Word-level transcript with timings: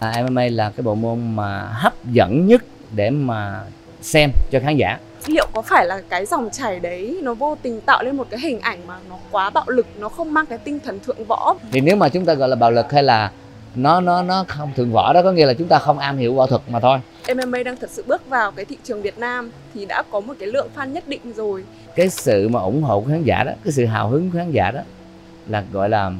à, 0.00 0.22
MMA 0.22 0.42
là 0.50 0.70
cái 0.76 0.82
bộ 0.82 0.94
môn 0.94 1.36
mà 1.36 1.68
hấp 1.72 2.04
dẫn 2.04 2.46
nhất 2.46 2.62
để 2.94 3.10
mà 3.10 3.60
xem 4.02 4.30
cho 4.50 4.60
khán 4.60 4.76
giả. 4.76 4.98
Liệu 5.26 5.46
có 5.52 5.62
phải 5.62 5.86
là 5.86 6.02
cái 6.08 6.26
dòng 6.26 6.50
chảy 6.52 6.80
đấy 6.80 7.20
nó 7.22 7.34
vô 7.34 7.56
tình 7.62 7.80
tạo 7.80 8.02
lên 8.02 8.16
một 8.16 8.26
cái 8.30 8.40
hình 8.40 8.60
ảnh 8.60 8.78
mà 8.86 8.94
nó 9.08 9.16
quá 9.30 9.50
bạo 9.50 9.64
lực 9.68 9.86
nó 9.98 10.08
không 10.08 10.34
mang 10.34 10.46
cái 10.46 10.58
tinh 10.58 10.78
thần 10.84 10.98
thượng 11.00 11.24
võ? 11.24 11.54
Thì 11.72 11.80
nếu 11.80 11.96
mà 11.96 12.08
chúng 12.08 12.24
ta 12.24 12.34
gọi 12.34 12.48
là 12.48 12.56
bạo 12.56 12.70
lực 12.70 12.92
hay 12.92 13.02
là 13.02 13.30
nó 13.74 14.00
nó 14.00 14.22
nó 14.22 14.44
không 14.48 14.70
thượng 14.76 14.92
võ 14.92 15.12
đó 15.12 15.22
có 15.22 15.32
nghĩa 15.32 15.46
là 15.46 15.54
chúng 15.54 15.68
ta 15.68 15.78
không 15.78 15.98
am 15.98 16.16
hiểu 16.18 16.34
võ 16.34 16.46
thuật 16.46 16.62
mà 16.68 16.80
thôi. 16.80 16.98
MMA 17.34 17.62
đang 17.62 17.76
thật 17.76 17.90
sự 17.90 18.04
bước 18.06 18.28
vào 18.28 18.50
cái 18.50 18.64
thị 18.64 18.76
trường 18.84 19.02
Việt 19.02 19.18
Nam 19.18 19.50
thì 19.74 19.86
đã 19.86 20.02
có 20.10 20.20
một 20.20 20.34
cái 20.38 20.48
lượng 20.48 20.68
fan 20.76 20.86
nhất 20.86 21.08
định 21.08 21.32
rồi. 21.36 21.64
Cái 21.96 22.08
sự 22.08 22.48
mà 22.48 22.60
ủng 22.60 22.82
hộ 22.82 23.00
của 23.00 23.10
khán 23.10 23.22
giả 23.22 23.44
đó 23.44 23.52
cái 23.64 23.72
sự 23.72 23.86
hào 23.86 24.08
hứng 24.08 24.30
của 24.30 24.38
khán 24.38 24.50
giả 24.50 24.70
đó 24.70 24.80
là 25.48 25.64
gọi 25.72 25.88
là 25.88 26.12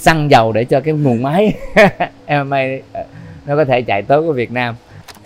xăng 0.00 0.30
dầu 0.30 0.52
để 0.52 0.64
cho 0.64 0.80
cái 0.80 0.94
nguồn 0.94 1.22
máy 1.22 1.52
MMA 2.28 2.62
ờ, 2.92 3.04
nó 3.46 3.56
có 3.56 3.64
thể 3.64 3.82
chạy 3.82 4.02
tới 4.02 4.22
của 4.22 4.32
Việt 4.32 4.50
Nam 4.52 4.74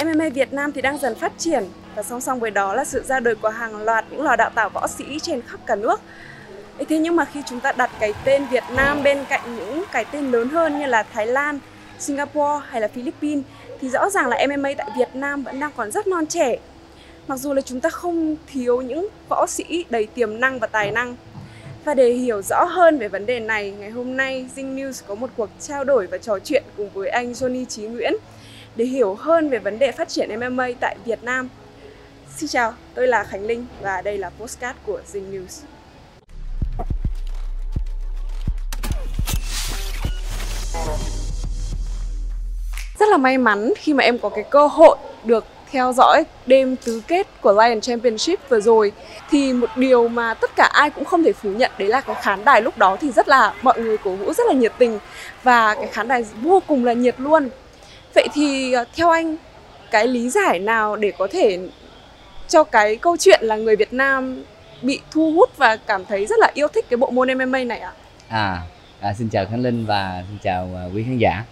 MMA 0.05 0.29
Việt 0.29 0.53
Nam 0.53 0.73
thì 0.73 0.83
đang 0.83 0.99
dần 0.99 1.15
phát 1.15 1.33
triển 1.39 1.65
và 1.95 2.03
song 2.03 2.21
song 2.21 2.41
với 2.41 2.51
đó 2.51 2.75
là 2.75 2.85
sự 2.85 3.03
ra 3.03 3.21
đời 3.21 3.35
của 3.35 3.49
hàng 3.49 3.85
loạt 3.85 4.05
những 4.11 4.23
lò 4.23 4.37
đào 4.37 4.51
tạo 4.55 4.69
võ 4.69 4.87
sĩ 4.87 5.19
trên 5.23 5.43
khắp 5.43 5.61
cả 5.67 5.77
nước 5.77 6.01
thế 6.89 6.99
nhưng 6.99 7.17
mà 7.17 7.25
khi 7.25 7.43
chúng 7.47 7.61
ta 7.61 7.73
đặt 7.73 7.91
cái 8.01 8.13
tên 8.25 8.47
Việt 8.51 8.65
Nam 8.77 9.03
bên 9.03 9.19
cạnh 9.29 9.57
những 9.57 9.85
cái 9.93 10.05
tên 10.05 10.31
lớn 10.31 10.49
hơn 10.49 10.79
như 10.79 10.87
là 10.87 11.03
Thái 11.03 11.27
Lan, 11.27 11.59
Singapore 11.99 12.67
hay 12.69 12.81
là 12.81 12.89
Philippines 12.89 13.45
thì 13.81 13.89
rõ 13.89 14.11
ràng 14.11 14.27
là 14.27 14.47
MMA 14.47 14.71
tại 14.77 14.91
Việt 14.97 15.09
Nam 15.15 15.43
vẫn 15.43 15.61
đang 15.61 15.71
còn 15.77 15.91
rất 15.91 16.07
non 16.07 16.27
trẻ. 16.27 16.57
Mặc 17.27 17.37
dù 17.37 17.53
là 17.53 17.61
chúng 17.61 17.81
ta 17.81 17.91
không 17.91 18.37
thiếu 18.53 18.83
những 18.83 19.09
võ 19.29 19.47
sĩ 19.47 19.85
đầy 19.91 20.07
tiềm 20.07 20.41
năng 20.41 20.59
và 20.59 20.67
tài 20.67 20.91
năng. 20.91 21.17
Và 21.85 21.95
để 21.95 22.11
hiểu 22.13 22.43
rõ 22.43 22.65
hơn 22.65 22.99
về 22.99 23.09
vấn 23.09 23.27
đề 23.27 23.41
này, 23.41 23.71
ngày 23.71 23.91
hôm 23.91 24.17
nay 24.17 24.47
Zing 24.57 24.77
News 24.77 25.03
có 25.07 25.15
một 25.15 25.31
cuộc 25.37 25.51
trao 25.61 25.85
đổi 25.85 26.07
và 26.07 26.19
trò 26.19 26.39
chuyện 26.39 26.63
cùng 26.77 26.91
với 26.91 27.09
anh 27.09 27.33
Johnny 27.33 27.65
Chí 27.65 27.83
Nguyễn 27.83 28.15
để 28.77 28.85
hiểu 28.85 29.15
hơn 29.15 29.51
về 29.51 29.59
vấn 29.59 29.79
đề 29.79 29.93
phát 29.93 30.09
triển 30.09 30.41
MMA 30.41 30.69
tại 30.81 30.97
Việt 31.05 31.25
Nam. 31.25 31.49
Xin 32.37 32.49
chào, 32.49 32.75
tôi 32.95 33.09
là 33.09 33.25
Khánh 33.25 33.47
Linh 33.47 33.67
và 33.83 34.03
đây 34.03 34.19
là 34.19 34.31
Postcard 34.41 34.79
của 34.87 35.01
Zing 35.13 35.33
News. 35.33 35.65
Rất 42.99 43.09
là 43.09 43.17
may 43.17 43.39
mắn 43.39 43.73
khi 43.77 43.95
mà 43.95 44.05
em 44.05 44.19
có 44.19 44.29
cái 44.29 44.45
cơ 44.51 44.67
hội 44.67 44.97
được 45.25 45.45
theo 45.75 45.93
dõi 45.93 46.25
đêm 46.47 46.77
tứ 46.77 47.03
kết 47.09 47.27
của 47.41 47.53
Lion 47.53 47.81
Championship 47.81 48.49
vừa 48.49 48.61
rồi 48.61 48.93
thì 49.31 49.53
một 49.53 49.71
điều 49.77 50.09
mà 50.09 50.35
tất 50.35 50.51
cả 50.57 50.71
ai 50.73 50.91
cũng 50.91 51.05
không 51.05 51.25
thể 51.25 51.33
phủ 51.33 51.51
nhận 51.51 51.71
đấy 51.79 51.89
là 51.89 52.01
cái 52.01 52.17
khán 52.23 52.45
đài 52.45 52.63
lúc 52.63 52.79
đó 52.79 52.97
thì 53.01 53.11
rất 53.11 53.29
là 53.29 53.55
mọi 53.63 53.81
người 53.81 53.99
cổ 53.99 54.11
vũ 54.11 54.33
rất 54.33 54.47
là 54.47 54.53
nhiệt 54.53 54.73
tình 54.79 54.99
và 55.43 55.75
cái 55.75 55.87
khán 55.87 56.09
đài 56.09 56.25
vô 56.43 56.63
cùng 56.67 56.85
là 56.85 56.93
nhiệt 56.93 57.15
luôn. 57.19 57.49
Vậy 58.15 58.29
thì 58.35 58.73
ờ, 58.73 58.85
theo 58.97 59.11
anh 59.11 59.37
cái 59.91 60.07
lý 60.07 60.31
giải 60.31 60.59
nào 60.59 60.97
để 60.97 61.13
có 61.19 61.29
thể 61.31 61.59
cho 62.49 62.65
cái 62.65 62.97
câu 62.97 63.17
chuyện 63.17 63.41
là 63.43 63.57
người 63.57 63.77
Việt 63.77 63.93
Nam 63.93 64.45
bị 64.83 65.01
thu 65.11 65.33
hút 65.33 65.57
và 65.57 65.77
cảm 65.77 66.05
thấy 66.05 66.27
rất 66.27 66.39
là 66.39 66.51
yêu 66.55 66.69
thích 66.69 66.85
cái 66.91 66.97
bộ 66.97 67.11
môn 67.11 67.39
MMA 67.39 67.65
này 67.65 67.79
ạ? 67.79 67.93
À? 68.29 68.39
à, 68.39 68.63
à 69.01 69.15
xin 69.15 69.29
chào 69.29 69.47
Khánh 69.47 69.63
Linh 69.63 69.87
và 69.87 70.25
xin 70.29 70.39
chào 70.43 70.71
ờ, 70.75 70.91
quý 70.95 71.05
khán 71.05 71.19
giả. 71.19 71.45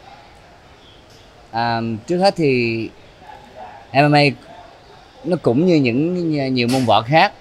À, 1.50 1.80
trước 2.06 2.18
hết 2.18 2.34
thì 2.36 2.88
MMA 3.92 4.20
nó 5.24 5.36
cũng 5.42 5.66
như 5.66 5.76
những 5.76 6.30
nhiều 6.54 6.68
môn 6.72 6.84
võ 6.84 7.02
khác, 7.02 7.32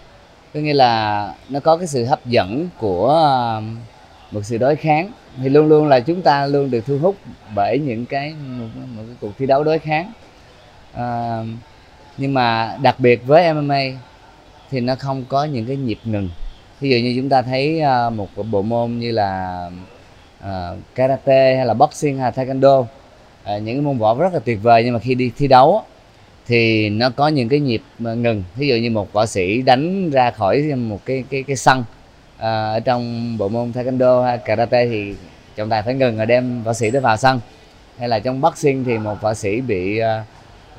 có 0.53 0.59
nghĩa 0.59 0.73
là 0.73 1.33
nó 1.49 1.59
có 1.59 1.77
cái 1.77 1.87
sự 1.87 2.05
hấp 2.05 2.25
dẫn 2.25 2.69
của 2.79 3.07
um, 3.57 3.77
một 4.31 4.41
sự 4.43 4.57
đối 4.57 4.75
kháng. 4.75 5.11
Thì 5.43 5.49
luôn 5.49 5.67
luôn 5.67 5.87
là 5.87 5.99
chúng 5.99 6.21
ta 6.21 6.45
luôn 6.45 6.71
được 6.71 6.85
thu 6.85 6.97
hút 7.01 7.15
bởi 7.55 7.79
những 7.79 8.05
cái 8.05 8.33
một, 8.33 8.67
một 8.95 9.03
cái 9.07 9.15
cuộc 9.21 9.31
thi 9.37 9.45
đấu 9.45 9.63
đối 9.63 9.79
kháng. 9.79 10.11
À, 10.93 11.39
nhưng 12.17 12.33
mà 12.33 12.77
đặc 12.81 12.99
biệt 12.99 13.27
với 13.27 13.53
MMA 13.53 13.83
thì 14.71 14.79
nó 14.79 14.95
không 14.95 15.23
có 15.29 15.43
những 15.45 15.65
cái 15.65 15.75
nhịp 15.75 15.99
ngừng. 16.03 16.29
Ví 16.79 16.89
dụ 16.89 16.97
như 16.97 17.13
chúng 17.17 17.29
ta 17.29 17.41
thấy 17.41 17.81
ờ, 17.81 18.09
một 18.09 18.27
bộ 18.51 18.61
môn 18.61 18.99
như 18.99 19.11
là 19.11 19.69
uh, 20.45 20.77
karate 20.95 21.55
hay 21.55 21.65
là 21.65 21.73
boxing 21.73 22.17
hay 22.17 22.31
là 22.35 22.43
taekwondo 22.43 22.79
uh, 22.79 22.87
những 23.45 23.75
cái 23.75 23.81
môn 23.81 23.97
võ 23.97 24.15
rất 24.15 24.33
là 24.33 24.39
tuyệt 24.39 24.59
vời 24.61 24.83
nhưng 24.83 24.93
mà 24.93 24.99
khi 24.99 25.15
đi 25.15 25.31
thi 25.37 25.47
đấu 25.47 25.83
thì 26.51 26.89
nó 26.89 27.09
có 27.09 27.27
những 27.27 27.49
cái 27.49 27.59
nhịp 27.59 27.81
ờ, 28.05 28.15
ngừng. 28.15 28.43
Ví 28.55 28.67
dụ 28.67 28.75
như 28.75 28.91
một 28.91 29.13
võ 29.13 29.25
sĩ 29.25 29.61
đánh 29.61 30.09
ra 30.09 30.31
khỏi 30.31 30.61
một 30.61 30.99
cái 31.05 31.23
cái 31.29 31.43
cái 31.43 31.55
sân 31.55 31.83
à, 32.37 32.71
ở 32.71 32.79
trong 32.79 33.37
bộ 33.37 33.49
môn 33.49 33.71
taekwondo 33.71 34.21
hay 34.23 34.37
karate 34.37 34.85
thì 34.85 35.13
trọng 35.55 35.69
tài 35.69 35.81
phải 35.81 35.93
ngừng 35.93 36.17
rồi 36.17 36.25
đem 36.25 36.63
võ 36.63 36.73
sĩ 36.73 36.91
đó 36.91 36.99
vào 36.99 37.17
sân. 37.17 37.39
Hay 37.99 38.09
là 38.09 38.19
trong 38.19 38.41
boxing 38.41 38.83
thì 38.83 38.97
một 38.97 39.21
võ 39.21 39.33
sĩ 39.33 39.61
bị 39.61 39.97
à, 39.97 40.23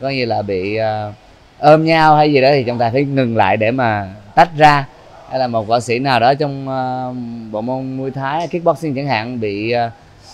có 0.01 0.09
như 0.09 0.25
là 0.25 0.43
bị 0.43 0.77
à, 0.77 1.13
ôm 1.59 1.85
nhau 1.85 2.17
hay 2.17 2.33
gì 2.33 2.41
đó 2.41 2.49
thì 2.53 2.65
trọng 2.65 2.79
tài 2.79 2.91
phải 2.91 3.05
ngừng 3.05 3.37
lại 3.37 3.57
để 3.57 3.71
mà 3.71 4.15
tách 4.35 4.51
ra. 4.57 4.87
Hay 5.31 5.39
là 5.39 5.47
một 5.47 5.67
võ 5.67 5.81
sĩ 5.81 5.99
nào 5.99 6.21
đó 6.21 6.35
trong 6.35 6.69
uh, 6.69 7.17
bộ 7.53 7.61
môn 7.61 7.97
muay 7.97 8.11
thái 8.11 8.49
kickboxing 8.49 8.95
chẳng 8.95 9.07
hạn 9.07 9.41
bị 9.41 9.75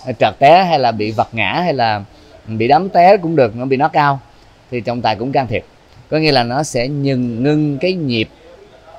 uh, 0.08 0.18
trật 0.18 0.38
té 0.38 0.64
hay 0.64 0.78
là 0.78 0.92
bị 0.92 1.10
vật 1.10 1.28
ngã 1.32 1.60
hay 1.64 1.74
là 1.74 2.02
bị 2.46 2.68
đấm 2.68 2.88
té 2.88 3.16
cũng 3.16 3.36
được 3.36 3.56
nó 3.56 3.64
bị 3.64 3.76
nó 3.76 3.88
cao 3.88 4.20
thì 4.70 4.80
trọng 4.80 5.02
tài 5.02 5.16
cũng 5.16 5.32
can 5.32 5.46
thiệp 5.46 5.64
có 6.10 6.18
nghĩa 6.18 6.32
là 6.32 6.42
nó 6.42 6.62
sẽ 6.62 6.88
ngừng 6.88 7.42
ngưng 7.42 7.78
cái 7.78 7.92
nhịp 7.92 8.28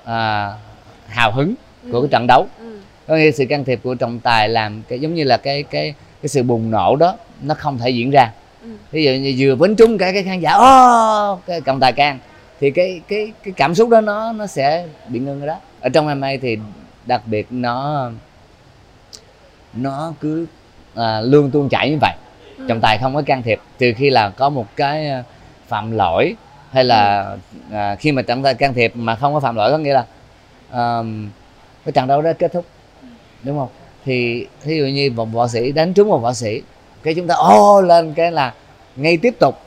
uh, 0.04 0.10
hào 1.08 1.32
hứng 1.34 1.54
của 1.92 2.02
cái 2.02 2.10
trận 2.12 2.28
đấu 2.28 2.48
ừ. 2.60 2.80
có 3.08 3.16
nghĩa 3.16 3.32
sự 3.32 3.46
can 3.50 3.66
thiệp 3.66 3.80
của 3.84 3.96
trọng 3.96 4.20
tài 4.20 4.50
làm 4.50 4.82
cái 4.90 5.00
giống 5.00 5.14
như 5.14 5.24
là 5.24 5.38
cái 5.38 5.64
cái 5.64 5.94
cái 6.22 6.30
sự 6.30 6.44
bùng 6.44 6.72
nổ 6.72 6.96
đó 6.96 7.16
nó 7.42 7.54
không 7.54 7.78
thể 7.78 7.90
diễn 7.90 8.12
ra 8.12 8.32
ừ. 8.64 8.70
ví 8.92 9.04
dụ 9.04 9.12
như 9.12 9.36
vừa 9.38 9.56
bắn 9.56 9.76
trúng 9.76 9.98
cả 9.98 10.12
cái 10.12 10.24
khán 10.24 10.40
giả 10.40 10.56
oh, 10.58 11.40
cái 11.46 11.62
trọng 11.62 11.80
tài 11.80 11.94
can 11.94 12.20
thì 12.60 12.72
cái 12.72 13.02
cái 13.08 13.32
cái 13.44 13.54
cảm 13.58 13.76
xúc 13.76 13.90
đó 13.90 14.02
nó 14.02 14.32
nó 14.32 14.48
sẽ 14.48 14.86
bị 15.08 15.20
ngưng 15.20 15.40
rồi 15.40 15.48
đó 15.48 15.58
ở 15.82 15.90
trong 15.90 16.20
MMA 16.20 16.32
thì 16.42 16.58
đặc 17.06 17.22
biệt 17.26 17.48
nó 17.50 18.10
nó 19.74 20.14
cứ 20.20 20.46
à, 20.96 21.22
luôn 21.22 21.52
tuôn 21.52 21.70
chảy 21.70 21.90
như 21.90 21.98
vậy 22.02 22.14
ừ. 22.58 22.66
trọng 22.68 22.80
tài 22.82 22.98
không 22.98 23.16
có 23.16 23.22
can 23.22 23.44
thiệp 23.44 23.60
trừ 23.80 23.94
khi 23.98 24.10
là 24.10 24.30
có 24.30 24.50
một 24.50 24.68
cái 24.76 25.10
à, 25.10 25.24
phạm 25.70 25.92
lỗi 25.92 26.36
hay 26.72 26.84
là 26.84 27.30
ừ. 27.72 27.76
à, 27.76 27.96
khi 27.96 28.12
mà 28.12 28.22
trọng 28.22 28.44
tài 28.44 28.54
can 28.54 28.74
thiệp 28.74 28.92
mà 28.96 29.16
không 29.16 29.34
có 29.34 29.40
phạm 29.40 29.56
lỗi 29.56 29.72
có 29.72 29.78
nghĩa 29.78 29.94
là 29.94 30.06
à, 30.72 31.00
cái 31.86 31.92
trận 31.92 32.08
đấu 32.08 32.22
đó 32.22 32.32
kết 32.40 32.54
thúc 32.54 32.66
đúng 33.44 33.58
không 33.58 33.70
thì 34.06 34.48
ví 34.64 34.78
dụ 34.78 34.86
như 34.86 35.12
một 35.16 35.26
võ 35.26 35.48
sĩ 35.48 35.72
đánh 35.72 35.94
trúng 35.94 36.10
một 36.10 36.18
võ 36.18 36.34
sĩ 36.34 36.62
cái 37.04 37.14
chúng 37.14 37.28
ta 37.28 37.36
ô 37.36 37.82
lên 37.82 38.14
cái 38.14 38.32
là 38.32 38.54
ngay 38.96 39.18
tiếp 39.18 39.36
tục 39.40 39.62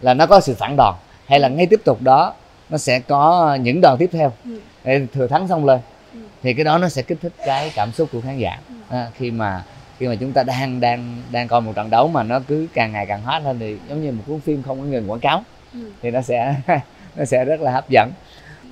là 0.00 0.14
nó 0.14 0.26
có 0.26 0.40
sự 0.40 0.54
phản 0.54 0.76
đòn 0.76 0.94
hay 1.26 1.40
là 1.40 1.48
ngay 1.48 1.66
tiếp 1.66 1.80
tục 1.84 2.02
đó 2.02 2.34
nó 2.70 2.78
sẽ 2.78 3.00
có 3.00 3.54
những 3.60 3.80
đòn 3.80 3.96
tiếp 3.98 4.10
theo 4.12 4.32
ừ. 4.44 4.60
để 4.84 5.06
thừa 5.14 5.26
thắng 5.26 5.48
xong 5.48 5.64
lên 5.64 5.80
ừ. 6.14 6.18
thì 6.42 6.54
cái 6.54 6.64
đó 6.64 6.78
nó 6.78 6.88
sẽ 6.88 7.02
kích 7.02 7.18
thích 7.22 7.32
cái 7.46 7.72
cảm 7.74 7.92
xúc 7.92 8.08
của 8.12 8.20
khán 8.20 8.38
giả 8.38 8.58
ừ. 8.68 8.74
à, 8.96 9.10
khi 9.18 9.30
mà 9.30 9.64
khi 9.98 10.08
mà 10.08 10.14
chúng 10.20 10.32
ta 10.32 10.42
đang 10.42 10.80
đang 10.80 11.22
đang 11.30 11.48
coi 11.48 11.60
một 11.60 11.72
trận 11.76 11.90
đấu 11.90 12.08
mà 12.08 12.22
nó 12.22 12.40
cứ 12.48 12.66
càng 12.74 12.92
ngày 12.92 13.06
càng 13.06 13.22
hot 13.22 13.42
lên 13.42 13.58
thì 13.58 13.76
giống 13.88 14.02
như 14.02 14.12
một 14.12 14.22
cuốn 14.26 14.40
phim 14.40 14.62
không 14.62 14.80
có 14.80 14.84
ngừng 14.84 15.10
quảng 15.10 15.20
cáo 15.20 15.44
ừ. 15.72 15.78
thì 16.02 16.10
nó 16.10 16.22
sẽ 16.22 16.54
nó 17.16 17.24
sẽ 17.24 17.44
rất 17.44 17.60
là 17.60 17.72
hấp 17.72 17.88
dẫn 17.88 18.12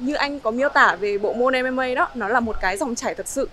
như 0.00 0.14
anh 0.14 0.41
có 0.41 0.50
miêu 0.50 0.69
tả 0.69 0.97
về 1.00 1.19
bộ 1.19 1.32
môn 1.32 1.54
MMA 1.62 1.94
đó 1.94 2.09
nó 2.14 2.28
là 2.28 2.41
một 2.41 2.56
cái 2.60 2.76
dòng 2.76 2.94
chảy 2.94 3.14
thật 3.14 3.28
sự 3.28 3.48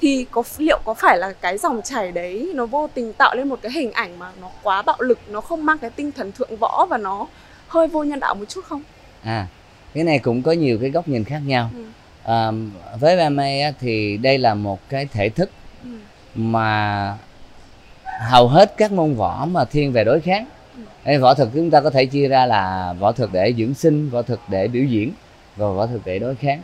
thì 0.00 0.26
có 0.30 0.42
liệu 0.58 0.78
có 0.84 0.94
phải 0.94 1.18
là 1.18 1.32
cái 1.32 1.58
dòng 1.58 1.82
chảy 1.84 2.12
đấy 2.12 2.52
nó 2.54 2.66
vô 2.66 2.88
tình 2.94 3.12
tạo 3.12 3.34
lên 3.34 3.48
một 3.48 3.58
cái 3.62 3.72
hình 3.72 3.92
ảnh 3.92 4.18
mà 4.18 4.32
nó 4.40 4.50
quá 4.62 4.82
bạo 4.82 4.96
lực 5.00 5.18
nó 5.28 5.40
không 5.40 5.66
mang 5.66 5.78
cái 5.78 5.90
tinh 5.90 6.12
thần 6.12 6.32
thượng 6.32 6.56
võ 6.56 6.86
và 6.90 6.98
nó 6.98 7.26
hơi 7.68 7.88
vô 7.88 8.04
nhân 8.04 8.20
đạo 8.20 8.34
một 8.34 8.44
chút 8.48 8.64
không 8.64 8.82
à 9.22 9.46
cái 9.94 10.04
này 10.04 10.18
cũng 10.18 10.42
có 10.42 10.52
nhiều 10.52 10.78
cái 10.80 10.90
góc 10.90 11.08
nhìn 11.08 11.24
khác 11.24 11.40
nhau 11.46 11.70
ừ. 11.74 11.84
à, 12.22 12.50
với 13.00 13.30
MMA 13.30 13.72
thì 13.80 14.16
đây 14.16 14.38
là 14.38 14.54
một 14.54 14.80
cái 14.88 15.06
thể 15.06 15.28
thức 15.28 15.50
ừ 15.84 15.90
mà 16.36 17.14
hầu 18.28 18.48
hết 18.48 18.74
các 18.76 18.92
môn 18.92 19.14
võ 19.14 19.46
mà 19.50 19.64
thiên 19.64 19.92
về 19.92 20.04
đối 20.04 20.20
kháng 20.20 20.46
ừ. 21.04 21.20
võ 21.20 21.34
thuật 21.34 21.48
chúng 21.54 21.70
ta 21.70 21.80
có 21.80 21.90
thể 21.90 22.06
chia 22.06 22.28
ra 22.28 22.46
là 22.46 22.92
võ 22.98 23.12
thuật 23.12 23.30
để 23.32 23.54
dưỡng 23.58 23.74
sinh 23.74 24.10
võ 24.10 24.22
thuật 24.22 24.40
để 24.48 24.68
biểu 24.68 24.84
diễn 24.84 25.12
và 25.56 25.68
võ 25.68 25.86
thuật 25.86 26.00
để 26.04 26.18
đối 26.18 26.34
kháng 26.34 26.62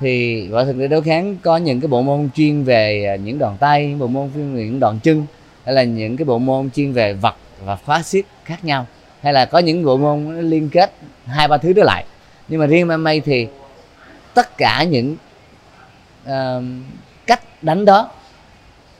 thì 0.00 0.46
võ 0.48 0.64
thuật 0.64 0.76
để 0.76 0.88
đối 0.88 1.02
kháng 1.02 1.36
có 1.42 1.56
những 1.56 1.80
cái 1.80 1.88
bộ 1.88 2.02
môn 2.02 2.28
chuyên 2.34 2.64
về 2.64 3.04
à, 3.04 3.16
những 3.16 3.38
đòn 3.38 3.56
tay 3.56 3.86
những 3.86 3.98
bộ 3.98 4.06
môn 4.06 4.30
chuyên 4.34 4.54
về 4.54 4.64
những 4.64 4.80
đòn 4.80 4.98
chân 5.02 5.26
hay 5.64 5.74
là 5.74 5.82
những 5.82 6.16
cái 6.16 6.24
bộ 6.24 6.38
môn 6.38 6.70
chuyên 6.70 6.92
về 6.92 7.12
vật 7.12 7.34
và 7.64 7.76
khóa 7.76 8.02
xiết 8.02 8.24
khác 8.44 8.64
nhau 8.64 8.86
hay 9.20 9.32
là 9.32 9.44
có 9.44 9.58
những 9.58 9.84
bộ 9.84 9.96
môn 9.96 10.40
liên 10.40 10.70
kết 10.70 10.92
hai 11.26 11.48
ba 11.48 11.58
thứ 11.58 11.72
đó 11.72 11.82
lại 11.82 12.04
nhưng 12.48 12.60
mà 12.60 12.66
riêng 12.66 12.88
MMA 12.88 13.12
thì 13.24 13.46
tất 14.34 14.56
cả 14.56 14.82
những 14.82 15.16
uh, 16.24 16.62
cách 17.26 17.40
đánh 17.62 17.84
đó 17.84 18.10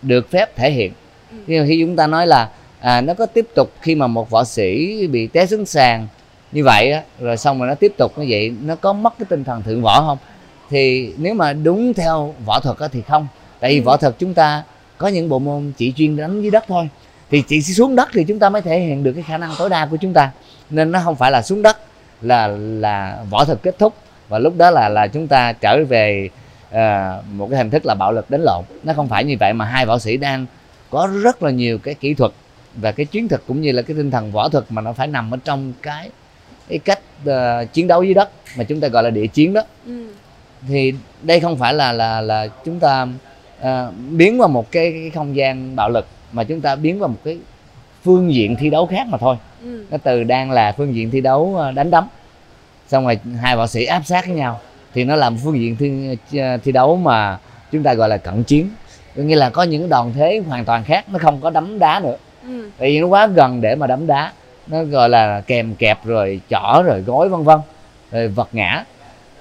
được 0.03 0.31
phép 0.31 0.57
thể 0.57 0.71
hiện. 0.71 0.93
Nhưng 1.47 1.61
mà 1.61 1.67
khi 1.69 1.81
chúng 1.81 1.97
ta 1.97 2.07
nói 2.07 2.27
là 2.27 2.49
à, 2.81 3.01
nó 3.01 3.15
có 3.15 3.27
tiếp 3.27 3.47
tục 3.55 3.73
khi 3.81 3.95
mà 3.95 4.07
một 4.07 4.31
võ 4.31 4.45
sĩ 4.45 5.07
bị 5.07 5.27
té 5.27 5.47
xuống 5.47 5.67
sàn 5.67 6.07
như 6.53 6.65
vậy 6.65 6.93
á, 6.93 7.03
rồi 7.21 7.37
xong 7.37 7.59
rồi 7.59 7.69
nó 7.69 7.75
tiếp 7.75 7.93
tục 7.99 8.19
như 8.19 8.27
vậy 8.29 8.53
nó 8.63 8.75
có 8.75 8.93
mất 8.93 9.19
cái 9.19 9.27
tinh 9.29 9.45
thần 9.45 9.63
thượng 9.63 9.83
võ 9.83 10.01
không? 10.01 10.19
Thì 10.71 11.13
nếu 11.17 11.35
mà 11.35 11.53
đúng 11.53 11.95
theo 11.95 12.35
võ 12.45 12.61
thuật 12.61 12.79
á, 12.79 12.89
thì 12.93 13.03
không. 13.03 13.27
Tại 13.61 13.71
vì 13.71 13.79
ừ. 13.79 13.85
võ 13.85 13.97
thuật 13.97 14.15
chúng 14.19 14.35
ta 14.35 14.63
có 14.99 15.09
những 15.09 15.29
bộ 15.29 15.39
môn 15.39 15.73
chỉ 15.77 15.93
chuyên 15.97 16.17
đánh 16.17 16.43
dưới 16.43 16.51
đất 16.51 16.65
thôi. 16.69 16.89
Thì 17.31 17.43
chỉ 17.49 17.63
xuống 17.63 17.97
đất 17.97 18.09
thì 18.13 18.25
chúng 18.25 18.39
ta 18.39 18.49
mới 18.49 18.63
thể 18.63 18.81
hiện 18.81 19.05
được 19.05 19.13
cái 19.13 19.23
khả 19.23 19.39
năng 19.39 19.51
tối 19.59 19.69
đa 19.69 19.87
của 19.87 19.97
chúng 19.97 20.13
ta. 20.13 20.31
Nên 20.71 20.93
nó 20.93 21.01
không 21.05 21.17
phải 21.17 21.31
là 21.31 21.43
xuống 21.43 21.63
đất 21.63 21.79
là 22.23 22.47
là 22.57 23.25
võ 23.31 23.45
thuật 23.45 23.59
kết 23.63 23.79
thúc. 23.79 23.95
Và 24.29 24.39
lúc 24.39 24.57
đó 24.57 24.71
là 24.71 24.89
là 24.89 25.07
chúng 25.07 25.27
ta 25.29 25.53
trở 25.53 25.85
về 25.85 26.29
uh, 26.71 27.25
một 27.33 27.49
cái 27.51 27.59
hình 27.59 27.71
thức 27.71 27.87
là 27.87 27.95
bạo 27.95 28.13
lực 28.13 28.31
đánh 28.31 28.43
lộn 28.43 28.65
nó 28.83 28.93
không 28.93 29.09
phải 29.09 29.25
như 29.25 29.37
vậy 29.41 29.53
mà 29.53 29.65
hai 29.65 29.87
võ 29.87 29.99
sĩ 29.99 30.17
đang 30.17 30.47
có 30.91 31.09
rất 31.23 31.43
là 31.43 31.51
nhiều 31.51 31.79
cái 31.79 31.95
kỹ 31.95 32.15
thuật 32.15 32.33
và 32.75 32.93
cái 32.93 33.07
chiến 33.07 33.29
thuật 33.29 33.43
cũng 33.47 33.61
như 33.61 33.73
là 33.73 33.83
cái 33.83 33.97
tinh 33.97 34.11
thần 34.11 34.33
võ 34.33 34.49
thuật 34.49 34.65
mà 34.69 34.83
nó 34.83 34.93
phải 34.93 35.07
nằm 35.07 35.35
ở 35.35 35.39
trong 35.45 35.73
cái 35.83 36.11
cái 36.69 36.79
cách 36.79 37.01
uh, 37.25 37.73
chiến 37.73 37.87
đấu 37.87 38.03
dưới 38.03 38.15
đất 38.15 38.31
mà 38.57 38.65
chúng 38.65 38.81
ta 38.81 38.89
gọi 38.89 39.03
là 39.03 39.11
địa 39.11 39.27
chiến 39.27 39.53
đó 39.53 39.63
ừ. 39.87 40.07
thì 40.69 40.95
đây 41.23 41.41
không 41.41 41.57
phải 41.57 41.75
là 41.75 41.93
là 41.93 42.21
là 42.21 42.49
chúng 42.65 42.81
ta 42.81 43.07
uh, 43.61 43.69
biến 44.11 44.39
vào 44.39 44.49
một 44.49 44.73
cái, 44.73 44.93
cái 44.93 45.11
không 45.15 45.37
gian 45.37 45.77
bạo 45.77 45.91
lực 45.91 46.07
mà 46.33 46.45
chúng 46.45 46.61
ta 46.61 46.77
biến 46.77 46.99
vào 46.99 47.09
một 47.09 47.19
cái 47.25 47.39
phương 48.05 48.35
diện 48.35 48.57
thi 48.57 48.71
đấu 48.71 48.87
khác 48.87 49.07
mà 49.07 49.19
thôi 49.19 49.37
ừ. 49.63 49.85
nó 49.91 49.99
từ 49.99 50.25
đang 50.25 50.51
là 50.51 50.73
phương 50.73 50.95
diện 50.95 51.11
thi 51.11 51.21
đấu 51.21 51.57
ờ, 51.57 51.73
đánh 51.73 51.91
đấm 51.91 52.09
xong 52.89 53.05
rồi 53.05 53.19
hai 53.41 53.57
võ 53.57 53.67
sĩ 53.67 53.85
áp 53.85 54.03
sát 54.05 54.27
với 54.27 54.37
nhau 54.37 54.61
thì 54.95 55.05
nó 55.05 55.17
làm 55.17 55.37
phương 55.37 55.61
diện 55.61 55.77
thi, 55.77 56.17
thi 56.65 56.73
đấu 56.73 56.97
mà 56.97 57.39
chúng 57.73 57.83
ta 57.83 57.95
gọi 57.95 58.09
là 58.09 58.17
cận 58.17 58.45
chiến. 58.45 58.71
Có 59.17 59.23
nghĩa 59.23 59.37
là 59.37 59.51
có 59.51 59.63
những 59.63 59.89
đòn 59.89 60.13
thế 60.13 60.43
hoàn 60.49 60.65
toàn 60.65 60.85
khác 60.85 61.05
nó 61.09 61.19
không 61.19 61.41
có 61.41 61.51
đấm 61.51 61.79
đá 61.79 62.01
nữa. 62.01 62.17
Ừ. 62.43 62.71
tại 62.79 62.89
vì 62.89 63.01
nó 63.01 63.07
quá 63.07 63.27
gần 63.27 63.61
để 63.61 63.75
mà 63.75 63.87
đấm 63.87 64.07
đá. 64.07 64.33
Nó 64.67 64.85
gọi 64.85 65.09
là 65.09 65.43
kèm 65.47 65.75
kẹp 65.75 66.05
rồi 66.05 66.41
chỏ 66.51 66.83
rồi 66.87 67.01
gối 67.01 67.29
vân 67.29 67.45
vân 67.45 67.59
rồi 68.13 68.29
vật 68.29 68.49
ngã. 68.53 68.85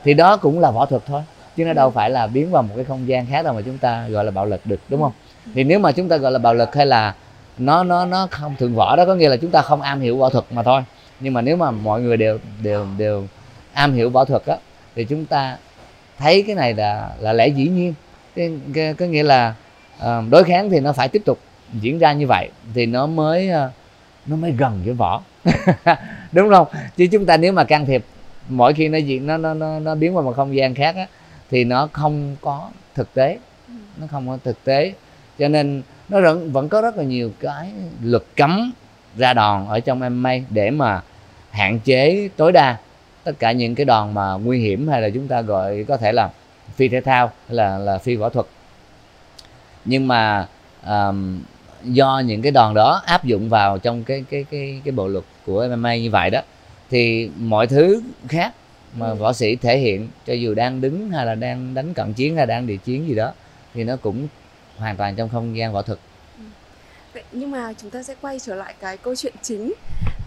Thì 0.04 0.14
đó 0.14 0.38
cũng 0.38 0.60
là 0.60 0.72
võ 0.72 0.86
thuật 0.86 1.02
thôi 1.06 1.22
chứ 1.58 1.66
nó 1.66 1.74
đâu 1.74 1.90
phải 1.90 2.10
là 2.10 2.28
biến 2.28 2.52
vào 2.52 2.64
một 2.64 2.74
cái 2.76 2.86
không 2.86 3.08
gian 3.08 3.26
khác 3.26 3.46
đâu 3.46 3.54
mà 3.54 3.62
chúng 3.62 3.78
ta 3.78 4.08
gọi 4.08 4.26
là 4.26 4.32
bạo 4.32 4.46
lực 4.46 4.62
được 4.66 4.80
đúng 4.90 5.02
không? 5.02 5.12
Thì 5.56 5.64
nếu 5.64 5.80
mà 5.80 5.92
chúng 5.92 6.10
ta 6.10 6.18
gọi 6.18 6.32
là 6.32 6.40
bạo 6.40 6.54
lực 6.54 6.76
hay 6.76 6.86
là 6.86 7.14
nó 7.58 7.84
nó 7.84 8.06
nó 8.06 8.28
không 8.32 8.56
thường 8.60 8.76
võ 8.76 8.96
đó 8.96 9.06
có 9.06 9.16
nghĩa 9.16 9.30
là 9.30 9.38
chúng 9.38 9.52
ta 9.52 9.62
không 9.62 9.82
am 9.82 10.00
hiểu 10.00 10.18
võ 10.18 10.30
thuật 10.30 10.46
mà 10.52 10.64
thôi. 10.64 10.82
Nhưng 11.20 11.34
mà 11.34 11.42
nếu 11.42 11.56
mà 11.56 11.72
mọi 11.72 12.02
người 12.02 12.18
đều 12.18 12.38
đều 12.64 12.86
đều 12.98 13.28
am 13.74 13.94
hiểu 13.94 14.10
võ 14.10 14.26
thuật 14.26 14.46
á 14.46 14.58
thì 14.98 15.06
chúng 15.06 15.26
ta 15.26 15.58
thấy 16.18 16.44
cái 16.48 16.56
này 16.56 16.74
là 16.74 17.10
là 17.20 17.34
lẽ 17.34 17.48
dĩ 17.48 17.68
nhiên. 17.68 17.94
Có 18.98 19.06
nghĩa 19.06 19.24
là 19.24 19.54
ờ, 20.00 20.24
đối 20.30 20.44
kháng 20.44 20.70
thì 20.70 20.80
nó 20.80 20.94
phải 20.94 21.08
tiếp 21.08 21.22
tục 21.26 21.40
diễn 21.74 22.00
ra 22.00 22.14
như 22.14 22.28
vậy 22.28 22.50
thì 22.74 22.86
nó 22.86 23.08
mới 23.08 23.50
ờ, 23.50 23.72
nó 24.26 24.36
mới 24.36 24.52
gần 24.52 24.82
với 24.86 24.94
võ. 24.94 25.22
Đúng 26.32 26.50
không? 26.50 26.68
Chứ 26.98 27.08
chúng 27.12 27.26
ta 27.26 27.38
nếu 27.38 27.54
mà 27.54 27.64
can 27.64 27.86
thiệp 27.86 28.06
mỗi 28.50 28.74
khi 28.74 28.88
nó 28.88 28.98
diễn 28.98 29.28
nó 29.28 29.38
nó 29.38 29.54
nó, 29.54 29.80
nó 29.80 29.96
biến 29.96 30.14
vào 30.14 30.24
một 30.24 30.34
không 30.36 30.56
gian 30.56 30.76
khác 30.76 30.96
á, 30.96 31.08
thì 31.52 31.64
nó 31.64 31.90
không 31.92 32.36
có 32.42 32.70
thực 32.96 33.14
tế. 33.14 33.38
Nó 33.98 34.08
không 34.12 34.28
có 34.28 34.38
thực 34.44 34.64
tế. 34.64 34.94
Cho 35.40 35.48
nên 35.48 35.82
nó 36.10 36.22
vẫn 36.22 36.52
vẫn 36.52 36.70
có 36.70 36.82
rất 36.82 36.98
là 36.98 37.04
nhiều 37.04 37.32
cái 37.40 37.72
luật 38.04 38.24
cấm 38.36 38.72
ra 39.18 39.34
đòn 39.34 39.68
ở 39.68 39.80
trong 39.80 40.00
MMA 40.00 40.34
để 40.50 40.72
mà 40.72 41.02
hạn 41.52 41.80
chế 41.80 42.30
tối 42.38 42.52
đa 42.52 42.78
tất 43.28 43.40
cả 43.40 43.52
những 43.52 43.76
cái 43.76 43.86
đòn 43.86 44.14
mà 44.14 44.34
nguy 44.34 44.60
hiểm 44.60 44.88
hay 44.88 45.02
là 45.02 45.10
chúng 45.10 45.28
ta 45.28 45.42
gọi 45.42 45.86
có 45.88 45.98
thể 45.98 46.12
là 46.12 46.30
phi 46.76 46.88
thể 46.88 47.02
thao 47.02 47.32
hay 47.48 47.56
là 47.56 47.78
là 47.78 47.98
phi 47.98 48.16
võ 48.16 48.30
thuật 48.30 48.46
nhưng 49.86 50.08
mà 50.08 50.48
um, 50.88 51.42
do 51.84 52.22
những 52.26 52.42
cái 52.42 52.52
đòn 52.52 52.74
đó 52.74 53.02
áp 53.06 53.24
dụng 53.24 53.50
vào 53.50 53.78
trong 53.78 54.04
cái 54.04 54.26
cái 54.30 54.46
cái 54.52 54.82
cái 54.86 54.92
bộ 54.92 55.08
luật 55.08 55.26
của 55.46 55.68
MMA 55.68 55.96
như 55.96 56.10
vậy 56.10 56.30
đó 56.30 56.42
thì 56.90 57.30
mọi 57.38 57.68
thứ 57.68 58.02
khác 58.28 58.54
mà 58.94 59.08
ừ. 59.08 59.16
võ 59.16 59.34
sĩ 59.34 59.56
thể 59.56 59.78
hiện 59.78 60.08
cho 60.26 60.34
dù 60.34 60.54
đang 60.54 60.82
đứng 60.82 61.10
hay 61.10 61.26
là 61.26 61.36
đang 61.36 61.74
đánh 61.74 61.94
cận 61.94 62.14
chiến 62.14 62.36
hay 62.36 62.46
đang 62.46 62.68
địa 62.68 62.78
chiến 62.78 63.08
gì 63.08 63.16
đó 63.16 63.32
thì 63.74 63.84
nó 63.84 63.96
cũng 63.96 64.28
hoàn 64.78 64.96
toàn 64.96 65.16
trong 65.16 65.30
không 65.30 65.58
gian 65.58 65.74
võ 65.74 65.82
thuật 65.82 66.00
ừ. 66.38 66.44
Vậy 67.14 67.24
nhưng 67.32 67.52
mà 67.52 67.74
chúng 67.82 67.90
ta 67.90 68.04
sẽ 68.04 68.16
quay 68.22 68.40
trở 68.40 68.56
lại 68.56 68.74
cái 68.80 68.98
câu 68.98 69.16
chuyện 69.16 69.34
chính 69.42 69.74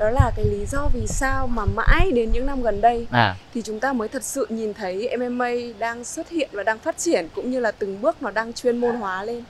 đó 0.01 0.11
là 0.11 0.33
cái 0.37 0.45
lý 0.45 0.67
do 0.67 0.89
vì 0.93 1.07
sao 1.07 1.47
mà 1.47 1.65
mãi 1.65 2.11
đến 2.15 2.33
những 2.33 2.47
năm 2.47 2.63
gần 2.63 2.81
đây 2.81 3.07
à. 3.11 3.37
thì 3.55 3.63
chúng 3.63 3.81
ta 3.81 3.93
mới 3.93 4.09
thật 4.09 4.23
sự 4.23 4.47
nhìn 4.51 4.75
thấy 4.75 5.17
MMA 5.19 5.51
đang 5.79 6.05
xuất 6.05 6.29
hiện 6.29 6.49
và 6.53 6.63
đang 6.63 6.79
phát 6.79 6.99
triển 6.99 7.29
cũng 7.35 7.51
như 7.51 7.61
là 7.61 7.71
từng 7.71 8.01
bước 8.01 8.23
nó 8.23 8.31
đang 8.31 8.53
chuyên 8.53 8.79
môn 8.79 8.95
hóa 8.97 9.25
lên 9.25 9.43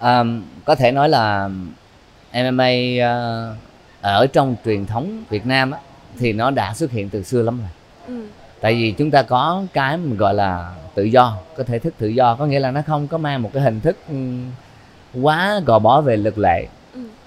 um, 0.00 0.42
có 0.64 0.74
thể 0.74 0.92
nói 0.92 1.08
là 1.08 1.48
MMA 2.32 2.70
uh, 2.98 3.56
ở 4.00 4.26
trong 4.26 4.56
truyền 4.64 4.86
thống 4.86 5.24
Việt 5.30 5.46
Nam 5.46 5.70
á, 5.70 5.78
thì 6.18 6.32
nó 6.32 6.50
đã 6.50 6.74
xuất 6.74 6.90
hiện 6.90 7.08
từ 7.08 7.22
xưa 7.22 7.42
lắm 7.42 7.58
rồi 7.58 7.68
ừ. 8.06 8.26
tại 8.60 8.74
vì 8.74 8.94
chúng 8.98 9.10
ta 9.10 9.22
có 9.22 9.62
cái 9.72 9.96
mình 9.96 10.16
gọi 10.16 10.34
là 10.34 10.74
tự 10.94 11.02
do 11.02 11.36
có 11.56 11.62
thể 11.62 11.78
thức 11.78 11.94
tự 11.98 12.08
do 12.08 12.34
có 12.34 12.46
nghĩa 12.46 12.60
là 12.60 12.70
nó 12.70 12.82
không 12.86 13.08
có 13.08 13.18
mang 13.18 13.42
một 13.42 13.50
cái 13.52 13.62
hình 13.62 13.80
thức 13.80 13.96
ừ, 14.08 14.14
quá 15.22 15.60
gò 15.66 15.78
bó 15.78 16.00
về 16.00 16.16
lực 16.16 16.38
lệ 16.38 16.66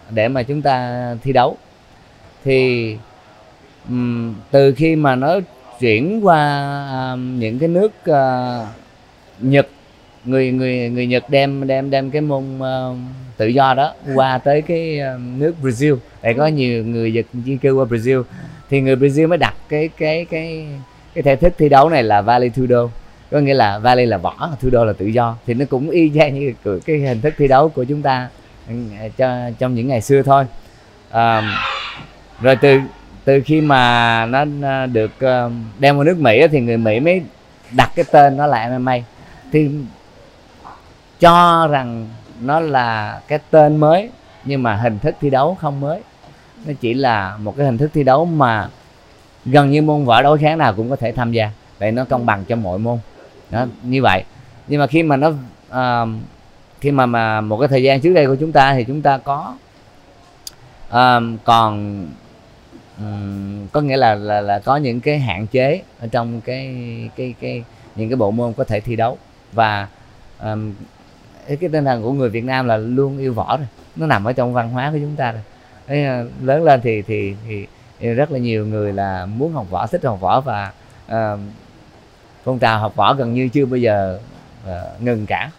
để 0.09 0.27
mà 0.27 0.43
chúng 0.43 0.61
ta 0.61 1.15
thi 1.23 1.33
đấu. 1.33 1.57
Thì 2.43 2.97
um, 3.89 4.35
từ 4.51 4.73
khi 4.73 4.95
mà 4.95 5.15
nó 5.15 5.39
chuyển 5.79 6.25
qua 6.25 6.63
um, 7.11 7.39
những 7.39 7.59
cái 7.59 7.69
nước 7.69 7.91
uh, 8.09 8.67
Nhật 9.39 9.67
người 10.25 10.51
người 10.51 10.89
người 10.89 11.07
Nhật 11.07 11.29
đem 11.29 11.67
đem 11.67 11.89
đem 11.89 12.11
cái 12.11 12.21
môn 12.21 12.43
uh, 12.57 12.97
tự 13.37 13.47
do 13.47 13.73
đó 13.73 13.93
qua 14.15 14.37
tới 14.37 14.61
cái 14.61 14.99
uh, 15.15 15.21
nước 15.37 15.55
Brazil. 15.63 15.97
Để 16.21 16.33
có 16.33 16.47
nhiều 16.47 16.85
người 16.85 17.11
Nhật 17.11 17.25
di 17.45 17.57
cư 17.57 17.73
qua 17.73 17.85
Brazil. 17.85 18.23
Thì 18.69 18.81
người 18.81 18.95
Brazil 18.95 19.27
mới 19.27 19.37
đặt 19.37 19.55
cái 19.69 19.89
cái 19.97 20.25
cái 20.25 20.67
cái 21.13 21.23
thể 21.23 21.35
thức 21.35 21.53
thi 21.57 21.69
đấu 21.69 21.89
này 21.89 22.03
là 22.03 22.21
Vale 22.21 22.49
Tudo 22.49 22.89
có 23.31 23.39
nghĩa 23.39 23.53
là 23.53 23.79
Vale 23.79 24.05
là 24.05 24.17
võ 24.17 24.49
Tudo 24.61 24.83
là 24.83 24.93
tự 24.93 25.05
do. 25.05 25.37
Thì 25.45 25.53
nó 25.53 25.65
cũng 25.69 25.89
y 25.89 26.11
chang 26.15 26.39
như 26.39 26.53
cái 26.85 26.97
hình 26.97 27.21
thức 27.21 27.33
thi 27.37 27.47
đấu 27.47 27.69
của 27.69 27.83
chúng 27.83 28.01
ta 28.01 28.29
cho 29.17 29.49
trong 29.59 29.75
những 29.75 29.87
ngày 29.87 30.01
xưa 30.01 30.21
thôi. 30.21 30.45
À, 31.11 31.41
rồi 32.41 32.55
từ 32.55 32.79
từ 33.25 33.41
khi 33.45 33.61
mà 33.61 34.25
nó 34.25 34.45
được 34.85 35.11
ờ, 35.19 35.51
đem 35.79 35.95
vào 35.95 36.03
nước 36.03 36.17
Mỹ 36.17 36.47
thì 36.51 36.59
người 36.59 36.77
Mỹ 36.77 36.99
mới 36.99 37.21
đặt 37.71 37.91
cái 37.95 38.05
tên 38.11 38.37
nó 38.37 38.47
là 38.47 38.69
MMA 38.79 38.97
thì 39.51 39.69
cho 41.19 41.67
rằng 41.67 42.09
nó 42.41 42.59
là 42.59 43.19
cái 43.27 43.39
tên 43.51 43.77
mới 43.77 44.09
nhưng 44.45 44.63
mà 44.63 44.75
hình 44.75 44.99
thức 44.99 45.15
thi 45.21 45.29
đấu 45.29 45.57
không 45.61 45.79
mới. 45.79 46.01
Nó 46.65 46.73
chỉ 46.81 46.93
là 46.93 47.37
một 47.37 47.57
cái 47.57 47.65
hình 47.65 47.77
thức 47.77 47.91
thi 47.93 48.03
đấu 48.03 48.25
mà 48.25 48.69
gần 49.45 49.71
như 49.71 49.81
môn 49.81 50.05
võ 50.05 50.21
đối 50.21 50.37
kháng 50.37 50.57
nào 50.57 50.73
cũng 50.73 50.89
có 50.89 50.95
thể 50.95 51.11
tham 51.11 51.31
gia. 51.31 51.51
Vậy 51.79 51.91
nó 51.91 52.05
công 52.05 52.25
bằng 52.25 52.45
cho 52.45 52.55
mọi 52.55 52.79
môn. 52.79 52.99
Đó 53.49 53.65
như 53.83 54.01
vậy. 54.01 54.23
Nhưng 54.67 54.79
mà 54.79 54.87
khi 54.87 55.03
mà 55.03 55.15
nó 55.17 55.27
uh, 55.69 56.09
khi 56.83 56.91
mà 56.91 57.05
mà 57.05 57.41
một 57.41 57.57
cái 57.57 57.67
thời 57.67 57.83
gian 57.83 58.01
trước 58.01 58.13
đây 58.13 58.27
của 58.27 58.35
chúng 58.35 58.51
ta 58.51 58.73
thì 58.73 58.83
chúng 58.83 59.01
ta 59.01 59.17
có 59.17 59.55
uh, 60.89 61.23
còn 61.43 62.05
um, 62.97 63.67
có 63.67 63.81
nghĩa 63.81 63.97
là, 63.97 64.15
là 64.15 64.41
là 64.41 64.59
có 64.59 64.77
những 64.77 64.99
cái 64.99 65.19
hạn 65.19 65.47
chế 65.47 65.81
ở 65.99 66.07
trong 66.07 66.41
cái 66.41 66.75
cái 67.15 67.33
cái 67.39 67.63
những 67.95 68.09
cái 68.09 68.15
bộ 68.15 68.31
môn 68.31 68.53
có 68.53 68.63
thể 68.63 68.79
thi 68.79 68.95
đấu. 68.95 69.17
Và 69.51 69.87
um, 70.43 70.73
cái 71.47 71.57
tinh 71.57 71.85
thần 71.85 72.03
của 72.03 72.11
người 72.11 72.29
Việt 72.29 72.43
Nam 72.43 72.67
là 72.67 72.77
luôn 72.77 73.17
yêu 73.17 73.33
võ 73.33 73.57
rồi. 73.57 73.67
Nó 73.95 74.07
nằm 74.07 74.23
ở 74.23 74.33
trong 74.33 74.53
văn 74.53 74.69
hóa 74.69 74.91
của 74.91 74.99
chúng 74.99 75.15
ta 75.15 75.31
rồi. 75.31 75.41
Đấy, 75.87 76.05
ờ, 76.05 76.25
lớn 76.41 76.63
lên 76.63 76.81
thì, 76.83 77.01
thì 77.01 77.35
thì 77.47 77.67
rất 78.13 78.31
là 78.31 78.39
nhiều 78.39 78.65
người 78.65 78.93
là 78.93 79.25
muốn 79.25 79.53
học 79.53 79.69
võ 79.69 79.87
thích 79.87 80.03
học 80.03 80.19
võ 80.21 80.41
và 80.41 80.71
uh, 81.07 81.39
phong 82.43 82.59
trào 82.59 82.79
học 82.79 82.95
võ 82.95 83.13
gần 83.13 83.33
như 83.33 83.49
chưa 83.49 83.65
bao 83.65 83.77
giờ 83.77 84.19
uh, 84.69 85.01
ngừng 85.01 85.25
cả 85.25 85.51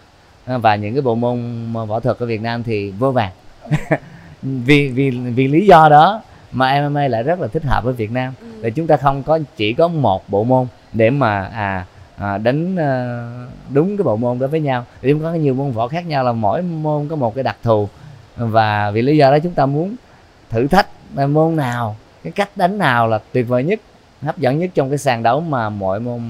và 0.47 0.77
những 0.77 0.95
cái 0.95 1.03
bộ 1.03 1.15
môn 1.15 1.67
võ 1.73 2.01
thuật 2.01 2.19
ở 2.19 2.27
Việt 2.27 2.41
Nam 2.43 2.63
thì 2.63 2.91
vô 2.91 3.13
vàng 3.13 3.33
vì 4.43 4.89
vì 4.89 5.11
vì 5.11 5.49
lý 5.49 5.67
do 5.67 5.89
đó 5.89 6.23
mà 6.53 6.89
MMA 6.89 7.09
lại 7.09 7.23
rất 7.23 7.41
là 7.41 7.49
thích 7.49 7.65
hợp 7.65 7.85
với 7.85 7.93
Việt 7.93 8.11
Nam. 8.11 8.33
Để 8.41 8.69
ừ. 8.69 8.71
chúng 8.77 8.87
ta 8.87 8.97
không 8.97 9.23
có 9.23 9.39
chỉ 9.57 9.73
có 9.73 9.89
một 9.89 10.29
bộ 10.29 10.45
môn 10.45 10.67
để 10.93 11.11
mà 11.11 11.45
à 11.45 11.87
à, 12.17 12.39
đánh 12.39 12.77
à, 12.77 13.21
đúng 13.71 13.97
cái 13.97 14.05
bộ 14.05 14.17
môn 14.17 14.39
đó 14.39 14.47
với 14.47 14.61
nhau. 14.61 14.85
Thì 15.03 15.13
chúng 15.13 15.23
có 15.23 15.33
nhiều 15.33 15.55
môn 15.55 15.71
võ 15.71 15.89
khác 15.89 16.07
nhau 16.07 16.25
là 16.25 16.33
mỗi 16.33 16.63
môn 16.63 17.09
có 17.09 17.17
một 17.17 17.35
cái 17.35 17.45
đặc 17.45 17.57
thù. 17.63 17.89
Và 18.37 18.91
vì 18.91 19.03
lý 19.03 19.17
do 19.17 19.31
đó 19.31 19.39
chúng 19.39 19.53
ta 19.53 19.67
muốn 19.67 19.97
thử 20.51 20.67
thách 20.67 20.87
môn 21.29 21.57
nào 21.57 21.97
cái 22.23 22.33
cách 22.33 22.57
đánh 22.57 22.79
nào 22.79 23.09
là 23.09 23.19
tuyệt 23.33 23.49
vời 23.49 23.65
nhất 23.65 23.81
hấp 24.23 24.39
dẫn 24.39 24.59
nhất 24.59 24.71
trong 24.75 24.89
cái 24.89 24.99
sàn 24.99 25.23
đấu 25.23 25.41
mà 25.41 25.69
mọi 25.69 26.01
môn 26.01 26.21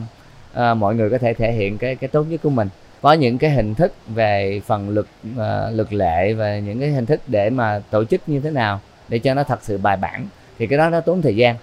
à, 0.53 0.75
mọi 0.75 0.95
người 0.95 1.11
có 1.11 1.19
thể 1.19 1.35
thể 1.35 1.53
hiện 1.53 1.79
cái 1.79 1.97
cái 1.97 2.09
tốt 2.09 2.23
nhất 2.23 2.41
của 2.43 2.51
mình 2.51 2.69
có 3.05 3.13
những 3.13 3.39
cái 3.39 3.51
hình 3.51 3.75
thức 3.75 3.93
về 4.09 4.63
phần 4.67 4.89
lực 4.89 5.09
uh, 5.33 5.41
lực 5.73 5.93
lệ 5.93 6.33
và 6.33 6.59
những 6.59 6.81
cái 6.81 6.91
hình 6.91 7.07
thức 7.07 7.21
để 7.27 7.51
mà 7.51 7.83
tổ 7.91 8.05
chức 8.05 8.21
như 8.27 8.41
thế 8.41 8.51
nào 8.51 8.81
để 9.09 9.19
cho 9.19 9.35
nó 9.35 9.45
thật 9.45 9.59
sự 9.63 9.79
bài 9.79 9.97
bản 9.97 10.27
thì 10.59 10.67
cái 10.67 10.79
đó 10.79 10.91
nó 10.91 11.01
tốn 11.01 11.23
thời 11.23 11.37
gian 11.37 11.57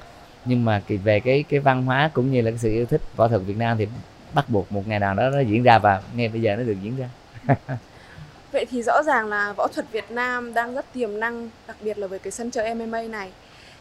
nhưng 0.46 0.66
mà 0.66 0.82
về 0.88 1.20
cái 1.20 1.44
cái 1.50 1.60
văn 1.60 1.86
hóa 1.86 2.10
cũng 2.14 2.32
như 2.32 2.42
là 2.42 2.52
cái 2.52 2.58
sự 2.58 2.70
yêu 2.70 2.86
thích 2.86 3.02
võ 3.16 3.28
thuật 3.28 3.42
Việt 3.42 3.58
Nam 3.58 3.78
thì 3.78 3.88
bắt 4.34 4.50
buộc 4.50 4.72
một 4.72 4.88
ngày 4.88 5.00
nào 5.00 5.14
đó 5.14 5.30
nó 5.30 5.40
diễn 5.40 5.64
ra 5.64 5.80
và 5.80 6.02
ngay 6.16 6.28
bây 6.28 6.42
giờ 6.42 6.56
nó 6.56 6.64
được 6.64 6.78
diễn 6.84 6.96
ra 6.98 7.10
Vậy 8.52 8.66
thì 8.72 8.82
rõ 8.84 9.04
ràng 9.04 9.28
là 9.28 9.54
võ 9.54 9.68
thuật 9.68 9.92
Việt 9.92 10.12
Nam 10.12 10.54
đang 10.54 10.76
rất 10.76 10.86
tiềm 10.94 11.20
năng, 11.20 11.50
đặc 11.68 11.78
biệt 11.82 11.98
là 11.98 12.08
với 12.08 12.20
cái 12.20 12.32
sân 12.32 12.52
chơi 12.52 12.76
MMA 12.76 13.02
này. 13.02 13.32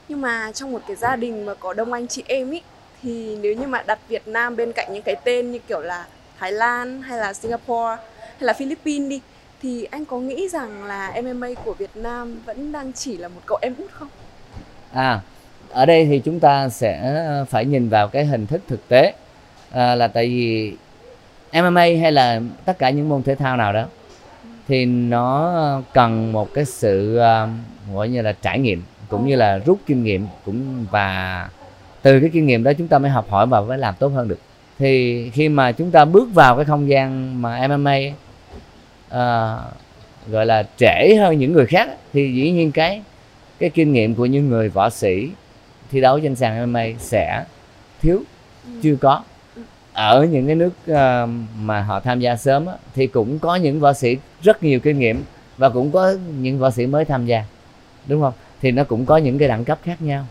Nhưng 0.08 0.20
mà 0.20 0.52
trong 0.52 0.72
một 0.72 0.80
cái 0.86 0.96
gia 0.96 1.16
đình 1.16 1.46
mà 1.46 1.54
có 1.54 1.72
đông 1.72 1.92
anh 1.92 2.08
chị 2.08 2.22
em 2.26 2.50
ý, 2.50 2.62
thì 3.02 3.36
nếu 3.40 3.54
như 3.54 3.66
mà 3.66 3.82
đặt 3.82 3.98
Việt 4.08 4.28
Nam 4.28 4.56
bên 4.56 4.72
cạnh 4.72 4.92
những 4.92 5.02
cái 5.02 5.16
tên 5.24 5.52
như 5.52 5.58
kiểu 5.68 5.80
là 5.80 6.06
Thái 6.40 6.52
Lan 6.52 7.02
hay 7.02 7.18
là 7.18 7.32
Singapore 7.32 7.96
hay 8.20 8.40
là 8.40 8.52
Philippines 8.52 9.10
đi 9.10 9.20
thì 9.62 9.84
anh 9.84 10.04
có 10.04 10.18
nghĩ 10.18 10.48
rằng 10.48 10.84
là 10.84 11.12
MMA 11.22 11.48
của 11.64 11.74
Việt 11.74 11.96
Nam 11.96 12.38
vẫn 12.46 12.72
đang 12.72 12.92
chỉ 12.92 13.16
là 13.16 13.28
một 13.28 13.40
cậu 13.46 13.58
em 13.62 13.74
út 13.78 13.90
không? 13.90 14.08
À, 14.92 15.20
ở 15.70 15.86
đây 15.86 16.06
thì 16.06 16.18
chúng 16.24 16.40
ta 16.40 16.68
sẽ 16.68 17.14
ờ, 17.26 17.44
phải 17.44 17.64
nhìn 17.64 17.88
vào 17.88 18.08
cái 18.08 18.24
hình 18.24 18.46
thức 18.46 18.60
thực 18.68 18.88
tế 18.88 19.14
à, 19.70 19.94
là 19.94 20.08
tại 20.08 20.26
vì 20.26 20.76
MMA 21.52 21.80
hay 21.80 22.12
là 22.12 22.40
tất 22.64 22.78
cả 22.78 22.90
những 22.90 23.08
môn 23.08 23.22
thể 23.22 23.34
thao 23.34 23.56
nào 23.56 23.72
đó 23.72 23.84
thì 24.68 24.84
nó 24.84 25.82
cần 25.92 26.32
một 26.32 26.54
cái 26.54 26.64
sự 26.64 27.20
uh, 27.20 27.50
gọi 27.94 28.08
như 28.08 28.22
là 28.22 28.32
trải 28.32 28.58
nghiệm 28.58 28.82
cũng 29.08 29.26
như 29.26 29.36
là 29.36 29.58
rút 29.58 29.78
kinh 29.86 30.04
nghiệm 30.04 30.26
cũng 30.44 30.86
và 30.90 31.48
từ 32.02 32.20
cái 32.20 32.30
kinh 32.32 32.46
nghiệm 32.46 32.62
đó 32.62 32.72
chúng 32.78 32.88
ta 32.88 32.98
mới 32.98 33.10
học 33.10 33.26
hỏi 33.30 33.46
và 33.46 33.60
mới 33.60 33.78
làm 33.78 33.94
tốt 33.98 34.08
hơn 34.08 34.28
được 34.28 34.38
thì 34.80 35.30
khi 35.30 35.48
mà 35.48 35.72
chúng 35.72 35.90
ta 35.90 36.04
bước 36.04 36.28
vào 36.34 36.56
cái 36.56 36.64
không 36.64 36.88
gian 36.88 37.42
mà 37.42 37.68
MMA 37.68 37.98
uh, 39.06 39.74
gọi 40.30 40.46
là 40.46 40.62
trễ 40.76 41.14
hơn 41.20 41.38
những 41.38 41.52
người 41.52 41.66
khác 41.66 41.88
thì 42.12 42.34
dĩ 42.34 42.50
nhiên 42.50 42.72
cái 42.72 43.02
cái 43.58 43.70
kinh 43.70 43.92
nghiệm 43.92 44.14
của 44.14 44.26
những 44.26 44.48
người 44.48 44.68
võ 44.68 44.90
sĩ 44.90 45.30
thi 45.90 46.00
đấu 46.00 46.20
trên 46.20 46.34
sàn 46.34 46.72
MMA 46.72 46.84
sẽ 46.98 47.44
thiếu 48.02 48.22
ừ. 48.64 48.70
chưa 48.82 48.96
có. 48.96 49.22
Ở 49.92 50.26
những 50.30 50.46
cái 50.46 50.54
nước 50.54 50.72
uh, 50.90 51.30
mà 51.60 51.82
họ 51.82 52.00
tham 52.00 52.20
gia 52.20 52.36
sớm 52.36 52.66
á, 52.66 52.74
thì 52.94 53.06
cũng 53.06 53.38
có 53.38 53.56
những 53.56 53.80
võ 53.80 53.92
sĩ 53.92 54.16
rất 54.42 54.62
nhiều 54.62 54.80
kinh 54.80 54.98
nghiệm 54.98 55.22
và 55.56 55.68
cũng 55.68 55.92
có 55.92 56.14
những 56.40 56.58
võ 56.58 56.70
sĩ 56.70 56.86
mới 56.86 57.04
tham 57.04 57.26
gia 57.26 57.44
đúng 58.06 58.20
không? 58.20 58.32
Thì 58.62 58.70
nó 58.70 58.84
cũng 58.84 59.06
có 59.06 59.16
những 59.16 59.38
cái 59.38 59.48
đẳng 59.48 59.64
cấp 59.64 59.78
khác 59.84 60.02
nhau. 60.02 60.26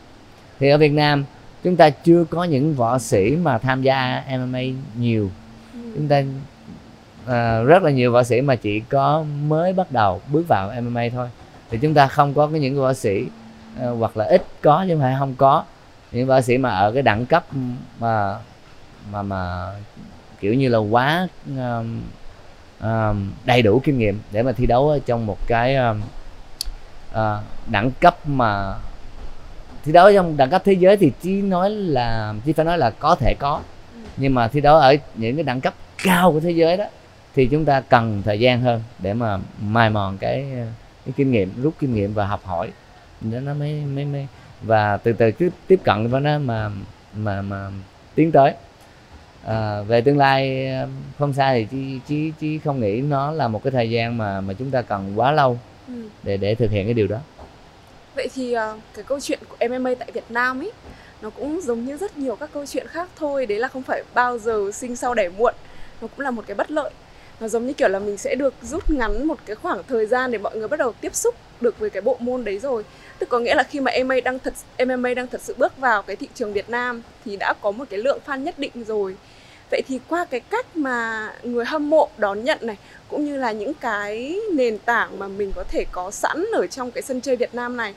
Thì 0.60 0.70
ở 0.70 0.78
Việt 0.78 0.92
Nam 0.92 1.26
chúng 1.64 1.76
ta 1.76 1.90
chưa 1.90 2.26
có 2.30 2.44
những 2.44 2.76
võ 2.76 3.00
sĩ 3.00 3.36
mà 3.36 3.58
tham 3.58 3.82
gia 3.82 4.24
MMA 4.38 4.62
nhiều. 4.98 5.30
Ừ. 5.74 5.80
chúng 5.96 6.08
ta 6.08 6.20
uh, 7.24 7.68
rất 7.68 7.84
là 7.84 7.92
nhiều 7.92 8.12
võ 8.12 8.24
sĩ 8.24 8.42
mà 8.42 8.56
chỉ 8.56 8.80
có 8.80 9.26
mới 9.48 9.74
bắt 9.74 9.92
đầu 9.92 10.22
bước 10.32 10.48
vào 10.48 10.72
MMA 10.82 11.04
thôi. 11.14 11.30
Thì 11.70 11.78
chúng 11.82 11.94
ta 11.94 12.08
không 12.08 12.34
có 12.34 12.48
cái 12.48 12.60
những 12.60 12.82
võ 12.82 12.94
sĩ 12.94 13.24
uh, 13.24 14.00
hoặc 14.00 14.18
là 14.18 14.26
ít 14.26 14.46
có 14.62 14.86
chứ 14.88 14.94
không 14.94 15.02
phải 15.02 15.16
không 15.20 15.36
có. 15.38 15.64
Những 16.12 16.28
võ 16.28 16.42
sĩ 16.42 16.58
mà 16.58 16.70
ở 16.70 16.92
cái 16.92 17.04
đẳng 17.04 17.26
cấp 17.26 17.46
mà 18.00 18.38
mà 19.12 19.22
mà 19.22 19.72
kiểu 20.40 20.54
như 20.54 20.70
là 20.70 20.78
quá 20.78 21.28
um, 21.48 22.02
um, 22.82 23.32
đầy 23.46 23.62
đủ 23.62 23.82
kinh 23.84 23.98
nghiệm 23.98 24.20
để 24.32 24.44
mà 24.44 24.52
thi 24.52 24.66
đấu 24.66 25.00
trong 25.06 25.26
một 25.26 25.38
cái 25.48 25.76
um, 25.76 26.02
uh, 27.12 27.18
đẳng 27.72 27.92
cấp 27.92 28.28
mà 28.28 28.76
thi 29.86 29.92
đấu 29.92 30.14
trong 30.14 30.38
đẳng 30.38 30.50
cấp 30.50 30.62
thế 30.66 30.74
giới 30.74 30.98
thì 30.98 31.12
chỉ 31.22 31.42
nói 31.42 31.70
là 31.70 32.34
chỉ 32.46 32.54
phải 32.54 32.66
nói 32.66 32.78
là 32.78 32.90
có 32.90 33.16
thể 33.16 33.36
có. 33.40 33.62
Nhưng 34.18 34.36
mà 34.36 34.48
thi 34.48 34.62
đấu 34.62 34.76
ở 34.76 34.96
những 35.16 35.36
cái 35.36 35.44
đẳng 35.44 35.62
cấp 35.62 35.74
cao 36.04 36.32
của 36.32 36.40
thế 36.40 36.52
giới 36.52 36.78
đó 36.78 36.86
thì 37.36 37.48
chúng 37.48 37.66
ta 37.66 37.82
cần 37.82 38.22
thời 38.26 38.40
gian 38.40 38.62
hơn 38.62 38.82
để 39.00 39.14
mà 39.14 39.38
mài 39.62 39.90
mòn 39.90 40.18
cái 40.18 40.46
cái 41.06 41.14
kinh 41.16 41.32
nghiệm 41.32 41.62
rút 41.62 41.74
kinh 41.80 41.94
nghiệm 41.94 42.14
và 42.14 42.26
học 42.26 42.42
hỏi. 42.46 42.72
Để 43.22 43.40
nó 43.40 43.54
mới 43.54 43.82
mới 43.96 44.06
mới 44.06 44.28
và 44.62 44.98
từ 44.98 45.14
từ 45.14 45.32
cứ 45.32 45.50
tiếp 45.68 45.80
cận 45.84 46.08
với 46.08 46.22
nó 46.22 46.40
mà 46.40 46.70
mà 47.14 47.42
mà 47.42 47.72
tiến 48.16 48.32
tới. 48.32 48.54
À, 49.46 49.82
về 49.82 50.02
tương 50.02 50.18
lai 50.18 50.70
không 51.20 51.34
xa 51.34 51.54
thì 51.54 51.68
chỉ, 51.72 52.00
chỉ 52.08 52.32
chỉ 52.40 52.60
không 52.60 52.80
nghĩ 52.80 53.02
nó 53.02 53.32
là 53.32 53.48
một 53.48 53.64
cái 53.64 53.72
thời 53.72 53.90
gian 53.90 54.18
mà 54.18 54.42
mà 54.42 54.54
chúng 54.54 54.72
ta 54.72 54.82
cần 54.82 55.20
quá 55.20 55.32
lâu 55.32 55.60
ừ. 55.88 55.94
để 56.24 56.38
để 56.38 56.56
thực 56.56 56.72
hiện 56.72 56.86
cái 56.86 56.94
điều 56.94 57.08
đó 57.08 57.18
vậy 58.20 58.30
thì 58.36 58.54
ờ, 58.54 58.78
cái 58.94 59.04
câu 59.08 59.20
chuyện 59.20 59.40
của 59.50 59.68
MMA 59.68 59.90
tại 60.00 60.12
Việt 60.12 60.24
Nam 60.30 60.62
ấy 60.62 60.72
nó 61.22 61.30
cũng 61.30 61.62
giống 61.62 61.86
như 61.86 61.98
rất 61.98 62.18
nhiều 62.18 62.36
các 62.36 62.50
câu 62.54 62.66
chuyện 62.66 62.88
khác 62.88 63.10
thôi, 63.16 63.46
đấy 63.46 63.60
là 63.60 63.68
không 63.68 63.84
phải 63.84 64.04
bao 64.14 64.38
giờ 64.38 64.72
sinh 64.74 64.96
sau 64.96 65.14
đẻ 65.14 65.30
muộn, 65.30 65.54
nó 66.02 66.08
cũng 66.08 66.20
là 66.20 66.32
một 66.32 66.44
cái 66.48 66.56
bất 66.56 66.72
lợi. 66.72 66.92
Nó 67.40 67.48
giống 67.48 67.68
như 67.68 67.74
kiểu 67.74 67.88
là 67.88 68.00
mình 68.00 68.18
sẽ 68.18 68.36
được 68.36 68.54
rút 68.62 68.90
ngắn 68.90 69.28
một 69.28 69.40
cái 69.46 69.56
khoảng 69.56 69.82
thời 69.88 70.06
gian 70.06 70.32
để 70.32 70.38
mọi 70.38 70.58
người 70.58 70.68
bắt 70.68 70.80
đầu 70.80 70.94
tiếp 71.02 71.16
xúc 71.16 71.36
được 71.62 71.80
với 71.80 71.90
cái 71.90 72.02
bộ 72.02 72.18
môn 72.20 72.44
đấy 72.44 72.60
rồi. 72.60 72.84
Tức 73.20 73.30
có 73.30 73.40
nghĩa 73.40 73.56
là 73.56 73.64
khi 73.64 73.80
mà 73.80 73.92
MMA 74.04 74.16
đang 74.24 74.40
thật 74.40 74.54
MMA 74.78 75.14
đang 75.14 75.28
thật 75.28 75.42
sự 75.44 75.56
bước 75.58 75.78
vào 75.78 76.02
cái 76.02 76.16
thị 76.16 76.28
trường 76.36 76.54
Việt 76.54 76.70
Nam 76.70 77.02
thì 77.26 77.36
đã 77.36 77.54
có 77.62 77.72
một 77.72 77.86
cái 77.90 78.00
lượng 78.00 78.20
fan 78.26 78.38
nhất 78.38 78.60
định 78.60 78.72
rồi 78.88 79.16
vậy 79.72 79.84
thì 79.88 80.00
qua 80.08 80.26
cái 80.26 80.40
cách 80.40 80.78
mà 80.78 81.30
người 81.44 81.66
hâm 81.66 81.90
mộ 81.90 82.10
đón 82.18 82.44
nhận 82.44 82.60
này 82.62 82.78
cũng 83.08 83.26
như 83.26 83.38
là 83.38 83.52
những 83.52 83.74
cái 83.74 84.40
nền 84.54 84.78
tảng 84.78 85.20
mà 85.20 85.28
mình 85.28 85.52
có 85.56 85.64
thể 85.64 85.86
có 85.92 86.12
sẵn 86.12 86.46
ở 86.54 86.68
trong 86.68 86.92
cái 86.92 87.02
sân 87.02 87.22
chơi 87.22 87.36
Việt 87.36 87.56
Nam 87.56 87.78
này 87.78 87.94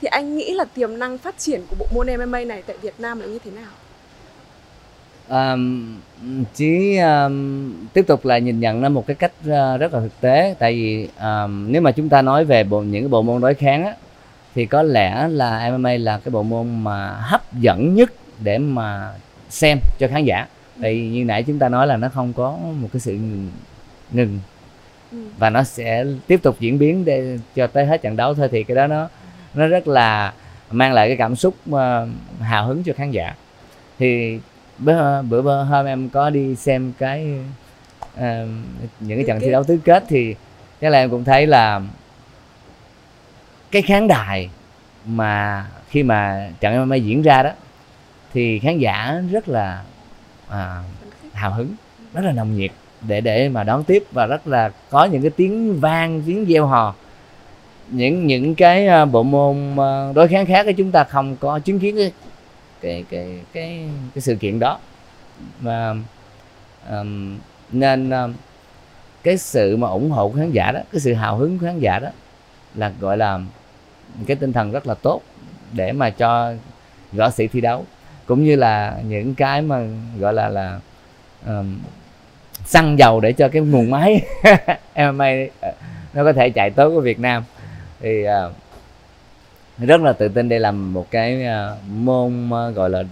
thì 0.00 0.08
anh 0.08 0.36
nghĩ 0.36 0.52
là 0.54 0.64
tiềm 0.64 0.98
năng 0.98 1.18
phát 1.18 1.38
triển 1.38 1.62
của 1.68 1.76
bộ 1.78 1.86
môn 1.94 2.06
MMA 2.06 2.44
này 2.44 2.62
tại 2.66 2.76
Việt 2.82 2.94
Nam 2.98 3.20
là 3.20 3.26
như 3.26 3.38
thế 3.44 3.50
nào? 3.50 3.70
Um, 5.28 5.96
chỉ 6.54 6.96
um, 6.98 7.86
tiếp 7.92 8.06
tục 8.06 8.24
là 8.24 8.38
nhìn 8.38 8.60
nhận 8.60 8.80
nó 8.80 8.88
một 8.88 9.06
cái 9.06 9.14
cách 9.14 9.32
uh, 9.40 9.80
rất 9.80 9.94
là 9.94 10.00
thực 10.00 10.20
tế 10.20 10.54
tại 10.58 10.74
vì 10.74 11.08
um, 11.20 11.72
nếu 11.72 11.82
mà 11.82 11.92
chúng 11.92 12.08
ta 12.08 12.22
nói 12.22 12.44
về 12.44 12.64
bộ, 12.64 12.80
những 12.80 13.02
cái 13.02 13.08
bộ 13.08 13.22
môn 13.22 13.40
đối 13.40 13.54
kháng 13.54 13.86
á, 13.86 13.94
thì 14.54 14.66
có 14.66 14.82
lẽ 14.82 15.28
là 15.28 15.70
MMA 15.70 15.92
là 15.92 16.18
cái 16.24 16.30
bộ 16.30 16.42
môn 16.42 16.84
mà 16.84 17.08
hấp 17.08 17.52
dẫn 17.52 17.94
nhất 17.94 18.12
để 18.38 18.58
mà 18.58 19.10
xem 19.50 19.78
cho 19.98 20.08
khán 20.08 20.24
giả 20.24 20.46
tại 20.82 20.94
vì 20.94 21.08
như 21.08 21.24
nãy 21.24 21.42
chúng 21.42 21.58
ta 21.58 21.68
nói 21.68 21.86
là 21.86 21.96
nó 21.96 22.08
không 22.08 22.32
có 22.32 22.58
một 22.80 22.88
cái 22.92 23.00
sự 23.00 23.18
ngừng 24.12 24.40
ừ. 25.12 25.18
và 25.38 25.50
nó 25.50 25.62
sẽ 25.62 26.04
tiếp 26.26 26.42
tục 26.42 26.56
diễn 26.60 26.78
biến 26.78 27.04
để 27.04 27.38
cho 27.54 27.66
tới 27.66 27.86
hết 27.86 28.02
trận 28.02 28.16
đấu 28.16 28.34
thôi 28.34 28.48
thì 28.52 28.64
cái 28.64 28.74
đó 28.74 28.86
nó 28.86 29.08
nó 29.54 29.66
rất 29.66 29.88
là 29.88 30.32
mang 30.70 30.92
lại 30.92 31.08
cái 31.08 31.16
cảm 31.16 31.36
xúc 31.36 31.54
uh, 31.70 31.78
hào 32.40 32.66
hứng 32.66 32.82
cho 32.82 32.92
khán 32.92 33.10
giả. 33.10 33.34
Thì 33.98 34.38
bữa 34.78 35.22
bữa, 35.22 35.42
bữa 35.42 35.62
hôm 35.62 35.86
em 35.86 36.08
có 36.08 36.30
đi 36.30 36.56
xem 36.56 36.92
cái 36.98 37.26
uh, 38.14 38.22
những 39.00 39.18
cái 39.18 39.24
trận 39.26 39.40
thi 39.40 39.50
đấu 39.50 39.64
tứ 39.64 39.78
kết 39.84 40.04
thì 40.08 40.34
chắc 40.80 40.88
là 40.90 40.98
em 40.98 41.10
cũng 41.10 41.24
thấy 41.24 41.46
là 41.46 41.80
cái 43.70 43.82
khán 43.82 44.08
đài 44.08 44.50
mà 45.06 45.66
khi 45.88 46.02
mà 46.02 46.50
trận 46.60 46.86
MMA 46.86 46.96
diễn 46.96 47.22
ra 47.22 47.42
đó 47.42 47.50
thì 48.32 48.58
khán 48.58 48.78
giả 48.78 49.22
rất 49.30 49.48
là 49.48 49.82
à, 50.52 50.82
hào 51.32 51.54
hứng 51.54 51.74
rất 52.14 52.24
là 52.24 52.32
nồng 52.32 52.56
nhiệt 52.56 52.70
để 53.00 53.20
để 53.20 53.48
mà 53.48 53.64
đón 53.64 53.84
tiếp 53.84 54.04
và 54.12 54.26
rất 54.26 54.46
là 54.46 54.70
có 54.90 55.04
những 55.04 55.22
cái 55.22 55.30
tiếng 55.30 55.80
vang 55.80 56.22
tiếng 56.26 56.46
gieo 56.48 56.66
hò. 56.66 56.94
Những 57.88 58.26
những 58.26 58.54
cái 58.54 58.86
à, 58.86 59.04
bộ 59.04 59.22
môn 59.22 59.76
à, 59.76 60.12
đối 60.14 60.28
kháng 60.28 60.46
khác 60.46 60.66
thì 60.66 60.72
chúng 60.72 60.90
ta 60.90 61.04
không 61.04 61.36
có 61.36 61.58
chứng 61.58 61.78
kiến 61.78 61.96
cái 61.96 62.12
cái 62.80 63.04
cái 63.10 63.40
cái, 63.52 63.88
cái 64.14 64.22
sự 64.22 64.34
kiện 64.34 64.58
đó. 64.58 64.78
Và 65.60 65.94
um, 66.90 67.38
nên 67.72 68.10
um, 68.10 68.34
cái 69.22 69.38
sự 69.38 69.76
mà 69.76 69.88
ủng 69.88 70.10
hộ 70.10 70.28
của 70.28 70.38
khán 70.38 70.50
giả 70.50 70.72
đó 70.72 70.80
cái 70.92 71.00
sự 71.00 71.14
hào 71.14 71.36
hứng 71.36 71.58
của 71.58 71.66
khán 71.66 71.78
giả 71.78 71.98
đó 71.98 72.08
là 72.74 72.92
gọi 73.00 73.16
là 73.16 73.40
cái 74.26 74.36
tinh 74.36 74.52
thần 74.52 74.72
rất 74.72 74.86
là 74.86 74.94
tốt 74.94 75.22
để 75.72 75.92
mà 75.92 76.10
cho 76.10 76.52
võ 77.12 77.30
sĩ 77.30 77.46
thi 77.46 77.60
đấu 77.60 77.86
cũng 78.32 78.44
như 78.44 78.56
là 78.56 78.96
những 79.08 79.34
cái 79.34 79.62
mà 79.62 79.80
gọi 80.18 80.34
là 80.34 80.48
là 80.48 80.80
um, 81.46 81.78
xăng 82.64 82.98
dầu 82.98 83.20
để 83.20 83.32
cho 83.32 83.48
cái 83.48 83.62
nguồn 83.62 83.90
máy 83.90 84.22
MMA 84.96 85.30
ờ, 85.60 85.72
nó 86.14 86.24
có 86.24 86.32
thể 86.32 86.50
chạy 86.50 86.70
tới 86.70 86.90
của 86.90 87.00
Việt 87.00 87.18
Nam. 87.18 87.44
Thì 88.00 88.24
uh, 88.24 88.52
rất 89.78 90.00
là 90.00 90.12
tự 90.12 90.28
tin 90.28 90.48
đây 90.48 90.60
là 90.60 90.70
một 90.70 91.06
cái 91.10 91.44
uh, 91.46 91.78
môn 91.88 92.48
uh, 92.48 92.74
gọi 92.74 92.90
là 92.90 93.02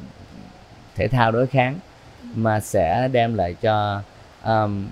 thể 0.96 1.08
thao 1.08 1.32
đối 1.32 1.46
kháng 1.46 1.78
mà 2.34 2.60
sẽ 2.60 3.08
đem 3.12 3.34
lại 3.34 3.54
cho 3.60 4.02
um, 4.44 4.86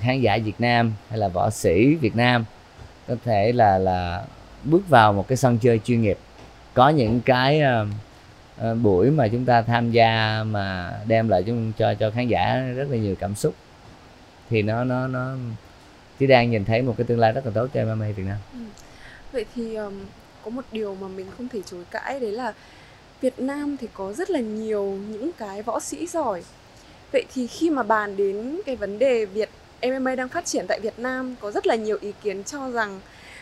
khán 0.00 0.20
giả 0.20 0.38
Việt 0.44 0.60
Nam 0.60 0.92
hay 1.08 1.18
là 1.18 1.28
võ 1.28 1.50
sĩ 1.50 1.94
Việt 1.94 2.16
Nam 2.16 2.44
có 3.08 3.14
thể 3.24 3.52
là 3.52 3.78
là 3.78 4.22
bước 4.64 4.88
vào 4.88 5.12
một 5.12 5.28
cái 5.28 5.36
sân 5.36 5.58
chơi 5.58 5.80
chuyên 5.84 6.02
nghiệp. 6.02 6.18
Có 6.74 6.88
những 6.88 7.20
cái 7.20 7.62
uh, 7.82 7.88
Ờ, 8.60 8.74
buổi 8.74 9.10
mà 9.10 9.28
chúng 9.28 9.44
ta 9.44 9.62
tham 9.62 9.90
gia 9.90 10.42
mà 10.44 10.92
đem 11.06 11.28
lại 11.28 11.44
cho 11.78 11.94
cho 11.94 12.10
khán 12.10 12.28
giả 12.28 12.72
rất 12.76 12.90
là 12.90 12.96
nhiều 12.96 13.14
cảm 13.20 13.34
xúc 13.34 13.54
thì 14.50 14.62
nó 14.62 14.84
nó 14.84 15.08
nó 15.08 15.34
chỉ 16.18 16.26
đang 16.26 16.50
nhìn 16.50 16.64
thấy 16.64 16.82
một 16.82 16.94
cái 16.98 17.04
tương 17.04 17.18
lai 17.18 17.32
rất 17.32 17.46
là 17.46 17.52
tốt 17.54 17.68
cho 17.74 17.84
MMA 17.84 18.06
Việt 18.16 18.22
Nam. 18.26 18.38
Ừ. 18.52 18.58
Vậy 19.32 19.44
thì 19.54 19.74
um, 19.74 19.94
có 20.44 20.50
một 20.50 20.64
điều 20.72 20.94
mà 20.94 21.08
mình 21.08 21.26
không 21.36 21.48
thể 21.48 21.60
chối 21.66 21.84
cãi 21.90 22.20
đấy 22.20 22.32
là 22.32 22.54
Việt 23.20 23.40
Nam 23.40 23.76
thì 23.76 23.88
có 23.92 24.12
rất 24.12 24.30
là 24.30 24.40
nhiều 24.40 24.98
những 25.10 25.30
cái 25.38 25.62
võ 25.62 25.80
sĩ 25.80 26.06
giỏi. 26.06 26.42
Vậy 27.12 27.24
thì 27.34 27.46
khi 27.46 27.70
mà 27.70 27.82
bàn 27.82 28.16
đến 28.16 28.60
cái 28.66 28.76
vấn 28.76 28.98
đề 28.98 29.24
Việt 29.24 29.50
MMA 29.82 30.14
đang 30.14 30.28
phát 30.28 30.44
triển 30.44 30.64
tại 30.68 30.80
Việt 30.80 30.98
Nam 30.98 31.34
có 31.40 31.50
rất 31.50 31.66
là 31.66 31.74
nhiều 31.74 31.98
ý 32.00 32.12
kiến 32.22 32.44
cho 32.44 32.70
rằng 32.70 33.00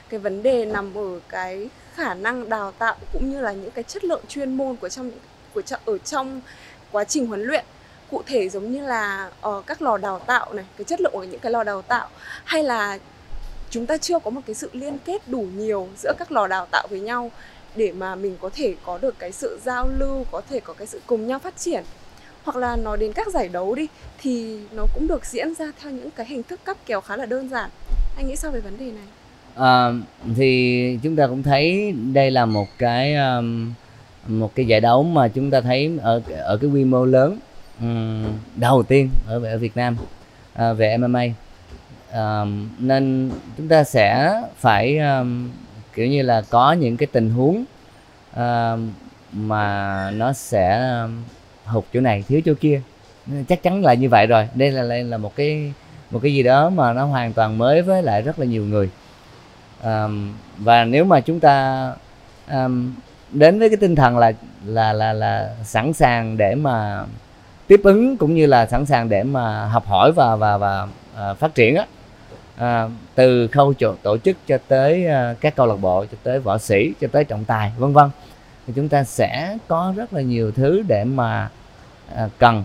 cái 0.08 0.20
vấn 0.20 0.42
đề 0.42 0.64
nằm 0.64 0.94
ở 0.94 1.20
cái 1.28 1.68
khả 1.94 2.14
năng 2.14 2.48
đào 2.48 2.72
tạo 2.72 2.96
cũng 3.12 3.30
như 3.30 3.40
là 3.40 3.52
những 3.52 3.70
cái 3.70 3.84
chất 3.84 4.04
lượng 4.04 4.24
chuyên 4.28 4.56
môn 4.56 4.76
của 4.76 4.88
trong 4.88 5.10
của 5.54 5.62
ở 5.84 5.98
trong 5.98 6.40
quá 6.92 7.04
trình 7.04 7.26
huấn 7.26 7.42
luyện. 7.42 7.64
Cụ 8.10 8.22
thể 8.26 8.48
giống 8.48 8.72
như 8.72 8.86
là 8.86 9.30
uh, 9.48 9.66
các 9.66 9.82
lò 9.82 9.96
đào 9.96 10.18
tạo 10.18 10.52
này 10.52 10.64
cái 10.76 10.84
chất 10.84 11.00
lượng 11.00 11.12
của 11.12 11.24
những 11.24 11.40
cái 11.40 11.52
lò 11.52 11.64
đào 11.64 11.82
tạo 11.82 12.08
hay 12.44 12.62
là 12.62 12.98
chúng 13.70 13.86
ta 13.86 13.96
chưa 13.96 14.18
có 14.18 14.30
một 14.30 14.40
cái 14.46 14.54
sự 14.54 14.70
liên 14.72 14.98
kết 14.98 15.28
đủ 15.28 15.46
nhiều 15.56 15.88
giữa 16.02 16.12
các 16.18 16.32
lò 16.32 16.46
đào 16.46 16.66
tạo 16.66 16.86
với 16.90 17.00
nhau 17.00 17.30
để 17.76 17.92
mà 17.92 18.14
mình 18.14 18.36
có 18.40 18.50
thể 18.54 18.74
có 18.84 18.98
được 18.98 19.18
cái 19.18 19.32
sự 19.32 19.60
giao 19.64 19.88
lưu 19.98 20.24
có 20.30 20.42
thể 20.50 20.60
có 20.60 20.72
cái 20.72 20.86
sự 20.86 21.00
cùng 21.06 21.26
nhau 21.26 21.38
phát 21.38 21.56
triển. 21.56 21.84
Hoặc 22.44 22.56
là 22.56 22.76
nói 22.76 22.98
đến 22.98 23.12
các 23.12 23.26
giải 23.26 23.48
đấu 23.48 23.74
đi 23.74 23.86
thì 24.18 24.60
nó 24.72 24.86
cũng 24.94 25.06
được 25.06 25.26
diễn 25.26 25.54
ra 25.54 25.72
theo 25.80 25.92
những 25.92 26.10
cái 26.10 26.26
hình 26.26 26.42
thức 26.42 26.60
cấp 26.64 26.76
kèo 26.86 27.00
khá 27.00 27.16
là 27.16 27.26
đơn 27.26 27.48
giản. 27.48 27.70
Anh 28.16 28.28
nghĩ 28.28 28.36
sao 28.36 28.50
về 28.50 28.60
vấn 28.60 28.78
đề 28.78 28.84
này? 28.84 29.06
À, 29.56 29.92
thì 30.36 30.98
chúng 31.02 31.16
ta 31.16 31.26
cũng 31.26 31.42
thấy 31.42 31.94
đây 32.12 32.30
là 32.30 32.46
một 32.46 32.66
cái 32.78 33.14
um, 33.14 33.72
một 34.26 34.54
cái 34.54 34.66
giải 34.66 34.80
đấu 34.80 35.02
mà 35.02 35.28
chúng 35.28 35.50
ta 35.50 35.60
thấy 35.60 35.98
ở 36.02 36.20
ở 36.38 36.56
cái 36.56 36.70
quy 36.70 36.84
mô 36.84 37.04
lớn 37.04 37.38
um, 37.80 38.24
đầu 38.56 38.82
tiên 38.82 39.10
ở 39.26 39.44
ở 39.44 39.58
Việt 39.58 39.76
Nam 39.76 39.96
uh, 40.54 40.76
về 40.78 40.96
MMA 40.96 41.24
um, 42.12 42.68
nên 42.78 43.30
chúng 43.56 43.68
ta 43.68 43.84
sẽ 43.84 44.32
phải 44.56 44.98
um, 44.98 45.50
kiểu 45.94 46.06
như 46.06 46.22
là 46.22 46.42
có 46.50 46.72
những 46.72 46.96
cái 46.96 47.06
tình 47.12 47.30
huống 47.30 47.64
uh, 48.32 48.78
mà 49.32 50.10
nó 50.10 50.32
sẽ 50.32 50.90
hụt 51.64 51.84
chỗ 51.92 52.00
này 52.00 52.24
thiếu 52.28 52.40
chỗ 52.44 52.52
kia. 52.60 52.80
Chắc 53.48 53.62
chắn 53.62 53.84
là 53.84 53.94
như 53.94 54.08
vậy 54.08 54.26
rồi. 54.26 54.48
Đây 54.54 54.70
là 54.70 54.82
đây 54.82 55.04
là 55.04 55.16
một 55.16 55.36
cái 55.36 55.72
một 56.10 56.20
cái 56.22 56.34
gì 56.34 56.42
đó 56.42 56.70
mà 56.70 56.92
nó 56.92 57.04
hoàn 57.04 57.32
toàn 57.32 57.58
mới 57.58 57.82
với 57.82 58.02
lại 58.02 58.22
rất 58.22 58.38
là 58.38 58.46
nhiều 58.46 58.64
người 58.64 58.90
um, 59.84 60.32
và 60.58 60.84
nếu 60.84 61.04
mà 61.04 61.20
chúng 61.20 61.40
ta 61.40 61.86
um, 62.50 62.94
đến 63.32 63.58
với 63.58 63.68
cái 63.68 63.76
tinh 63.76 63.94
thần 63.94 64.18
là 64.18 64.32
là 64.64 64.92
là 64.92 65.12
là 65.12 65.54
sẵn 65.64 65.92
sàng 65.92 66.36
để 66.36 66.54
mà 66.54 67.04
tiếp 67.66 67.80
ứng 67.84 68.16
cũng 68.16 68.34
như 68.34 68.46
là 68.46 68.66
sẵn 68.66 68.86
sàng 68.86 69.08
để 69.08 69.22
mà 69.22 69.66
học 69.66 69.86
hỏi 69.86 70.12
và 70.12 70.36
và 70.36 70.58
và 70.58 70.82
uh, 71.30 71.38
phát 71.38 71.54
triển 71.54 71.76
á 71.76 71.86
uh, 72.84 72.90
từ 73.14 73.48
khâu 73.48 73.74
chỗ, 73.74 73.94
tổ 74.02 74.18
chức 74.18 74.36
cho 74.46 74.58
tới 74.68 75.06
uh, 75.06 75.40
các 75.40 75.56
câu 75.56 75.66
lạc 75.66 75.76
bộ 75.80 76.04
cho 76.04 76.18
tới 76.22 76.38
võ 76.38 76.58
sĩ 76.58 76.92
cho 77.00 77.08
tới 77.12 77.24
trọng 77.24 77.44
tài 77.44 77.72
vân 77.78 77.92
vân 77.92 78.10
thì 78.66 78.72
chúng 78.76 78.88
ta 78.88 79.04
sẽ 79.04 79.58
có 79.68 79.92
rất 79.96 80.12
là 80.12 80.20
nhiều 80.20 80.52
thứ 80.52 80.82
để 80.88 81.04
mà 81.04 81.48
uh, 82.24 82.30
cần 82.38 82.64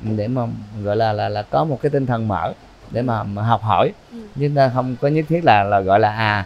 để 0.00 0.28
mà 0.28 0.46
gọi 0.82 0.96
là 0.96 1.12
là 1.12 1.28
là 1.28 1.42
có 1.42 1.64
một 1.64 1.78
cái 1.82 1.90
tinh 1.90 2.06
thần 2.06 2.28
mở 2.28 2.52
để 2.90 3.02
mà, 3.02 3.22
mà 3.22 3.42
học 3.42 3.62
hỏi 3.62 3.92
ừ 4.12 4.18
chứ 4.38 4.50
ta 4.56 4.70
không 4.74 4.96
có 5.00 5.08
nhất 5.08 5.24
thiết 5.28 5.44
là 5.44 5.62
là 5.62 5.80
gọi 5.80 6.00
là 6.00 6.10
à, 6.10 6.44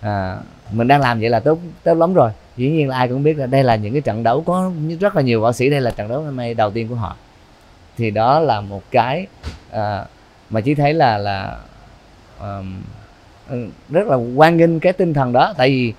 à 0.00 0.36
mình 0.72 0.88
đang 0.88 1.00
làm 1.00 1.20
vậy 1.20 1.30
là 1.30 1.40
tốt 1.40 1.58
tốt 1.82 1.94
lắm 1.94 2.14
rồi. 2.14 2.30
Dĩ 2.56 2.70
nhiên 2.70 2.88
là 2.88 2.96
ai 2.96 3.08
cũng 3.08 3.22
biết 3.22 3.38
là 3.38 3.46
đây 3.46 3.64
là 3.64 3.76
những 3.76 3.92
cái 3.92 4.02
trận 4.02 4.22
đấu 4.22 4.42
có 4.46 4.70
rất 5.00 5.16
là 5.16 5.22
nhiều 5.22 5.40
võ 5.40 5.52
sĩ 5.52 5.70
đây 5.70 5.80
là 5.80 5.90
trận 5.90 6.08
đấu 6.08 6.24
năm 6.24 6.36
nay 6.36 6.54
đầu 6.54 6.70
tiên 6.70 6.88
của 6.88 6.94
họ. 6.94 7.16
Thì 7.96 8.10
đó 8.10 8.40
là 8.40 8.60
một 8.60 8.82
cái 8.90 9.26
à, 9.70 10.04
mà 10.50 10.60
chỉ 10.60 10.74
thấy 10.74 10.94
là 10.94 11.18
là 11.18 11.56
um, 12.40 12.82
rất 13.88 14.06
là 14.06 14.16
quan 14.16 14.56
nghênh 14.56 14.80
cái 14.80 14.92
tinh 14.92 15.14
thần 15.14 15.32
đó. 15.32 15.54
Tại 15.56 15.68
vì 15.68 15.92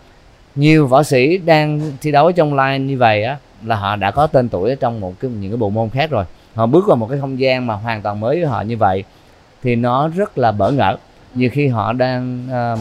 nhiều 0.55 0.87
võ 0.87 1.03
sĩ 1.03 1.37
đang 1.37 1.91
thi 2.01 2.11
đấu 2.11 2.31
trong 2.31 2.57
line 2.57 2.79
như 2.79 2.97
vậy 2.97 3.23
á 3.23 3.37
là 3.65 3.75
họ 3.75 3.95
đã 3.95 4.11
có 4.11 4.27
tên 4.27 4.49
tuổi 4.49 4.75
trong 4.75 4.99
một 4.99 5.13
cái 5.19 5.31
những 5.31 5.51
cái 5.51 5.57
bộ 5.57 5.69
môn 5.69 5.89
khác 5.89 6.09
rồi. 6.09 6.25
Họ 6.55 6.65
bước 6.65 6.87
vào 6.87 6.95
một 6.95 7.07
cái 7.09 7.19
không 7.19 7.39
gian 7.39 7.67
mà 7.67 7.73
hoàn 7.73 8.01
toàn 8.01 8.19
mới 8.19 8.39
với 8.39 8.45
họ 8.45 8.61
như 8.61 8.77
vậy 8.77 9.03
thì 9.63 9.75
nó 9.75 10.07
rất 10.07 10.37
là 10.37 10.51
bỡ 10.51 10.71
ngỡ 10.71 10.97
nhiều 11.37 11.49
khi 11.53 11.67
họ 11.67 11.93
đang 11.93 12.47
uh, 12.47 12.79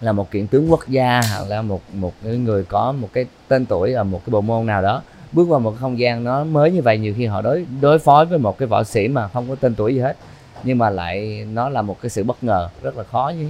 là 0.00 0.12
một 0.12 0.30
kiện 0.30 0.46
tướng 0.46 0.70
quốc 0.70 0.88
gia 0.88 1.20
hoặc 1.34 1.48
là 1.48 1.62
một 1.62 1.80
một 1.94 2.12
người 2.22 2.64
có 2.64 2.92
một 2.92 3.08
cái 3.12 3.26
tên 3.48 3.66
tuổi 3.66 3.92
ở 3.92 4.04
một 4.04 4.20
cái 4.26 4.30
bộ 4.30 4.40
môn 4.40 4.66
nào 4.66 4.82
đó 4.82 5.02
bước 5.32 5.48
vào 5.48 5.60
một 5.60 5.74
không 5.80 5.98
gian 5.98 6.24
nó 6.24 6.44
mới 6.44 6.72
như 6.72 6.82
vậy 6.82 6.98
nhiều 6.98 7.14
khi 7.18 7.26
họ 7.26 7.42
đối 7.42 7.66
đối 7.80 7.98
phó 7.98 8.24
với 8.24 8.38
một 8.38 8.58
cái 8.58 8.66
võ 8.66 8.84
sĩ 8.84 9.08
mà 9.08 9.28
không 9.28 9.48
có 9.48 9.54
tên 9.54 9.74
tuổi 9.74 9.94
gì 9.94 10.00
hết. 10.00 10.16
Nhưng 10.62 10.78
mà 10.78 10.90
lại 10.90 11.46
nó 11.52 11.68
là 11.68 11.82
một 11.82 12.00
cái 12.02 12.10
sự 12.10 12.24
bất 12.24 12.44
ngờ 12.44 12.68
rất 12.82 12.96
là 12.96 13.04
khó 13.04 13.32
với 13.36 13.48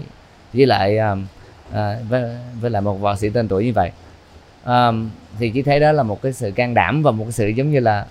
với 0.52 0.66
lại 0.66 0.98
uh, 1.12 1.18
uh, 1.68 2.08
với, 2.08 2.36
với 2.60 2.70
lại 2.70 2.82
một 2.82 3.00
võ 3.00 3.16
sĩ 3.16 3.30
tên 3.30 3.48
tuổi 3.48 3.64
như 3.64 3.72
vậy. 3.72 3.90
Um, 4.66 5.10
thì 5.38 5.50
chỉ 5.50 5.62
thấy 5.62 5.80
đó 5.80 5.92
là 5.92 6.02
một 6.02 6.22
cái 6.22 6.32
sự 6.32 6.50
can 6.50 6.74
đảm 6.74 7.02
và 7.02 7.10
một 7.10 7.24
cái 7.24 7.32
sự 7.32 7.48
giống 7.48 7.70
như 7.70 7.80
là 7.80 8.06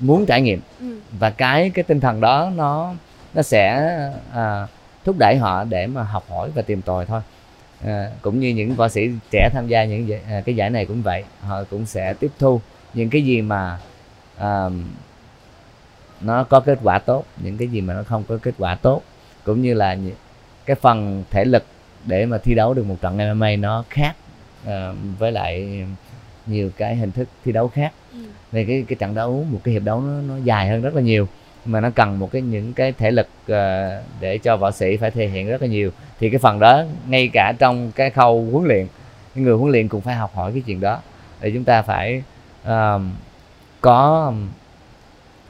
muốn 0.00 0.26
trải 0.26 0.40
nghiệm. 0.40 0.60
Ừ. 0.80 0.98
và 1.18 1.30
cái 1.30 1.70
cái 1.70 1.82
tinh 1.82 2.00
thần 2.00 2.20
đó 2.20 2.50
nó 2.56 2.94
nó 3.34 3.42
sẽ 3.42 3.92
à, 4.32 4.66
thúc 5.04 5.18
đẩy 5.18 5.36
họ 5.36 5.64
để 5.64 5.86
mà 5.86 6.02
học 6.02 6.24
hỏi 6.28 6.50
và 6.54 6.62
tìm 6.62 6.82
tòi 6.82 7.06
thôi. 7.06 7.20
À, 7.84 8.10
cũng 8.22 8.40
như 8.40 8.48
những 8.48 8.74
võ 8.74 8.88
sĩ 8.88 9.10
trẻ 9.30 9.48
tham 9.52 9.68
gia 9.68 9.84
những 9.84 10.20
à, 10.28 10.42
cái 10.44 10.56
giải 10.56 10.70
này 10.70 10.86
cũng 10.86 11.02
vậy 11.02 11.24
họ 11.40 11.64
cũng 11.70 11.86
sẽ 11.86 12.14
tiếp 12.14 12.30
thu 12.38 12.60
những 12.94 13.10
cái 13.10 13.22
gì 13.22 13.42
mà 13.42 13.78
à, 14.38 14.64
nó 16.20 16.44
có 16.44 16.60
kết 16.60 16.78
quả 16.82 16.98
tốt 16.98 17.24
những 17.36 17.56
cái 17.56 17.68
gì 17.68 17.80
mà 17.80 17.94
nó 17.94 18.02
không 18.02 18.24
có 18.28 18.38
kết 18.42 18.54
quả 18.58 18.74
tốt 18.74 19.02
cũng 19.44 19.62
như 19.62 19.74
là 19.74 19.96
cái 20.66 20.76
phần 20.76 21.24
thể 21.30 21.44
lực 21.44 21.64
để 22.06 22.26
mà 22.26 22.38
thi 22.38 22.54
đấu 22.54 22.74
được 22.74 22.86
một 22.86 22.96
trận 23.00 23.16
MMA 23.16 23.56
nó 23.56 23.84
khác 23.90 24.16
à, 24.66 24.92
với 25.18 25.32
lại 25.32 25.84
nhiều 26.46 26.70
cái 26.76 26.96
hình 26.96 27.12
thức 27.12 27.28
thi 27.44 27.52
đấu 27.52 27.68
khác. 27.68 27.92
Ừ. 28.12 28.18
về 28.52 28.64
cái 28.64 28.84
cái 28.88 28.96
trận 28.96 29.14
đấu 29.14 29.46
một 29.50 29.60
cái 29.64 29.72
hiệp 29.74 29.82
đấu 29.82 30.00
nó, 30.00 30.20
nó 30.20 30.36
dài 30.44 30.68
hơn 30.68 30.82
rất 30.82 30.94
là 30.94 31.02
nhiều 31.02 31.28
mà 31.64 31.80
nó 31.80 31.90
cần 31.90 32.18
một 32.18 32.32
cái 32.32 32.42
những 32.42 32.72
cái 32.72 32.92
thể 32.92 33.10
lực 33.10 33.28
uh, 33.42 34.04
để 34.20 34.38
cho 34.42 34.56
võ 34.56 34.70
sĩ 34.70 34.96
phải 34.96 35.10
thể 35.10 35.28
hiện 35.28 35.48
rất 35.48 35.62
là 35.62 35.68
nhiều. 35.68 35.90
Thì 36.20 36.30
cái 36.30 36.38
phần 36.38 36.58
đó 36.58 36.84
ngay 37.08 37.30
cả 37.32 37.52
trong 37.58 37.92
cái 37.92 38.10
khâu 38.10 38.48
huấn 38.52 38.64
luyện 38.68 38.86
người 39.34 39.54
huấn 39.54 39.72
luyện 39.72 39.88
cũng 39.88 40.00
phải 40.00 40.14
học 40.14 40.34
hỏi 40.34 40.52
cái 40.52 40.62
chuyện 40.66 40.80
đó. 40.80 41.00
Để 41.40 41.50
chúng 41.54 41.64
ta 41.64 41.82
phải 41.82 42.22
uh, 42.68 43.02
có 43.80 44.32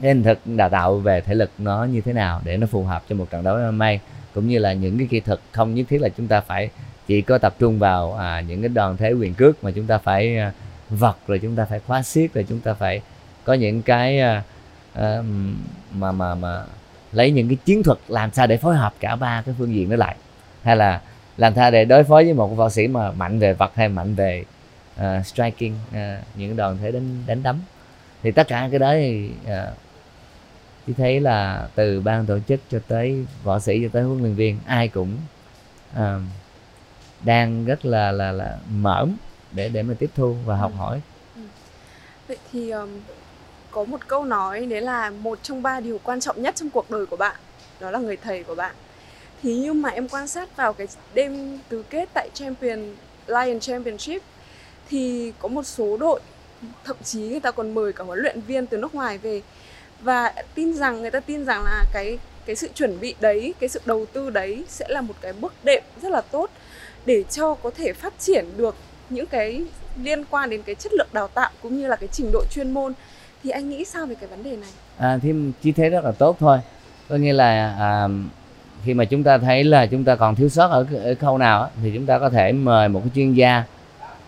cái 0.01 0.13
hình 0.13 0.23
thức 0.23 0.39
đào 0.45 0.69
tạo 0.69 0.97
về 0.97 1.21
thể 1.21 1.35
lực 1.35 1.51
nó 1.57 1.83
như 1.83 2.01
thế 2.01 2.13
nào 2.13 2.41
để 2.43 2.57
nó 2.57 2.67
phù 2.67 2.83
hợp 2.83 3.03
cho 3.09 3.15
một 3.15 3.29
trận 3.29 3.43
đấu 3.43 3.57
MMA 3.71 3.91
cũng 4.33 4.47
như 4.47 4.59
là 4.59 4.73
những 4.73 4.97
cái 4.97 5.07
kỹ 5.07 5.19
thuật 5.19 5.39
không 5.51 5.75
nhất 5.75 5.85
thiết 5.89 6.01
là 6.01 6.09
chúng 6.09 6.27
ta 6.27 6.41
phải 6.41 6.69
chỉ 7.07 7.21
có 7.21 7.37
tập 7.37 7.55
trung 7.59 7.79
vào 7.79 8.13
à, 8.13 8.41
những 8.41 8.61
cái 8.61 8.69
đòn 8.69 8.97
thế 8.97 9.11
quyền 9.11 9.33
cước 9.33 9.63
mà 9.63 9.71
chúng 9.71 9.87
ta 9.87 9.97
phải 9.97 10.37
à, 10.37 10.51
vật 10.89 11.17
rồi 11.27 11.39
chúng 11.39 11.55
ta 11.55 11.65
phải 11.65 11.79
khóa 11.79 12.03
xiết 12.03 12.33
rồi 12.33 12.45
chúng 12.49 12.59
ta 12.59 12.73
phải 12.73 13.01
có 13.43 13.53
những 13.53 13.81
cái 13.81 14.19
à, 14.19 14.43
à, 14.93 15.23
mà 15.93 16.11
mà 16.11 16.35
mà 16.35 16.63
lấy 17.11 17.31
những 17.31 17.47
cái 17.47 17.57
chiến 17.65 17.83
thuật 17.83 17.97
làm 18.07 18.31
sao 18.31 18.47
để 18.47 18.57
phối 18.57 18.75
hợp 18.75 18.93
cả 18.99 19.15
ba 19.15 19.41
cái 19.45 19.55
phương 19.57 19.73
diện 19.73 19.89
đó 19.89 19.95
lại. 19.95 20.15
Hay 20.63 20.75
là 20.75 21.01
làm 21.37 21.55
sao 21.55 21.71
để 21.71 21.85
đối 21.85 22.03
phó 22.03 22.15
với 22.15 22.33
một 22.33 22.47
võ 22.47 22.69
sĩ 22.69 22.87
mà 22.87 23.11
mạnh 23.11 23.39
về 23.39 23.53
vật 23.53 23.71
hay 23.75 23.89
mạnh 23.89 24.15
về 24.15 24.43
uh, 24.99 25.25
striking 25.25 25.73
uh, 25.89 25.97
những 26.35 26.55
đòn 26.55 26.77
thế 26.81 26.91
đánh 26.91 27.23
đánh 27.27 27.43
đấm. 27.43 27.59
Thì 28.23 28.31
tất 28.31 28.47
cả 28.47 28.67
cái 28.71 28.79
đó 28.79 28.93
thì 28.93 29.29
uh, 29.45 29.77
chỉ 30.87 30.93
thấy 30.93 31.19
là 31.19 31.67
từ 31.75 32.01
ban 32.01 32.25
tổ 32.25 32.39
chức 32.39 32.59
cho 32.71 32.79
tới 32.87 33.25
võ 33.43 33.59
sĩ 33.59 33.79
cho 33.83 33.89
tới 33.93 34.03
huấn 34.03 34.19
luyện 34.19 34.35
viên 34.35 34.59
ai 34.65 34.87
cũng 34.87 35.17
uh, 35.93 36.21
đang 37.23 37.65
rất 37.65 37.85
là 37.85 38.11
là 38.11 38.31
là 38.31 38.57
mở 38.69 39.07
để 39.51 39.69
để 39.69 39.83
mà 39.83 39.93
tiếp 39.99 40.09
thu 40.15 40.35
và 40.45 40.55
học 40.55 40.71
ừ. 40.71 40.77
hỏi. 40.77 41.01
Vậy 42.27 42.37
thì 42.51 42.69
um, 42.69 42.89
có 43.73 43.83
một 43.83 44.07
câu 44.07 44.25
nói, 44.25 44.65
đấy 44.65 44.81
là 44.81 45.09
một 45.09 45.39
trong 45.43 45.61
ba 45.61 45.79
điều 45.79 45.99
quan 46.03 46.19
trọng 46.19 46.41
nhất 46.41 46.55
trong 46.55 46.69
cuộc 46.69 46.91
đời 46.91 47.05
của 47.05 47.15
bạn, 47.15 47.35
đó 47.79 47.91
là 47.91 47.99
người 47.99 48.17
thầy 48.17 48.43
của 48.43 48.55
bạn. 48.55 48.75
Thì 49.43 49.55
nhưng 49.55 49.81
mà 49.81 49.89
em 49.89 50.07
quan 50.07 50.27
sát 50.27 50.57
vào 50.57 50.73
cái 50.73 50.87
đêm 51.13 51.59
tứ 51.69 51.83
kết 51.89 52.09
tại 52.13 52.29
Champion 52.33 52.95
Lion 53.27 53.59
Championship, 53.59 54.21
thì 54.89 55.33
có 55.39 55.47
một 55.47 55.63
số 55.63 55.97
đội, 55.97 56.19
thậm 56.83 56.97
chí 57.03 57.19
người 57.19 57.39
ta 57.39 57.51
còn 57.51 57.73
mời 57.73 57.93
cả 57.93 58.03
huấn 58.03 58.19
luyện 58.19 58.41
viên 58.41 58.67
từ 58.67 58.77
nước 58.77 58.95
ngoài 58.95 59.17
về. 59.17 59.41
Và 60.01 60.33
tin 60.55 60.73
rằng, 60.73 61.01
người 61.01 61.11
ta 61.11 61.19
tin 61.19 61.45
rằng 61.45 61.63
là 61.63 61.83
cái 61.93 62.19
cái 62.45 62.55
sự 62.55 62.69
chuẩn 62.73 62.99
bị 62.99 63.15
đấy, 63.19 63.53
cái 63.59 63.69
sự 63.69 63.79
đầu 63.85 64.05
tư 64.13 64.29
đấy 64.29 64.65
sẽ 64.67 64.85
là 64.89 65.01
một 65.01 65.13
cái 65.21 65.33
bước 65.33 65.53
đệm 65.63 65.83
rất 66.01 66.11
là 66.11 66.21
tốt 66.21 66.49
để 67.05 67.23
cho 67.23 67.53
có 67.53 67.69
thể 67.69 67.93
phát 67.93 68.13
triển 68.19 68.45
được 68.57 68.75
những 69.09 69.25
cái 69.25 69.63
liên 70.03 70.25
quan 70.25 70.49
đến 70.49 70.61
cái 70.63 70.75
chất 70.75 70.93
lượng 70.93 71.07
đào 71.13 71.27
tạo 71.27 71.51
cũng 71.61 71.77
như 71.77 71.87
là 71.87 71.95
cái 71.95 72.09
trình 72.11 72.31
độ 72.31 72.43
chuyên 72.51 72.71
môn 72.71 72.93
thì 73.43 73.49
anh 73.49 73.69
nghĩ 73.69 73.85
sao 73.85 74.05
về 74.05 74.15
cái 74.15 74.29
vấn 74.29 74.43
đề 74.43 74.55
này? 74.55 74.69
À, 74.97 75.17
thì 75.21 75.33
chỉ 75.61 75.71
thấy 75.71 75.89
rất 75.89 76.05
là 76.05 76.11
tốt 76.11 76.37
thôi. 76.39 76.59
Có 77.09 77.15
nghĩa 77.15 77.33
là 77.33 77.75
à, 77.79 78.07
khi 78.85 78.93
mà 78.93 79.05
chúng 79.05 79.23
ta 79.23 79.37
thấy 79.37 79.63
là 79.63 79.85
chúng 79.85 80.03
ta 80.03 80.15
còn 80.15 80.35
thiếu 80.35 80.49
sót 80.49 80.67
ở, 80.67 80.85
ở 81.03 81.15
khâu 81.15 81.37
nào 81.37 81.69
thì 81.83 81.91
chúng 81.93 82.05
ta 82.05 82.19
có 82.19 82.29
thể 82.29 82.51
mời 82.51 82.89
một 82.89 82.99
cái 82.99 83.09
chuyên 83.15 83.33
gia 83.33 83.63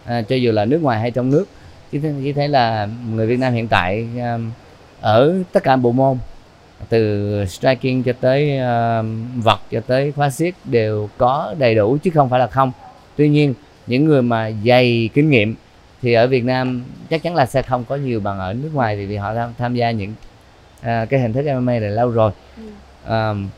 à, 0.05 0.21
cho 0.21 0.35
dù 0.35 0.51
là 0.51 0.65
nước 0.65 0.81
ngoài 0.81 0.99
hay 0.99 1.11
trong 1.11 1.29
nước. 1.29 1.45
Chỉ, 1.91 1.99
thấy 1.99 2.13
chỉ 2.23 2.33
thấy 2.33 2.47
là 2.47 2.87
người 3.09 3.27
Việt 3.27 3.39
Nam 3.39 3.53
hiện 3.53 3.67
tại 3.67 4.07
à, 4.19 4.37
ở 5.01 5.35
tất 5.51 5.63
cả 5.63 5.75
bộ 5.75 5.91
môn 5.91 6.17
từ 6.89 7.45
striking 7.45 8.03
cho 8.03 8.13
tới 8.21 8.59
uh, 8.59 9.05
vật 9.43 9.59
cho 9.71 9.81
tới 9.87 10.11
khóa 10.11 10.29
xiết 10.29 10.53
đều 10.63 11.09
có 11.17 11.55
đầy 11.57 11.75
đủ 11.75 11.97
chứ 12.03 12.11
không 12.13 12.29
phải 12.29 12.39
là 12.39 12.47
không. 12.47 12.71
Tuy 13.15 13.29
nhiên 13.29 13.53
những 13.87 14.05
người 14.05 14.21
mà 14.21 14.51
dày 14.65 15.09
kinh 15.13 15.29
nghiệm 15.29 15.55
thì 16.05 16.13
ở 16.13 16.27
Việt 16.27 16.43
Nam 16.43 16.83
chắc 17.09 17.23
chắn 17.23 17.35
là 17.35 17.45
sẽ 17.45 17.61
không 17.61 17.85
có 17.85 17.95
nhiều 17.95 18.19
bằng 18.19 18.39
ở 18.39 18.53
nước 18.53 18.69
ngoài 18.73 18.95
vì, 18.95 19.05
vì 19.05 19.15
họ 19.15 19.35
tham, 19.35 19.53
tham 19.57 19.75
gia 19.75 19.91
những 19.91 20.13
uh, 20.79 21.09
cái 21.09 21.19
hình 21.19 21.33
thức 21.33 21.45
MMA 21.59 21.79
này 21.79 21.89
lâu 21.89 22.09
rồi. 22.09 22.31
Um, 23.07 23.49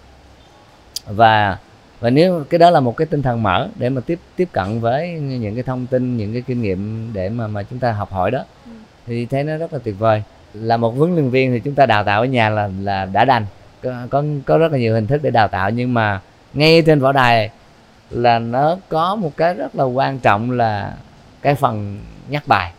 và 1.06 1.58
và 2.00 2.10
nếu 2.10 2.44
cái 2.50 2.60
đó 2.60 2.70
là 2.70 2.80
một 2.80 2.98
cái 2.98 3.06
tinh 3.06 3.22
thần 3.22 3.44
mở 3.44 3.68
để 3.76 3.90
mà 3.90 4.02
tiếp 4.02 4.20
tiếp 4.36 4.50
cận 4.52 4.80
với 4.80 5.10
những 5.10 5.56
cái 5.56 5.64
thông 5.64 5.88
tin 5.88 6.18
những 6.18 6.34
cái 6.34 6.42
kinh 6.42 6.62
nghiệm 6.62 7.10
để 7.14 7.30
mà 7.30 7.48
mà 7.48 7.64
chúng 7.64 7.80
ta 7.80 7.92
học 7.92 8.12
hỏi 8.12 8.32
đó 8.32 8.40
ừ. 8.66 8.72
thì 9.08 9.26
thấy 9.26 9.44
nó 9.44 9.58
rất 9.58 9.74
là 9.74 9.80
tuyệt 9.84 9.96
vời. 10.00 10.24
Là 10.54 10.78
một 10.78 10.96
huấn 10.98 11.16
luyện 11.16 11.30
viên 11.30 11.52
thì 11.52 11.60
chúng 11.60 11.76
ta 11.76 11.86
đào 11.86 12.04
tạo 12.04 12.22
ở 12.22 12.26
nhà 12.26 12.50
là 12.50 12.70
là 12.82 13.06
đã 13.06 13.26
đành. 13.26 13.46
Có, 13.84 13.94
có 14.10 14.24
có 14.46 14.58
rất 14.58 14.72
là 14.72 14.78
nhiều 14.78 14.94
hình 14.94 15.08
thức 15.08 15.24
để 15.24 15.32
đào 15.32 15.48
tạo 15.48 15.70
nhưng 15.70 15.94
mà 15.94 16.22
ngay 16.54 16.82
trên 16.86 17.00
võ 17.00 17.12
đài 17.12 17.50
là 18.10 18.40
nó 18.40 18.78
có 18.90 19.16
một 19.16 19.38
cái 19.38 19.54
rất 19.54 19.76
là 19.76 19.84
quan 19.84 20.20
trọng 20.20 20.52
là 20.52 20.94
cái 21.42 21.56
phần 21.56 22.00
nhắc 22.30 22.48
bài 22.48 22.72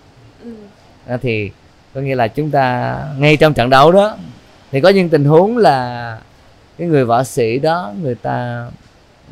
ừ. 0.43 1.17
thì 1.23 1.51
có 1.95 2.01
nghĩa 2.01 2.15
là 2.15 2.29
chúng 2.29 2.51
ta 2.51 2.97
ngay 3.19 3.37
trong 3.37 3.55
trận 3.55 3.71
đấu 3.71 3.93
đó 3.93 4.17
thì 4.71 4.81
có 4.81 4.89
những 4.89 5.09
tình 5.09 5.25
huống 5.25 5.57
là 5.57 6.19
cái 6.79 6.89
người 6.89 7.05
võ 7.05 7.25
sĩ 7.25 7.59
đó 7.59 7.93
người 8.03 8.15
ta 8.15 8.67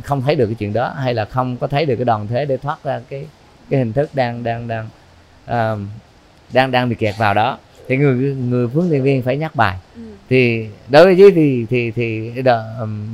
không 0.02 0.22
thấy 0.22 0.34
được 0.34 0.46
cái 0.46 0.54
chuyện 0.54 0.72
đó 0.72 0.94
hay 0.96 1.14
là 1.14 1.24
không 1.24 1.56
có 1.56 1.66
thấy 1.66 1.86
được 1.86 1.96
cái 1.96 2.04
đoàn 2.04 2.26
thế 2.26 2.44
để 2.44 2.56
thoát 2.56 2.84
ra 2.84 3.00
cái 3.08 3.26
cái 3.70 3.78
hình 3.78 3.92
thức 3.92 4.10
đang 4.14 4.42
đang 4.42 4.68
đang 4.68 4.88
uh, 5.44 5.78
đang 6.52 6.70
đang 6.70 6.88
bị 6.88 6.94
kẹt 6.94 7.14
vào 7.18 7.34
đó 7.34 7.58
thì 7.88 7.96
người 7.96 8.34
người 8.34 8.66
huấn 8.66 8.90
luyện 8.90 9.02
viên 9.02 9.22
phải 9.22 9.36
nhắc 9.36 9.54
bài 9.54 9.78
ừ. 9.96 10.02
thì 10.28 10.66
đối 10.88 11.04
với 11.04 11.16
dưới 11.16 11.30
thì 11.30 11.66
thì 11.70 11.90
thì 11.90 12.30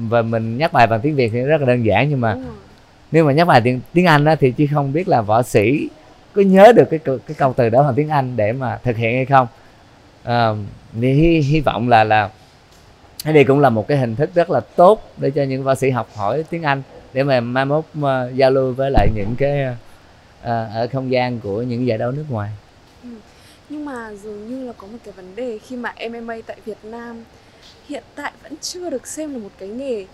và 0.08 0.22
mình 0.22 0.58
nhắc 0.58 0.72
bài 0.72 0.86
bằng 0.86 1.00
tiếng 1.00 1.14
việt 1.14 1.30
thì 1.32 1.40
rất 1.40 1.60
là 1.60 1.66
đơn 1.66 1.84
giản 1.84 2.10
nhưng 2.10 2.20
mà 2.20 2.36
nếu 3.12 3.24
mà 3.24 3.32
nhắc 3.32 3.46
bài 3.46 3.60
tiếng 3.64 3.80
tiếng 3.92 4.06
anh 4.06 4.24
đó 4.24 4.34
thì 4.40 4.50
chỉ 4.50 4.66
không 4.66 4.92
biết 4.92 5.08
là 5.08 5.20
võ 5.20 5.42
sĩ 5.42 5.88
có 6.34 6.42
nhớ 6.42 6.72
được 6.72 6.84
cái 6.90 7.00
cái 7.04 7.34
câu 7.38 7.52
từ 7.56 7.68
đó 7.68 7.82
bằng 7.82 7.94
tiếng 7.94 8.08
anh 8.08 8.36
để 8.36 8.52
mà 8.52 8.78
thực 8.84 8.96
hiện 8.96 9.16
hay 9.16 9.24
không? 9.24 9.46
À, 10.22 10.48
thì 11.00 11.12
hy, 11.12 11.40
hy 11.40 11.60
vọng 11.60 11.88
là 11.88 12.04
là 12.04 12.30
cái 13.24 13.34
đây 13.34 13.44
cũng 13.44 13.60
là 13.60 13.70
một 13.70 13.88
cái 13.88 13.98
hình 13.98 14.16
thức 14.16 14.30
rất 14.34 14.50
là 14.50 14.60
tốt 14.60 15.12
để 15.16 15.30
cho 15.30 15.42
những 15.42 15.64
bác 15.64 15.78
sĩ 15.78 15.90
học 15.90 16.08
hỏi 16.16 16.44
tiếng 16.50 16.62
anh 16.62 16.82
để 17.12 17.22
mà 17.22 17.40
mai 17.40 17.64
mốt 17.64 17.84
mà 17.94 18.28
giao 18.34 18.50
lưu 18.50 18.72
với 18.72 18.90
lại 18.90 19.08
những 19.14 19.34
cái 19.38 19.66
uh, 19.68 20.46
ở 20.74 20.88
không 20.92 21.10
gian 21.10 21.40
của 21.40 21.62
những 21.62 21.86
giải 21.86 21.98
đấu 21.98 22.10
nước 22.10 22.24
ngoài. 22.28 22.50
Ừ. 23.02 23.08
nhưng 23.68 23.84
mà 23.84 24.12
dường 24.22 24.48
như 24.48 24.66
là 24.66 24.72
có 24.72 24.86
một 24.86 24.98
cái 25.04 25.12
vấn 25.12 25.36
đề 25.36 25.58
khi 25.58 25.76
mà 25.76 25.94
MMA 26.10 26.34
tại 26.46 26.56
Việt 26.64 26.84
Nam 26.84 27.24
hiện 27.88 28.02
tại 28.14 28.32
vẫn 28.42 28.52
chưa 28.60 28.90
được 28.90 29.06
xem 29.06 29.32
là 29.32 29.38
một 29.38 29.50
cái 29.58 29.68
nghề. 29.68 30.06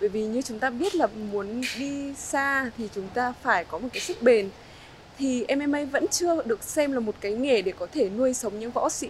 Bởi 0.00 0.08
vì 0.08 0.26
như 0.26 0.42
chúng 0.42 0.58
ta 0.58 0.70
biết 0.70 0.94
là 0.94 1.06
muốn 1.32 1.62
đi 1.78 2.14
xa 2.14 2.70
thì 2.78 2.88
chúng 2.94 3.08
ta 3.14 3.32
phải 3.42 3.64
có 3.64 3.78
một 3.78 3.88
cái 3.92 4.00
sức 4.00 4.22
bền 4.22 4.48
thì 5.18 5.46
MMA 5.56 5.84
vẫn 5.84 6.08
chưa 6.08 6.42
được 6.42 6.62
xem 6.62 6.92
là 6.92 7.00
một 7.00 7.14
cái 7.20 7.32
nghề 7.32 7.62
để 7.62 7.72
có 7.78 7.86
thể 7.92 8.08
nuôi 8.08 8.34
sống 8.34 8.58
những 8.58 8.70
võ 8.70 8.88
sĩ 8.88 9.08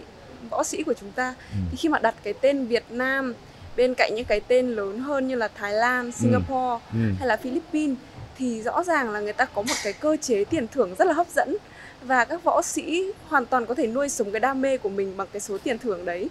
võ 0.49 0.63
sĩ 0.63 0.83
của 0.83 0.93
chúng 0.93 1.11
ta 1.11 1.35
ừ. 1.51 1.57
thì 1.71 1.77
khi 1.77 1.89
mà 1.89 1.99
đặt 1.99 2.15
cái 2.23 2.33
tên 2.33 2.65
Việt 2.65 2.83
Nam 2.89 3.33
bên 3.77 3.93
cạnh 3.93 4.11
những 4.15 4.25
cái 4.25 4.39
tên 4.39 4.69
lớn 4.69 4.99
hơn 4.99 5.27
như 5.27 5.35
là 5.35 5.47
Thái 5.47 5.73
Lan, 5.73 6.05
ừ. 6.05 6.11
Singapore 6.11 6.85
ừ. 6.93 6.99
Ừ. 6.99 7.13
hay 7.19 7.27
là 7.27 7.37
Philippines 7.37 7.97
thì 8.37 8.61
rõ 8.61 8.83
ràng 8.83 9.09
là 9.09 9.19
người 9.19 9.33
ta 9.33 9.45
có 9.45 9.61
một 9.61 9.75
cái 9.83 9.93
cơ 9.93 10.17
chế 10.21 10.43
tiền 10.43 10.67
thưởng 10.67 10.95
rất 10.99 11.05
là 11.05 11.13
hấp 11.13 11.27
dẫn 11.29 11.57
và 12.01 12.25
các 12.25 12.43
võ 12.43 12.61
sĩ 12.61 13.11
hoàn 13.27 13.45
toàn 13.45 13.65
có 13.65 13.75
thể 13.75 13.87
nuôi 13.87 14.09
sống 14.09 14.31
cái 14.31 14.39
đam 14.39 14.61
mê 14.61 14.77
của 14.77 14.89
mình 14.89 15.17
bằng 15.17 15.27
cái 15.33 15.39
số 15.39 15.57
tiền 15.57 15.77
thưởng 15.77 16.05
đấy 16.05 16.29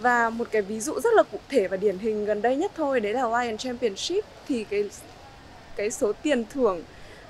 và 0.00 0.30
một 0.30 0.48
cái 0.50 0.62
ví 0.62 0.80
dụ 0.80 1.00
rất 1.00 1.14
là 1.14 1.22
cụ 1.22 1.38
thể 1.48 1.68
và 1.68 1.76
điển 1.76 1.98
hình 1.98 2.24
gần 2.24 2.42
đây 2.42 2.56
nhất 2.56 2.72
thôi 2.76 3.00
đấy 3.00 3.12
là 3.12 3.22
Lion 3.22 3.56
Championship 3.56 4.24
thì 4.48 4.64
cái 4.64 4.90
cái 5.76 5.90
số 5.90 6.12
tiền 6.12 6.44
thưởng 6.54 6.82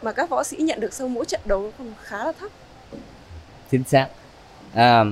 mà 0.02 0.12
các 0.12 0.30
võ 0.30 0.44
sĩ 0.44 0.56
nhận 0.56 0.80
được 0.80 0.92
sau 0.92 1.08
mỗi 1.08 1.24
trận 1.24 1.40
đấu 1.44 1.70
còn 1.78 1.92
khá 2.02 2.24
là 2.24 2.32
thấp. 2.40 2.50
Chính 3.70 3.84
xác. 3.84 4.08
À, 4.74 5.04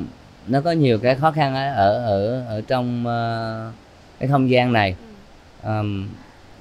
nó 0.46 0.60
có 0.60 0.72
nhiều 0.72 0.98
cái 0.98 1.14
khó 1.14 1.30
khăn 1.30 1.54
ở 1.54 2.04
ở 2.04 2.44
ở 2.48 2.60
trong 2.68 3.04
uh, 3.06 3.74
cái 4.20 4.28
không 4.28 4.50
gian 4.50 4.72
này. 4.72 4.96
Um, 5.64 6.08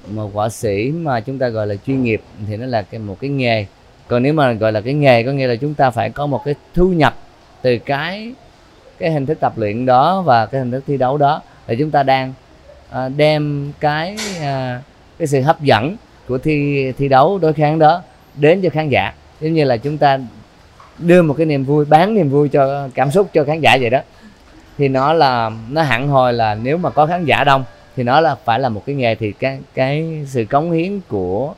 một 0.10 0.34
võ 0.34 0.50
sĩ 0.50 0.92
mà 0.92 1.20
chúng 1.20 1.40
ta 1.40 1.48
gọi 1.48 1.68
là 1.68 1.76
chuyên 1.86 2.04
nghiệp 2.04 2.22
thì 2.48 2.58
nó 2.58 2.66
là 2.66 2.82
cái 2.82 3.00
một 3.00 3.18
cái 3.22 3.30
nghề. 3.30 3.66
Còn 4.08 4.24
nếu 4.24 4.34
mà 4.34 4.52
gọi 4.52 4.72
là 4.72 4.82
cái 4.82 4.94
nghề 4.94 5.24
có 5.24 5.32
nghĩa 5.32 5.48
là 5.48 5.56
chúng 5.56 5.74
ta 5.74 5.90
phải 5.90 6.10
có 6.10 6.26
một 6.26 6.42
cái 6.46 6.56
thu 6.74 6.88
nhập 6.88 7.16
từ 7.62 7.78
cái 7.78 8.34
cái 8.98 9.12
hình 9.12 9.26
thức 9.26 9.40
tập 9.40 9.54
luyện 9.58 9.86
đó 9.86 10.22
và 10.22 10.46
cái 10.46 10.62
hình 10.62 10.72
thức 10.72 10.84
thi 10.88 10.98
đấu 10.98 11.18
đó 11.18 11.42
là 11.68 11.76
chúng 11.80 11.92
ta 11.92 12.04
đang 12.04 12.34
uh, 12.92 12.96
đem 13.18 13.72
cái 13.80 14.16
uh, 14.38 14.84
cái 15.18 15.28
sự 15.28 15.42
hấp 15.42 15.62
dẫn 15.62 15.96
của 16.28 16.38
thi 16.38 16.92
thi 16.98 17.08
đấu 17.08 17.38
đối 17.38 17.54
kháng 17.54 17.80
đó 17.80 18.02
đến 18.38 18.62
cho 18.62 18.70
khán 18.70 18.90
giả. 18.90 19.14
Giống 19.42 19.54
như 19.54 19.64
là 19.64 19.78
chúng 19.78 19.98
ta 19.98 20.20
đưa 20.98 21.22
một 21.22 21.34
cái 21.38 21.46
niềm 21.46 21.66
vui 21.66 21.86
bán 21.86 22.14
niềm 22.14 22.30
vui 22.30 22.50
cho 22.50 22.90
cảm 22.96 23.12
xúc 23.12 23.30
cho 23.34 23.44
khán 23.44 23.60
giả 23.60 23.78
vậy 23.82 23.90
đó. 23.90 24.00
Thì 24.78 24.88
nó 24.88 25.14
là 25.14 25.52
nó 25.70 25.82
hẳn 25.82 26.08
hồi 26.08 26.34
là 26.34 26.56
nếu 26.56 26.78
mà 26.78 26.90
có 26.90 27.06
khán 27.06 27.26
giả 27.26 27.44
đông 27.44 27.64
thì 27.96 28.04
nó 28.04 28.22
là 28.22 28.36
phải 28.36 28.60
là 28.60 28.70
một 28.70 28.84
cái 28.86 28.96
nghề 28.96 29.16
thì 29.16 29.32
cái 29.32 29.60
cái 29.74 30.24
sự 30.28 30.46
cống 30.46 30.72
hiến 30.72 31.00
của 31.08 31.54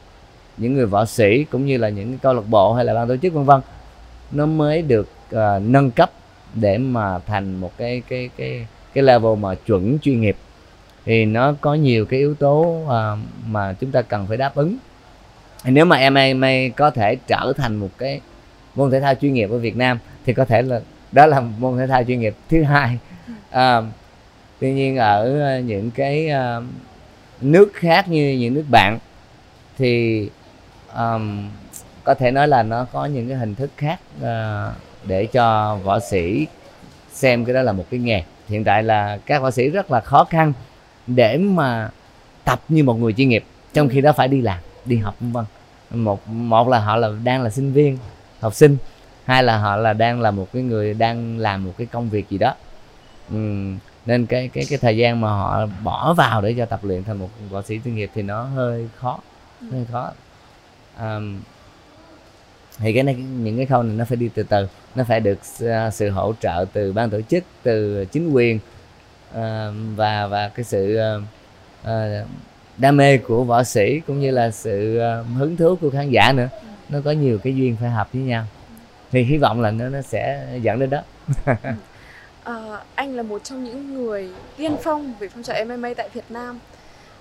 những 0.58 0.74
người 0.74 0.86
võ 0.86 1.06
sĩ 1.06 1.44
cũng 1.44 1.66
như 1.66 1.78
là 1.78 1.90
những 1.90 2.18
câu 2.18 2.34
lạc 2.34 2.42
bộ 2.50 2.74
hay 2.74 2.86
là 2.86 2.94
ban 2.94 3.08
tổ 3.08 3.18
chức 3.18 3.34
vân 3.34 3.44
vân 3.44 3.62
nó 4.32 4.46
mới 4.46 4.82
được 4.82 5.10
uh, 5.36 5.40
nâng 5.62 5.92
cấp 5.92 6.12
để 6.54 6.78
mà 6.78 7.20
thành 7.20 7.56
một 7.56 7.72
cái 7.78 8.02
cái 8.10 8.30
cái 8.38 8.68
cái 8.94 9.04
level 9.04 9.36
mà 9.40 9.56
chuẩn 9.56 9.98
chuyên 10.02 10.22
nghiệp. 10.22 10.38
Thì 11.06 11.26
nó 11.26 11.54
có 11.62 11.74
nhiều 11.74 12.06
cái 12.06 12.20
yếu 12.20 12.36
tố 12.36 12.82
uh, 12.84 13.20
mà 13.48 13.74
chúng 13.74 13.92
ta 13.92 14.02
cần 14.02 14.28
phải 14.28 14.38
đáp 14.38 14.56
ứng 14.56 14.78
nếu 15.64 15.86
mà 15.86 16.10
MMA 16.10 16.54
có 16.76 16.90
thể 16.90 17.16
trở 17.28 17.54
thành 17.58 17.76
một 17.76 17.90
cái 17.98 18.22
môn 18.76 18.92
thể 18.92 19.00
thao 19.00 19.16
chuyên 19.16 19.34
nghiệp 19.34 19.50
ở 19.50 19.58
Việt 19.58 19.76
Nam 19.76 20.00
thì 20.26 20.34
có 20.34 20.46
thể 20.46 20.62
là 20.62 20.80
đó 21.12 21.26
là 21.26 21.40
môn 21.40 21.78
thể 21.78 21.88
thao 21.88 22.04
chuyên 22.04 22.20
nghiệp 22.20 22.36
thứ 22.50 22.64
hai. 22.64 22.98
À, 23.52 23.82
tuy 24.60 24.74
nhiên 24.74 24.98
ở 24.98 25.40
ờ, 25.40 25.60
những 25.60 25.92
cái 25.92 26.30
uh, 26.58 26.64
nước 27.42 27.72
khác 27.74 28.10
như 28.10 28.38
những 28.40 28.54
nước 28.54 28.66
bạn 28.72 29.00
thì 29.78 30.30
um, 30.96 31.50
có 32.04 32.14
thể 32.14 32.32
nói 32.32 32.48
là 32.48 32.64
nó 32.64 32.86
có 32.92 33.06
những 33.06 33.30
cái 33.30 33.38
hình 33.38 33.56
thức 33.56 33.72
khác 33.78 34.00
uh, 34.22 34.76
để 35.04 35.26
cho 35.26 35.78
võ 35.84 36.00
sĩ 36.00 36.48
xem 37.12 37.46
cái 37.46 37.54
đó 37.54 37.62
là 37.62 37.72
một 37.72 37.86
cái 37.90 38.00
nghề. 38.00 38.24
Hiện 38.50 38.64
tại 38.64 38.84
là 38.84 39.18
các 39.26 39.42
võ 39.42 39.52
sĩ 39.52 39.70
rất 39.70 39.92
là 39.92 40.00
khó 40.00 40.24
khăn 40.24 40.54
để 41.08 41.38
mà 41.38 41.90
tập 42.44 42.62
như 42.70 42.84
một 42.84 43.00
người 43.00 43.14
chuyên 43.14 43.30
nghiệp 43.30 43.44
trong 43.74 43.90
khi 43.90 44.02
đó 44.02 44.12
phải 44.12 44.28
đi 44.28 44.42
làm 44.42 44.58
đi 44.88 44.98
học 44.98 45.16
vân 45.20 45.32
vân. 45.32 45.46
Một 45.92 46.28
một 46.28 46.68
là 46.68 46.80
họ 46.80 46.96
là 46.96 47.10
đang 47.24 47.42
là 47.42 47.50
sinh 47.50 47.74
viên 47.74 47.98
học 48.40 48.54
sinh. 48.54 48.78
Hai 49.26 49.44
là 49.44 49.58
họ 49.58 49.76
là 49.76 49.94
đang 49.94 50.22
là 50.22 50.32
một 50.32 50.48
cái 50.54 50.62
người 50.62 50.94
đang 50.94 51.40
làm 51.40 51.66
một 51.66 51.74
cái 51.78 51.88
công 51.88 52.10
việc 52.10 52.30
gì 52.30 52.38
đó. 52.38 52.56
Ừ, 53.30 53.36
nên 54.06 54.26
cái 54.26 54.50
cái 54.54 54.66
cái 54.70 54.80
thời 54.80 54.98
gian 54.98 55.22
mà 55.22 55.30
họ 55.30 55.66
bỏ 55.84 56.14
vào 56.14 56.42
để 56.42 56.56
cho 56.58 56.66
tập 56.66 56.80
luyện 56.84 57.04
thành 57.04 57.18
một 57.18 57.30
võ 57.50 57.62
sĩ 57.62 57.80
chuyên 57.86 57.96
nghiệp 57.96 58.12
thì 58.16 58.22
nó 58.22 58.44
hơi 58.44 58.90
khó 58.96 59.20
hơi 59.72 59.86
khó. 59.92 60.12
Um, 61.00 61.40
thì 62.78 62.94
cái 62.94 63.04
này 63.04 63.16
những 63.16 63.58
cái 63.58 63.66
khâu 63.66 63.84
này 63.84 63.96
nó 63.96 64.06
phải 64.06 64.18
đi 64.18 64.30
từ 64.34 64.44
từ. 64.44 64.68
Nó 64.96 65.04
phải 65.04 65.20
được 65.20 65.40
uh, 65.64 65.94
sự 65.94 66.10
hỗ 66.10 66.34
trợ 66.40 66.66
từ 66.74 66.94
ban 66.94 67.10
tổ 67.10 67.22
chức 67.22 67.44
từ 67.64 68.06
chính 68.06 68.32
quyền 68.32 68.60
uh, 69.30 69.74
và 69.96 70.28
và 70.28 70.50
cái 70.50 70.64
sự 70.64 71.00
uh, 71.18 71.24
uh, 71.84 72.28
đam 72.78 72.98
mê 72.98 73.18
của 73.18 73.44
võ 73.44 73.64
sĩ 73.64 74.00
cũng 74.08 74.20
như 74.20 74.32
là 74.32 74.52
sự 74.52 74.98
ờ, 74.98 75.24
hứng 75.38 75.58
thú 75.58 75.76
của 75.82 75.90
khán 75.90 76.10
giả 76.10 76.32
nữa. 76.32 76.50
Nó 76.90 77.00
có 77.06 77.12
nhiều 77.12 77.40
cái 77.44 77.56
duyên 77.56 77.78
phải 77.82 77.90
hợp 77.90 78.14
với 78.14 78.22
nhau. 78.22 78.46
Thì 79.12 79.24
hy 79.24 79.38
vọng 79.38 79.62
là 79.62 79.72
nó 79.72 79.90
nó 79.90 80.02
sẽ 80.02 80.48
dẫn 80.62 80.80
đến 80.80 80.90
đó. 80.90 81.02
À, 82.44 82.56
anh 82.96 83.16
là 83.16 83.24
một 83.24 83.44
trong 83.44 83.64
những 83.64 83.94
người 83.94 84.30
tiên 84.58 84.76
phong 84.84 85.14
về 85.20 85.28
phong 85.28 85.44
trào 85.44 85.66
MMA 85.66 85.94
tại 85.98 86.10
Việt 86.14 86.26
Nam 86.30 86.60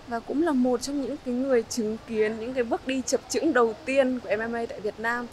và 0.08 0.20
cũng 0.20 0.42
là 0.42 0.52
một 0.52 0.82
trong 0.82 1.02
những 1.02 1.16
cái 1.24 1.34
người 1.34 1.62
chứng 1.62 1.96
kiến 2.08 2.40
những 2.40 2.54
cái 2.54 2.64
bước 2.64 2.86
đi 2.86 3.02
chập 3.06 3.20
chững 3.28 3.52
đầu 3.52 3.74
tiên 3.84 4.20
của 4.20 4.28
MMA 4.36 4.66
tại 4.68 4.80
Việt 4.80 5.00
Nam. 5.00 5.26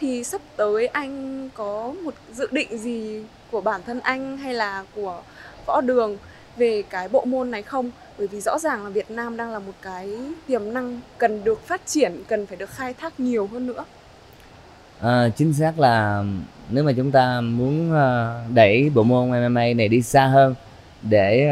Thì 0.00 0.24
sắp 0.24 0.40
tới 0.56 0.86
anh 0.86 1.48
có 1.54 1.94
một 2.02 2.14
dự 2.32 2.48
định 2.50 2.78
gì 2.78 3.22
của 3.50 3.60
bản 3.60 3.80
thân 3.86 4.00
anh 4.00 4.36
hay 4.36 4.54
là 4.54 4.84
của 4.94 5.22
võ 5.66 5.80
đường 5.80 6.16
về 6.56 6.82
cái 6.90 7.08
bộ 7.08 7.24
môn 7.24 7.50
này 7.50 7.62
không? 7.62 7.90
Bởi 8.18 8.26
vì 8.26 8.40
rõ 8.40 8.58
ràng 8.58 8.84
là 8.84 8.90
Việt 8.90 9.10
Nam 9.10 9.36
đang 9.36 9.52
là 9.52 9.58
một 9.58 9.72
cái 9.82 10.10
tiềm 10.46 10.72
năng 10.74 11.00
cần 11.18 11.44
được 11.44 11.66
phát 11.66 11.86
triển 11.86 12.22
cần 12.28 12.46
phải 12.46 12.56
được 12.56 12.70
khai 12.70 12.94
thác 12.94 13.20
nhiều 13.20 13.48
hơn 13.52 13.66
nữa. 13.66 13.84
À, 15.00 15.28
chính 15.36 15.52
xác 15.52 15.78
là 15.78 16.24
nếu 16.70 16.84
mà 16.84 16.92
chúng 16.92 17.10
ta 17.10 17.40
muốn 17.40 17.92
ờ, 17.92 18.40
đẩy 18.54 18.90
bộ 18.94 19.02
môn 19.02 19.28
MMA 19.28 19.64
này 19.76 19.88
đi 19.88 20.02
xa 20.02 20.26
hơn 20.26 20.54
để 21.02 21.50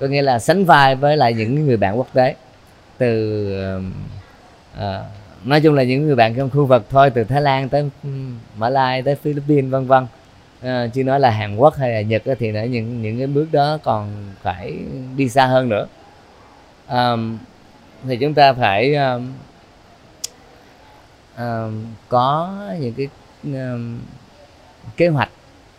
có 0.00 0.06
nghĩa 0.06 0.22
là 0.22 0.38
sánh 0.38 0.64
vai 0.64 0.96
với 0.96 1.16
lại 1.16 1.34
những 1.34 1.66
người 1.66 1.76
bạn 1.76 1.98
quốc 1.98 2.08
tế 2.12 2.34
từ 2.98 3.50
à, 4.78 5.04
nói 5.44 5.60
chung 5.60 5.74
là 5.74 5.82
những 5.82 6.06
người 6.06 6.16
bạn 6.16 6.34
trong 6.34 6.50
khu 6.50 6.66
vực 6.66 6.86
thôi 6.90 7.10
từ 7.10 7.24
Thái 7.24 7.42
Lan 7.42 7.68
tới 7.68 7.90
Mã 8.56 8.68
Lai 8.68 9.02
tới 9.02 9.14
Philippines 9.14 9.70
vân 9.70 9.86
vân 9.86 10.06
à, 10.64 10.86
chứ 10.92 11.04
nói 11.04 11.20
là 11.20 11.30
Hàn 11.30 11.56
Quốc 11.56 11.76
hay 11.76 11.92
là 11.92 12.00
Nhật 12.00 12.22
thì 12.38 12.52
nữa 12.52 12.62
những 12.62 13.02
những 13.02 13.18
cái 13.18 13.26
bước 13.26 13.48
đó 13.52 13.78
còn 13.82 14.32
phải 14.42 14.78
đi 15.16 15.28
xa 15.28 15.46
hơn 15.46 15.68
nữa. 15.68 15.86
À, 16.86 17.12
thì 18.08 18.16
chúng 18.16 18.34
ta 18.34 18.52
phải 18.52 18.94
à, 18.94 19.18
à, 21.34 21.64
có 22.08 22.54
những 22.80 22.94
cái 22.94 23.08
à, 23.54 23.74
kế 24.96 25.08
hoạch 25.08 25.30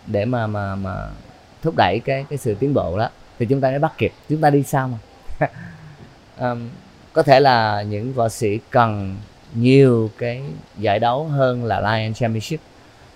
để 0.08 0.26
mà 0.26 0.48
mà 0.48 0.76
mà 0.76 1.08
thúc 1.62 1.74
đẩy 1.78 2.02
cái 2.06 2.26
cái 2.30 2.38
sự 2.38 2.56
tiến 2.56 2.74
bộ 2.74 2.98
đó. 2.98 3.10
Thì 3.40 3.46
chúng 3.46 3.62
ta 3.62 3.70
mới 3.70 3.80
bắt 3.80 3.94
kịp 3.98 4.14
chúng 4.30 4.42
ta 4.42 4.50
đi 4.50 4.64
sao 4.64 4.88
mà. 4.88 4.98
À, 6.38 6.56
có 7.14 7.24
thể 7.24 7.40
là 7.40 7.82
những 7.82 8.14
võ 8.14 8.30
sĩ 8.30 8.60
cần 8.70 9.18
nhiều 9.54 10.10
cái 10.18 10.42
giải 10.78 11.00
đấu 11.00 11.24
hơn 11.24 11.64
là 11.64 11.82
Lion 11.82 12.14
Championship. 12.14 12.60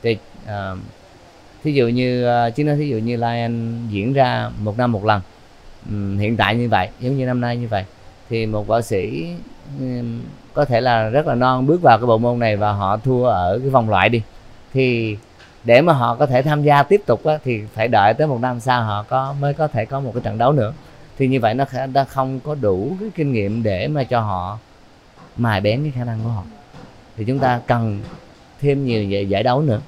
Thì 0.02 0.18
uh, 0.44 0.78
thí 1.64 1.74
dụ 1.74 1.88
như 1.88 2.26
à, 2.26 2.50
chứ 2.50 2.64
nói 2.64 2.76
thí 2.76 2.90
dụ 2.90 2.98
như 2.98 3.18
Lion 3.18 3.88
diễn 3.90 4.14
ra 4.14 4.50
một 4.60 4.78
năm 4.78 4.92
một 4.92 5.06
lần 5.06 5.22
hiện 6.20 6.38
tại 6.38 6.56
như 6.56 6.70
vậy 6.70 6.90
giống 7.00 7.18
như 7.18 7.26
năm 7.26 7.42
nay 7.42 7.58
như 7.58 7.68
vậy 7.68 7.86
thì 8.30 8.46
một 8.46 8.68
võ 8.68 8.82
sĩ 8.82 9.28
có 10.54 10.66
thể 10.66 10.82
là 10.82 11.10
rất 11.10 11.28
là 11.28 11.36
non 11.36 11.68
bước 11.68 11.82
vào 11.82 11.98
cái 11.98 12.08
bộ 12.08 12.18
môn 12.18 12.40
này 12.40 12.56
và 12.56 12.72
họ 12.72 12.98
thua 12.98 13.26
ở 13.26 13.60
cái 13.60 13.70
vòng 13.70 13.90
loại 13.90 14.10
đi. 14.10 14.22
Thì 14.74 15.18
để 15.64 15.82
mà 15.82 15.94
họ 15.94 16.16
có 16.16 16.26
thể 16.26 16.42
tham 16.42 16.64
gia 16.64 16.84
tiếp 16.84 17.02
tục 17.06 17.26
á, 17.26 17.38
thì 17.44 17.62
phải 17.74 17.88
đợi 17.88 18.14
tới 18.14 18.28
một 18.28 18.40
năm 18.42 18.60
sau 18.60 18.84
họ 18.84 19.04
có 19.04 19.36
mới 19.42 19.54
có 19.54 19.68
thể 19.68 19.86
có 19.86 20.00
một 20.00 20.12
cái 20.14 20.22
trận 20.24 20.38
đấu 20.38 20.52
nữa. 20.52 20.74
Thì 21.18 21.28
như 21.28 21.40
vậy 21.40 21.54
nó 21.54 21.66
đã 21.94 22.04
không 22.04 22.40
có 22.40 22.56
đủ 22.56 22.96
cái 23.00 23.10
kinh 23.16 23.32
nghiệm 23.32 23.64
để 23.64 23.88
mà 23.88 24.04
cho 24.04 24.22
họ 24.22 24.58
mài 25.38 25.62
bén 25.62 25.84
cái 25.84 25.92
khả 25.96 26.04
năng 26.04 26.20
của 26.24 26.30
họ. 26.30 26.44
Thì 27.18 27.26
chúng 27.26 27.40
ta 27.40 27.62
cần 27.68 28.02
thêm 28.62 28.86
nhiều 28.86 29.04
giải 29.04 29.44
đấu 29.44 29.62
nữa 29.62 29.80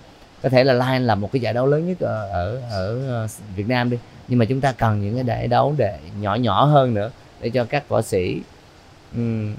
có 0.43 0.49
thể 0.49 0.63
là 0.63 0.73
Lion 0.73 1.07
là 1.07 1.15
một 1.15 1.31
cái 1.31 1.41
giải 1.41 1.53
đấu 1.53 1.67
lớn 1.67 1.87
nhất 1.87 1.99
ở 1.99 2.29
ở, 2.29 2.61
ở 2.71 3.07
ờ, 3.07 3.27
Việt 3.55 3.67
Nam 3.67 3.89
đi. 3.89 3.97
Nhưng 4.27 4.39
mà 4.39 4.45
chúng 4.45 4.61
ta 4.61 4.71
cần 4.71 5.01
những 5.01 5.15
cái 5.15 5.25
giải 5.25 5.47
đấu 5.47 5.75
để 5.77 5.99
nhỏ 6.19 6.35
nhỏ 6.35 6.65
hơn 6.65 6.93
nữa 6.93 7.11
để 7.41 7.49
cho 7.49 7.65
các 7.65 7.89
võ 7.89 8.01
sĩ 8.01 8.41
um, 9.15 9.55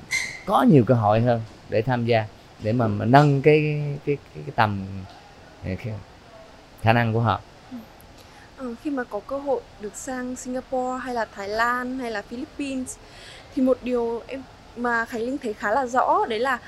có 0.46 0.62
nhiều 0.62 0.84
cơ 0.84 0.94
hội 0.94 1.20
hơn 1.20 1.40
để 1.68 1.82
tham 1.82 2.06
gia 2.06 2.26
để 2.62 2.72
mà, 2.72 2.86
mà 2.86 3.04
nâng 3.04 3.42
cái 3.42 3.82
cái, 4.06 4.16
cái, 4.34 4.42
cái 4.46 4.52
tầm 4.56 4.86
ờ, 5.64 5.70
cái 5.84 5.94
khả 6.82 6.92
năng 6.92 7.12
của 7.12 7.20
họ. 7.20 7.40
Ừ, 8.58 8.74
khi 8.82 8.90
mà 8.90 9.04
có 9.04 9.20
cơ 9.26 9.38
hội 9.38 9.60
được 9.80 9.96
sang 9.96 10.36
Singapore 10.36 11.00
hay 11.02 11.14
là 11.14 11.26
Thái 11.34 11.48
Lan 11.48 11.98
hay 11.98 12.10
là 12.10 12.22
Philippines 12.22 12.96
thì 13.54 13.62
một 13.62 13.78
điều 13.82 14.22
em 14.26 14.42
mà 14.76 15.04
Khánh 15.04 15.20
Linh 15.20 15.38
thấy 15.38 15.52
khá 15.52 15.70
là 15.70 15.86
rõ 15.86 16.26
đấy 16.28 16.38
là 16.38 16.58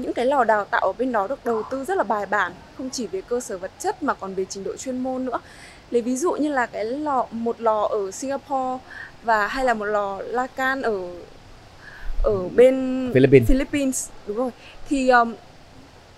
những 0.00 0.12
cái 0.12 0.26
lò 0.26 0.44
đào 0.44 0.64
tạo 0.64 0.80
ở 0.80 0.92
bên 0.92 1.12
đó 1.12 1.26
được 1.26 1.44
đầu 1.44 1.62
tư 1.62 1.84
rất 1.84 1.96
là 1.96 2.02
bài 2.02 2.26
bản 2.26 2.52
không 2.78 2.90
chỉ 2.90 3.06
về 3.06 3.20
cơ 3.20 3.40
sở 3.40 3.58
vật 3.58 3.70
chất 3.78 4.02
mà 4.02 4.14
còn 4.14 4.34
về 4.34 4.44
trình 4.44 4.64
độ 4.64 4.76
chuyên 4.76 4.98
môn 4.98 5.24
nữa. 5.24 5.38
Lấy 5.90 6.02
ví 6.02 6.16
dụ 6.16 6.32
như 6.32 6.48
là 6.48 6.66
cái 6.66 6.84
lò 6.84 7.26
một 7.30 7.60
lò 7.60 7.82
ở 7.82 8.10
Singapore 8.10 8.84
và 9.22 9.46
hay 9.46 9.64
là 9.64 9.74
một 9.74 9.84
lò 9.84 10.20
Lacan 10.22 10.82
ở 10.82 10.98
ở 12.22 12.48
bên 12.56 13.10
Philippines, 13.14 13.48
Philippines 13.48 14.08
đúng 14.26 14.36
rồi. 14.36 14.50
Thì 14.88 15.08
um, 15.08 15.34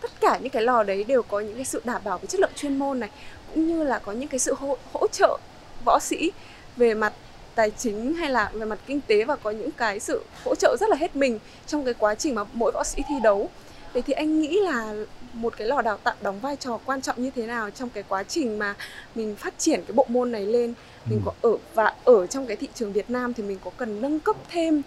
tất 0.00 0.10
cả 0.20 0.38
những 0.42 0.50
cái 0.50 0.62
lò 0.62 0.82
đấy 0.82 1.04
đều 1.04 1.22
có 1.22 1.40
những 1.40 1.54
cái 1.54 1.64
sự 1.64 1.82
đảm 1.84 2.02
bảo 2.04 2.18
về 2.18 2.26
chất 2.26 2.40
lượng 2.40 2.50
chuyên 2.56 2.78
môn 2.78 3.00
này 3.00 3.10
cũng 3.54 3.66
như 3.66 3.82
là 3.82 3.98
có 3.98 4.12
những 4.12 4.28
cái 4.28 4.38
sự 4.38 4.54
hỗ, 4.54 4.76
hỗ 4.92 5.06
trợ 5.06 5.38
võ 5.84 5.98
sĩ 6.00 6.32
về 6.76 6.94
mặt 6.94 7.12
tài 7.54 7.70
chính 7.70 8.14
hay 8.14 8.30
là 8.30 8.50
về 8.52 8.64
mặt 8.64 8.78
kinh 8.86 9.00
tế 9.06 9.24
và 9.24 9.36
có 9.36 9.50
những 9.50 9.70
cái 9.70 10.00
sự 10.00 10.22
hỗ 10.44 10.54
trợ 10.54 10.76
rất 10.80 10.88
là 10.88 10.96
hết 10.96 11.16
mình 11.16 11.38
trong 11.66 11.84
cái 11.84 11.94
quá 11.94 12.14
trình 12.14 12.34
mà 12.34 12.44
mỗi 12.52 12.72
võ 12.74 12.84
sĩ 12.84 13.02
thi 13.08 13.14
đấu 13.22 13.50
Vậy 13.92 14.02
thì 14.06 14.12
anh 14.12 14.40
nghĩ 14.40 14.58
là 14.60 14.94
một 15.32 15.54
cái 15.56 15.68
lò 15.68 15.82
đào 15.82 15.98
tạo 16.02 16.14
đóng 16.22 16.40
vai 16.40 16.56
trò 16.56 16.78
quan 16.84 17.02
trọng 17.02 17.22
như 17.22 17.30
thế 17.36 17.46
nào 17.46 17.70
trong 17.70 17.88
cái 17.90 18.04
quá 18.08 18.22
trình 18.22 18.58
mà 18.58 18.74
mình 19.14 19.36
phát 19.36 19.54
triển 19.58 19.80
cái 19.86 19.92
bộ 19.94 20.06
môn 20.08 20.32
này 20.32 20.46
lên 20.46 20.74
mình 21.06 21.20
ừ. 21.24 21.30
có 21.42 21.50
ở 21.50 21.56
và 21.74 21.94
ở 22.04 22.26
trong 22.26 22.46
cái 22.46 22.56
thị 22.56 22.68
trường 22.74 22.92
Việt 22.92 23.10
Nam 23.10 23.34
thì 23.34 23.42
mình 23.42 23.58
có 23.64 23.70
cần 23.76 24.00
nâng 24.00 24.20
cấp 24.20 24.36
thêm 24.50 24.82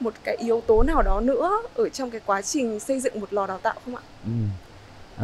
một 0.00 0.14
cái 0.24 0.36
yếu 0.36 0.62
tố 0.66 0.82
nào 0.82 1.02
đó 1.02 1.20
nữa 1.20 1.62
ở 1.74 1.88
trong 1.88 2.10
cái 2.10 2.20
quá 2.26 2.42
trình 2.42 2.80
xây 2.80 3.00
dựng 3.00 3.20
một 3.20 3.32
lò 3.32 3.46
đào 3.46 3.58
tạo 3.58 3.74
không 3.84 3.96
ạ? 3.96 4.02
Ừ. 4.24 4.32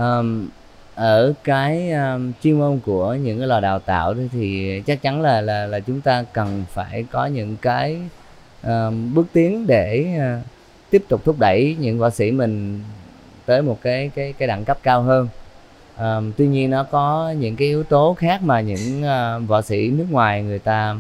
Um, 0.03 0.49
ở 0.95 1.33
cái 1.45 1.93
um, 1.93 2.33
chuyên 2.43 2.59
môn 2.59 2.81
của 2.85 3.15
những 3.15 3.39
cái 3.39 3.47
lò 3.47 3.61
đào 3.61 3.79
tạo 3.79 4.15
thì 4.33 4.83
chắc 4.87 5.03
chắn 5.03 5.23
là 5.23 5.41
là 5.41 5.67
là 5.67 5.81
chúng 5.81 6.01
ta 6.01 6.25
cần 6.33 6.65
phải 6.73 7.05
có 7.11 7.27
những 7.27 7.57
cái 7.63 7.99
um, 8.63 9.15
bước 9.15 9.27
tiến 9.33 9.67
để 9.67 10.07
uh, 10.17 10.47
tiếp 10.91 11.05
tục 11.09 11.25
thúc 11.25 11.37
đẩy 11.39 11.77
những 11.81 11.99
võ 11.99 12.11
sĩ 12.11 12.31
mình 12.31 12.83
tới 13.47 13.63
một 13.63 13.79
cái 13.83 14.11
cái 14.15 14.35
cái 14.39 14.49
đẳng 14.49 14.65
cấp 14.65 14.79
cao 14.83 15.03
hơn. 15.03 15.29
À, 15.97 16.21
tuy 16.37 16.47
nhiên 16.47 16.71
nó 16.71 16.83
có 16.83 17.35
những 17.39 17.57
cái 17.57 17.69
yếu 17.69 17.83
tố 17.85 18.15
khác 18.19 18.43
mà 18.43 18.61
những 18.61 19.03
uh, 19.03 19.49
võ 19.49 19.63
sĩ 19.63 19.89
nước 19.89 20.07
ngoài 20.11 20.43
người 20.43 20.59
ta 20.59 20.97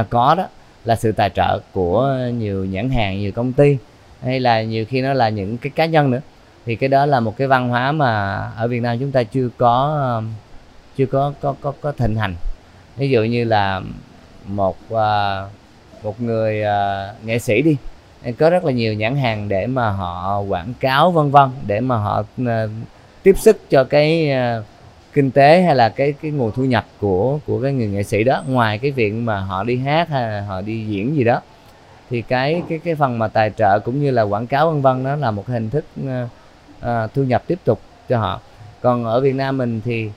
uh, 0.00 0.06
có 0.10 0.34
đó 0.34 0.48
là 0.84 0.96
sự 0.96 1.12
tài 1.12 1.30
trợ 1.30 1.58
của 1.72 2.18
nhiều 2.38 2.64
nhãn 2.64 2.90
hàng 2.90 3.18
nhiều 3.18 3.32
công 3.32 3.52
ty 3.52 3.76
hay 4.22 4.40
là 4.40 4.62
nhiều 4.62 4.84
khi 4.84 5.02
nó 5.02 5.12
là 5.12 5.28
những 5.28 5.58
cái 5.58 5.70
cá 5.70 5.86
nhân 5.86 6.10
nữa. 6.10 6.20
Thì 6.66 6.76
cái 6.76 6.88
đó 6.88 7.06
là 7.06 7.20
một 7.20 7.36
cái 7.36 7.48
văn 7.48 7.68
hóa 7.68 7.92
mà 7.92 8.40
ở 8.56 8.68
Việt 8.68 8.80
Nam 8.80 8.98
chúng 8.98 9.12
ta 9.12 9.22
chưa 9.22 9.48
có 9.56 10.02
uh, 10.18 10.24
chưa 10.96 11.06
có 11.06 11.32
có 11.40 11.54
có 11.60 11.72
có 11.80 11.92
thịnh 11.92 12.16
hành. 12.16 12.34
Ví 12.96 13.10
dụ 13.10 13.22
như 13.22 13.44
là 13.44 13.80
một 14.46 14.76
uh, 14.92 15.50
một 16.02 16.20
người 16.20 16.62
uh, 16.62 17.26
nghệ 17.26 17.38
sĩ 17.38 17.62
đi 17.62 17.76
có 18.38 18.50
rất 18.50 18.64
là 18.64 18.72
nhiều 18.72 18.94
nhãn 18.94 19.16
hàng 19.16 19.48
để 19.48 19.66
mà 19.66 19.90
họ 19.90 20.40
quảng 20.40 20.74
cáo 20.80 21.10
vân 21.10 21.30
vân 21.30 21.50
để 21.66 21.80
mà 21.80 21.96
họ 21.96 22.22
ờ, 22.46 22.68
tiếp 23.22 23.36
sức 23.38 23.70
cho 23.70 23.84
cái 23.84 24.30
ờ, 24.30 24.62
kinh 25.12 25.30
tế 25.30 25.62
hay 25.62 25.76
là 25.76 25.88
cái 25.88 26.14
cái 26.22 26.30
nguồn 26.30 26.52
thu 26.52 26.64
nhập 26.64 26.86
của 27.00 27.38
của 27.46 27.62
cái 27.62 27.72
người 27.72 27.86
nghệ 27.86 28.02
sĩ 28.02 28.24
đó. 28.24 28.42
Ngoài 28.46 28.78
cái 28.78 28.90
việc 28.90 29.10
mà 29.10 29.40
họ 29.40 29.64
đi 29.64 29.76
hát 29.76 30.08
hay 30.08 30.22
là 30.22 30.40
họ 30.40 30.60
đi 30.60 30.86
diễn 30.86 31.16
gì 31.16 31.24
đó 31.24 31.40
thì 32.10 32.22
cái 32.22 32.62
cái 32.68 32.78
cái 32.78 32.94
phần 32.94 33.18
mà 33.18 33.28
tài 33.28 33.50
trợ 33.50 33.78
cũng 33.78 34.02
như 34.02 34.10
là 34.10 34.22
quảng 34.22 34.46
cáo 34.46 34.70
vân 34.70 34.82
vân 34.82 35.04
đó 35.04 35.16
là 35.16 35.30
một 35.30 35.46
hình 35.46 35.70
thức 35.70 35.84
uh, 36.00 37.14
thu 37.14 37.22
nhập 37.22 37.42
tiếp 37.46 37.58
tục 37.64 37.80
cho 38.08 38.18
họ. 38.18 38.40
Còn 38.80 39.04
ở 39.04 39.20
Việt 39.20 39.34
Nam 39.34 39.58
mình 39.58 39.80
thì 39.84 40.10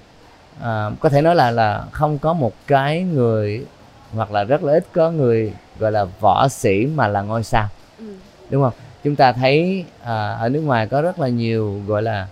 uh, 0.60 0.66
có 1.00 1.10
thể 1.10 1.22
nói 1.22 1.36
là 1.36 1.52
là 1.52 1.84
không 1.92 2.18
có 2.18 2.34
một 2.34 2.54
cái 2.68 3.02
người 3.02 3.66
hoặc 4.14 4.32
là 4.32 4.44
rất 4.44 4.64
là 4.64 4.74
ít 4.74 4.86
có 4.94 5.12
người 5.12 5.54
gọi 5.80 5.92
là 5.92 6.06
võ 6.20 6.48
sĩ 6.48 6.86
mà 6.86 7.08
là 7.08 7.22
ngôi 7.22 7.44
sao 7.44 7.68
ừ. 8.00 8.06
đúng 8.50 8.64
không? 8.64 8.74
Chúng 9.04 9.16
ta 9.16 9.32
thấy 9.32 9.86
uh, 10.02 10.08
ở 10.40 10.50
nước 10.52 10.62
ngoài 10.62 10.88
có 10.88 11.02
rất 11.02 11.20
là 11.20 11.28
nhiều 11.28 11.82
gọi 11.88 12.02
là 12.02 12.28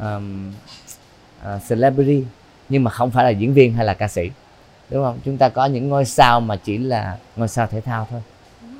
um, 0.00 0.52
uh, 1.42 1.62
celebrity 1.68 2.24
nhưng 2.68 2.84
mà 2.84 2.90
không 2.90 3.10
phải 3.10 3.24
là 3.24 3.30
diễn 3.30 3.54
viên 3.54 3.72
hay 3.72 3.84
là 3.84 3.94
ca 3.94 4.08
sĩ. 4.08 4.30
Đúng 4.90 5.04
không? 5.04 5.18
Chúng 5.24 5.36
ta 5.36 5.48
có 5.48 5.66
những 5.66 5.88
ngôi 5.88 6.04
sao 6.04 6.40
mà 6.40 6.56
chỉ 6.56 6.78
là 6.78 7.16
ngôi 7.36 7.48
sao 7.48 7.66
thể 7.66 7.80
thao 7.80 8.06
thôi. 8.10 8.20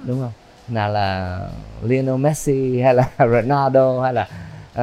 Đúng 0.05 0.21
không? 0.21 0.33
Nào 0.69 0.91
là 0.91 1.41
Lionel 1.83 2.17
Messi 2.17 2.81
hay 2.81 2.95
là 2.95 3.09
Ronaldo 3.19 4.03
hay 4.03 4.13
là 4.13 4.29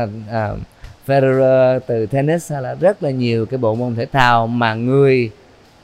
uh, 0.03 0.09
uh, 0.29 0.59
Federer 1.07 1.79
từ 1.87 2.05
tennis 2.05 2.51
hay 2.51 2.61
là 2.61 2.73
rất 2.73 3.03
là 3.03 3.09
nhiều 3.09 3.45
cái 3.45 3.57
bộ 3.57 3.75
môn 3.75 3.95
thể 3.95 4.05
thao 4.05 4.47
mà 4.47 4.73
người 4.73 5.31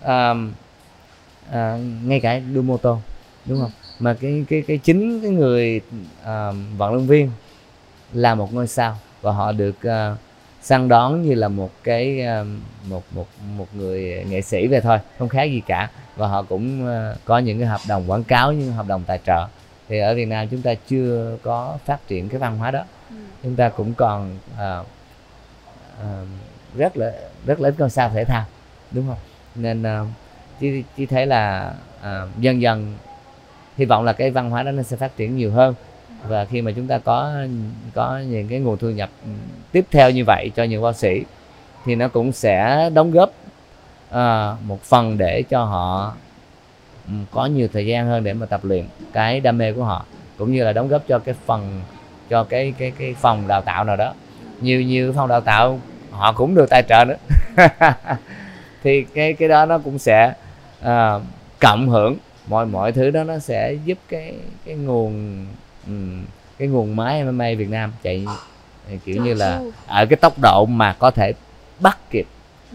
um, 0.06 0.54
uh, 1.50 1.56
ngay 2.04 2.20
cả 2.20 2.40
đua 2.54 2.62
mô 2.62 2.78
tô 2.78 3.00
đúng 3.46 3.62
không 3.62 3.72
mà 4.00 4.14
cái 4.14 4.46
cái 4.50 4.64
cái 4.68 4.78
chính 4.78 5.22
cái 5.22 5.32
người 5.32 5.82
uh, 6.22 6.56
vận 6.78 6.94
động 6.94 7.08
viên 7.08 7.32
là 8.14 8.36
một 8.36 8.54
ngôi 8.54 8.68
sao 8.68 8.98
và 9.22 9.32
họ 9.32 9.52
được 9.52 9.76
uh, 9.88 10.18
săn 10.62 10.88
đón 10.88 11.22
như 11.22 11.36
là 11.36 11.48
một 11.48 11.72
cái 11.84 12.26
uh, 12.42 12.48
một 12.90 13.04
một 13.12 13.28
một 13.58 13.68
người 13.74 14.26
nghệ 14.30 14.42
sĩ 14.42 14.68
về 14.68 14.82
thôi 14.82 14.98
không 15.20 15.30
khác 15.30 15.44
gì 15.44 15.62
cả. 15.68 15.90
Và 16.16 16.28
họ 16.28 16.44
cũng 16.44 16.86
uh, 16.86 17.18
có 17.26 17.38
những 17.38 17.60
cái 17.60 17.68
hợp 17.68 17.82
đồng 17.88 18.12
quảng 18.12 18.24
cáo 18.24 18.52
những 18.52 18.74
hợp 18.74 18.88
đồng 18.88 19.04
tài 19.04 19.20
trợ. 19.26 19.48
Thì 19.88 20.00
ở 20.00 20.16
Việt 20.16 20.26
Nam 20.26 20.48
chúng 20.48 20.62
ta 20.62 20.74
chưa 20.88 21.38
có 21.44 21.78
phát 21.86 22.08
triển 22.08 22.30
cái 22.30 22.40
văn 22.40 22.58
hóa 22.58 22.72
đó. 22.72 22.84
Ừ. 23.10 23.16
chúng 23.44 23.56
ta 23.56 23.70
cũng 23.70 23.94
còn 23.94 24.38
uh, 24.54 24.88
uh, 26.02 26.28
rất 26.76 26.98
là 26.98 27.12
rất 27.46 27.60
là 27.60 27.70
ít 27.70 27.76
ngôi 27.78 27.90
sao 27.90 28.10
thể 28.10 28.26
thao 28.26 28.46
đúng 28.92 29.08
không? 29.08 29.18
Nên 29.56 29.82
uh, 29.82 30.08
chỉ 30.60 30.84
chỉ 30.98 31.06
thấy 31.06 31.26
là 31.26 31.74
uh, 32.00 32.40
dần 32.40 32.62
dần 32.62 32.96
hy 33.78 33.86
vọng 33.86 34.04
là 34.04 34.14
cái 34.14 34.32
văn 34.32 34.50
hóa 34.50 34.64
đó 34.64 34.72
nó 34.72 34.84
sẽ 34.84 34.98
phát 34.98 35.18
triển 35.18 35.38
nhiều 35.38 35.52
hơn. 35.52 35.76
Và 36.28 36.46
khi 36.46 36.62
mà 36.62 36.72
chúng 36.76 36.88
ta 36.88 36.98
có 36.98 37.34
có 37.94 38.20
những 38.20 38.48
cái 38.48 38.60
nguồn 38.60 38.78
thu 38.78 38.90
nhập 38.90 39.10
tiếp 39.72 39.86
theo 39.92 40.12
như 40.12 40.24
vậy 40.28 40.52
cho 40.56 40.64
những 40.64 40.84
bác 40.84 40.96
sĩ 40.96 41.24
thì 41.86 41.96
nó 41.96 42.08
cũng 42.08 42.32
sẽ 42.32 42.90
đóng 42.94 43.12
góp 43.12 43.30
uh, 44.10 44.62
một 44.68 44.82
phần 44.84 45.18
để 45.18 45.44
cho 45.50 45.64
họ 45.64 46.14
ừ, 47.08 47.14
có 47.32 47.46
nhiều 47.46 47.68
thời 47.74 47.86
gian 47.86 48.08
hơn 48.08 48.24
để 48.24 48.34
mà 48.34 48.46
tập 48.46 48.60
luyện. 48.64 48.86
Cái 49.14 49.40
đam 49.40 49.58
mê 49.58 49.74
của 49.74 49.84
họ 49.84 50.06
cũng 50.38 50.54
như 50.54 50.64
là 50.64 50.74
đóng 50.74 50.88
góp 50.88 51.08
cho 51.08 51.20
cái 51.20 51.36
phần 51.46 51.82
cho 52.30 52.44
cái 52.44 52.74
cái 52.78 52.92
cái 53.00 53.14
phòng 53.14 53.48
đào 53.48 53.62
tạo 53.62 53.84
nào 53.84 53.96
đó. 53.96 54.14
Nhiều 54.62 54.82
nhiều 54.82 55.14
phòng 55.14 55.30
đào 55.30 55.42
tạo 55.42 55.80
họ 56.12 56.34
cũng 56.34 56.56
được 56.56 56.70
tài 56.70 56.84
trợ 56.90 57.06
nữa. 57.06 57.16
Thì 58.84 59.06
cái 59.14 59.34
cái 59.34 59.50
đó 59.50 59.66
nó 59.66 59.78
cũng 59.78 60.00
sẽ 60.00 60.34
uh, 60.82 61.22
cộng 61.60 61.90
hưởng 61.90 62.18
mọi 62.48 62.66
mọi 62.66 62.92
thứ 62.92 63.10
đó 63.10 63.24
nó 63.24 63.40
sẽ 63.40 63.74
giúp 63.86 63.98
cái 64.10 64.36
cái 64.66 64.76
nguồn 64.76 65.46
um, 65.88 66.26
cái 66.58 66.68
nguồn 66.68 66.96
máy 66.96 67.24
MMA 67.24 67.48
Việt 67.58 67.70
Nam. 67.70 67.94
Chạy 68.04 68.26
kiểu 69.06 69.24
như 69.24 69.34
là 69.34 69.62
ở 69.88 70.06
cái 70.06 70.18
tốc 70.18 70.34
độ 70.42 70.66
mà 70.66 70.96
có 71.00 71.12
thể 71.12 71.34
bắt 71.80 71.98
kịp 72.10 72.28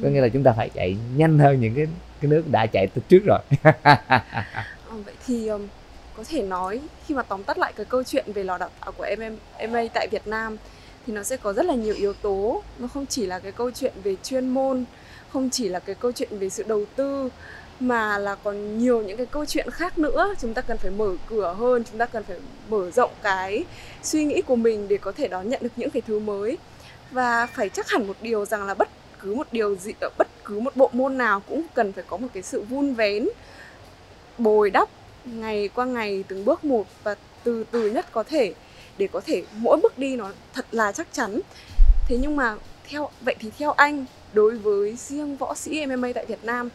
có 0.03 0.09
nghĩa 0.09 0.21
là 0.21 0.29
chúng 0.29 0.43
ta 0.43 0.53
phải 0.57 0.71
chạy 0.75 0.97
nhanh 1.17 1.39
hơn 1.39 1.61
những 1.61 1.75
cái 1.75 1.87
cái 2.21 2.31
nước 2.31 2.43
đã 2.51 2.67
chạy 2.67 2.87
từ 2.87 3.03
trước 3.09 3.23
rồi. 3.27 3.39
À, 3.83 4.25
vậy 5.05 5.15
thì 5.27 5.49
um, 5.49 5.67
có 6.17 6.25
thể 6.29 6.43
nói 6.43 6.81
khi 7.07 7.15
mà 7.15 7.23
tóm 7.23 7.43
tắt 7.43 7.59
lại 7.59 7.73
cái 7.77 7.87
câu 7.87 8.05
chuyện 8.05 8.33
về 8.33 8.45
lò 8.45 8.59
đào 8.59 8.71
tạo 8.81 8.93
của 8.93 9.07
MMA 9.69 9.83
tại 9.95 10.09
Việt 10.11 10.27
Nam 10.27 10.57
thì 11.07 11.13
nó 11.13 11.23
sẽ 11.23 11.37
có 11.37 11.53
rất 11.53 11.67
là 11.67 11.75
nhiều 11.75 11.95
yếu 11.95 12.13
tố. 12.13 12.63
Nó 12.79 12.89
không 12.89 13.07
chỉ 13.07 13.27
là 13.27 13.39
cái 13.39 13.53
câu 13.53 13.71
chuyện 13.71 13.93
về 14.05 14.17
chuyên 14.23 14.49
môn 14.49 14.85
không 15.33 15.51
chỉ 15.51 15.69
là 15.69 15.79
cái 15.79 15.95
câu 15.95 16.13
chuyện 16.13 16.39
về 16.39 16.49
sự 16.49 16.65
đầu 16.69 16.85
tư 16.97 17.29
mà 17.81 18.19
là 18.19 18.35
còn 18.35 18.79
nhiều 18.79 19.03
những 19.03 19.17
cái 19.17 19.27
câu 19.27 19.45
chuyện 19.45 19.71
khác 19.71 19.99
nữa. 19.99 20.35
Chúng 20.41 20.55
ta 20.55 20.63
cần 20.63 20.79
phải 20.79 20.91
mở 20.91 21.17
cửa 21.27 21.55
hơn, 21.59 21.85
chúng 21.85 21.99
ta 21.99 22.07
cần 22.07 22.25
phải 22.25 22.37
mở 22.69 22.91
rộng 22.91 23.11
cái 23.23 23.65
suy 24.03 24.25
nghĩ 24.25 24.43
của 24.43 24.57
mình 24.57 24.89
để 24.89 24.97
có 24.97 25.13
thể 25.13 25.29
đón 25.29 25.49
nhận 25.49 25.63
được 25.63 25.73
những 25.77 25.91
cái 25.91 26.03
thứ 26.07 26.19
mới. 26.19 26.59
Và 27.11 27.47
phải 27.47 27.69
chắc 27.69 27.89
hẳn 27.89 28.07
một 28.07 28.17
điều 28.21 28.45
rằng 28.45 28.67
là 28.67 28.75
bất 28.75 28.89
cứ 29.21 29.35
một 29.35 29.47
điều 29.53 29.77
gì 29.77 29.93
ở 30.01 30.09
bất 30.19 30.29
cứ 30.45 30.61
một 30.61 30.77
bộ 30.77 30.91
môn 30.93 31.19
nào 31.19 31.43
cũng 31.49 31.63
cần 31.75 31.93
phải 31.93 32.05
có 32.07 32.17
một 32.17 32.29
cái 32.35 32.43
sự 32.43 32.63
vun 32.63 32.95
vén, 32.95 33.29
bồi 34.39 34.71
đắp 34.71 34.89
ngày 35.25 35.69
qua 35.75 35.85
ngày, 35.85 36.25
từng 36.29 36.45
bước 36.45 36.65
một 36.65 36.87
và 37.03 37.15
từ 37.45 37.65
từ 37.71 37.91
nhất 37.91 38.07
có 38.13 38.23
thể, 38.23 38.55
để 38.99 39.09
có 39.13 39.21
thể 39.21 39.43
mỗi 39.53 39.79
bước 39.83 39.99
đi 39.99 40.17
nó 40.17 40.33
thật 40.55 40.67
là 40.73 40.93
chắc 40.93 41.07
chắn. 41.13 41.41
Thế 42.09 42.19
nhưng 42.21 42.37
mà 42.37 42.57
theo, 42.89 43.11
vậy 43.21 43.37
thì 43.39 43.51
theo 43.59 43.73
anh, 43.73 44.05
đối 44.33 44.59
với 44.59 44.97
riêng 44.97 45.37
võ 45.37 45.55
sĩ 45.55 45.87
MMA 45.87 46.09
tại 46.15 46.27
Việt 46.27 46.45
Nam 46.45 46.69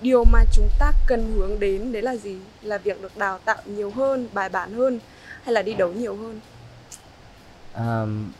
điều 0.00 0.24
mà 0.24 0.44
chúng 0.52 0.68
ta 0.78 0.92
cần 1.06 1.32
hướng 1.36 1.60
đến 1.60 1.92
đấy 1.92 2.02
là 2.02 2.16
gì? 2.16 2.36
Là 2.62 2.78
việc 2.78 3.02
được 3.02 3.16
đào 3.16 3.38
tạo 3.44 3.56
nhiều 3.66 3.90
hơn 3.90 4.28
bài 4.32 4.48
bản 4.48 4.72
hơn 4.72 4.98
hay 5.44 5.52
là 5.54 5.62
đi 5.62 5.74
đấu 5.74 5.92
nhiều 5.92 6.16
hơn? 6.16 6.40
Um, 7.74 8.30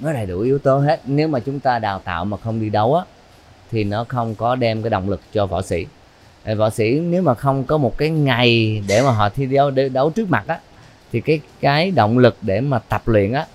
nó 0.00 0.12
đầy 0.12 0.26
đủ 0.26 0.40
yếu 0.40 0.58
tố 0.58 0.78
hết. 0.78 1.00
Nếu 1.04 1.28
mà 1.28 1.40
chúng 1.40 1.60
ta 1.60 1.78
đào 1.78 1.98
tạo 1.98 2.24
mà 2.24 2.36
không 2.36 2.60
đi 2.60 2.70
đấu 2.70 2.94
á 2.94 3.04
thì 3.70 3.84
nó 3.84 4.04
không 4.08 4.34
có 4.34 4.54
đem 4.54 4.82
cái 4.82 4.90
động 4.90 5.10
lực 5.10 5.20
cho 5.32 5.46
võ 5.46 5.62
sĩ. 5.62 5.86
Võ 6.56 6.70
sĩ 6.70 7.00
nếu 7.00 7.22
mà 7.22 7.34
không 7.34 7.64
có 7.64 7.78
một 7.78 7.98
cái 7.98 8.10
ngày 8.10 8.82
để 8.88 9.02
mà 9.02 9.10
họ 9.10 9.28
thi 9.28 9.46
đấu 9.46 9.70
để 9.70 9.88
đấu 9.88 10.10
trước 10.10 10.30
mặt 10.30 10.44
á 10.46 10.60
thì 11.12 11.20
cái 11.20 11.40
cái 11.60 11.90
động 11.90 12.18
lực 12.18 12.36
để 12.42 12.60
mà 12.60 12.78
tập 12.78 13.08
luyện 13.08 13.32
á 13.32 13.46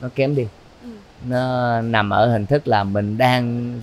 nó 0.00 0.08
kém 0.14 0.34
đi. 0.34 0.46
Ừ. 0.82 0.88
nó 1.28 1.80
nằm 1.80 2.10
ở 2.10 2.32
hình 2.32 2.46
thức 2.46 2.68
là 2.68 2.84
mình 2.84 3.18
đang 3.18 3.74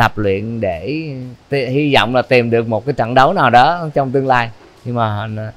tập 0.00 0.18
luyện 0.18 0.60
để 0.60 1.14
hy 1.50 1.94
vọng 1.94 2.14
là 2.14 2.22
tìm 2.22 2.50
được 2.50 2.68
một 2.68 2.86
cái 2.86 2.92
trận 2.92 3.14
đấu 3.14 3.32
nào 3.32 3.50
đó 3.50 3.88
trong 3.94 4.10
tương 4.12 4.26
lai. 4.26 4.50
Nhưng 4.84 4.94
mà 4.94 5.28
à, 5.36 5.52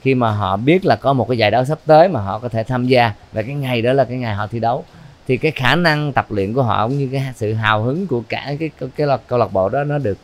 khi 0.00 0.14
mà 0.14 0.30
họ 0.30 0.56
biết 0.56 0.86
là 0.86 0.96
có 0.96 1.12
một 1.12 1.28
cái 1.28 1.38
giải 1.38 1.50
đấu 1.50 1.64
sắp 1.64 1.78
tới 1.86 2.08
mà 2.08 2.20
họ 2.20 2.38
có 2.38 2.48
thể 2.48 2.62
tham 2.62 2.86
gia 2.86 3.12
và 3.32 3.42
cái 3.42 3.54
ngày 3.54 3.82
đó 3.82 3.92
là 3.92 4.04
cái 4.04 4.16
ngày 4.16 4.34
họ 4.34 4.46
thi 4.46 4.60
đấu 4.60 4.84
thì 5.26 5.36
cái 5.36 5.52
khả 5.52 5.74
năng 5.74 6.12
tập 6.12 6.26
luyện 6.30 6.54
của 6.54 6.62
họ 6.62 6.88
cũng 6.88 6.98
như 6.98 7.08
cái 7.12 7.22
sự 7.36 7.54
hào 7.54 7.82
hứng 7.82 8.06
của 8.06 8.22
cả 8.28 8.42
cái 8.46 8.56
cái, 8.58 8.70
cái, 8.80 8.88
cái 8.96 9.18
câu 9.28 9.38
lạc 9.38 9.52
bộ 9.52 9.68
đó 9.68 9.84
nó 9.84 9.98
được 9.98 10.18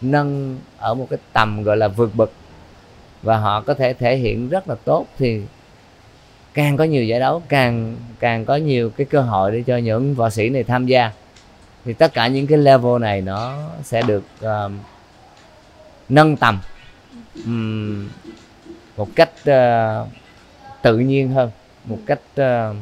nâng 0.00 0.58
ở 0.78 0.94
một 0.94 1.06
cái 1.10 1.18
tầm 1.32 1.62
gọi 1.62 1.76
là 1.76 1.88
vượt 1.88 2.14
bậc. 2.14 2.30
Và 3.22 3.36
họ 3.36 3.60
có 3.60 3.74
thể 3.74 3.92
thể 3.92 4.16
hiện 4.16 4.48
rất 4.48 4.68
là 4.68 4.74
tốt 4.84 5.06
thì 5.18 5.40
càng 6.54 6.76
có 6.76 6.84
nhiều 6.84 7.04
giải 7.04 7.20
đấu 7.20 7.42
càng 7.48 7.96
càng 8.20 8.44
có 8.44 8.56
nhiều 8.56 8.90
cái 8.90 9.06
cơ 9.10 9.20
hội 9.20 9.52
để 9.52 9.62
cho 9.66 9.76
những 9.76 10.14
võ 10.14 10.30
sĩ 10.30 10.48
này 10.48 10.64
tham 10.64 10.86
gia 10.86 11.12
thì 11.86 11.92
tất 11.92 12.14
cả 12.14 12.28
những 12.28 12.46
cái 12.46 12.58
level 12.58 13.00
này 13.00 13.20
nó 13.20 13.58
sẽ 13.84 14.02
được 14.02 14.24
uh, 14.44 14.72
nâng 16.08 16.36
tầm 16.36 16.60
um, 17.44 18.08
một 18.96 19.08
cách 19.14 19.30
uh, 19.40 20.08
tự 20.82 20.98
nhiên 20.98 21.30
hơn. 21.30 21.50
Một 21.84 21.98
cách 22.06 22.20
uh, 22.40 22.76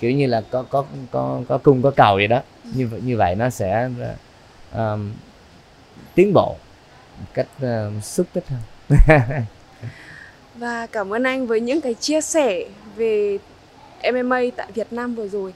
kiểu 0.00 0.10
như 0.10 0.26
là 0.26 0.42
có 0.50 0.62
có 0.62 0.84
có 1.10 1.40
có 1.48 1.58
cung 1.58 1.82
có 1.82 1.90
cầu 1.90 2.16
vậy 2.16 2.26
đó. 2.26 2.42
Như 2.74 2.88
như 3.02 3.16
vậy 3.16 3.34
nó 3.34 3.50
sẽ 3.50 3.90
uh, 4.74 4.98
tiến 6.14 6.32
bộ 6.32 6.56
một 7.18 7.26
cách 7.34 7.48
uh, 7.62 8.04
xúc 8.04 8.26
tích 8.32 8.44
hơn. 8.48 8.60
Và 10.54 10.86
cảm 10.86 11.12
ơn 11.12 11.22
anh 11.22 11.46
với 11.46 11.60
những 11.60 11.80
cái 11.80 11.94
chia 11.94 12.20
sẻ 12.20 12.64
về 12.96 13.38
MMA 14.12 14.40
tại 14.56 14.72
Việt 14.74 14.92
Nam 14.92 15.14
vừa 15.14 15.28
rồi 15.28 15.52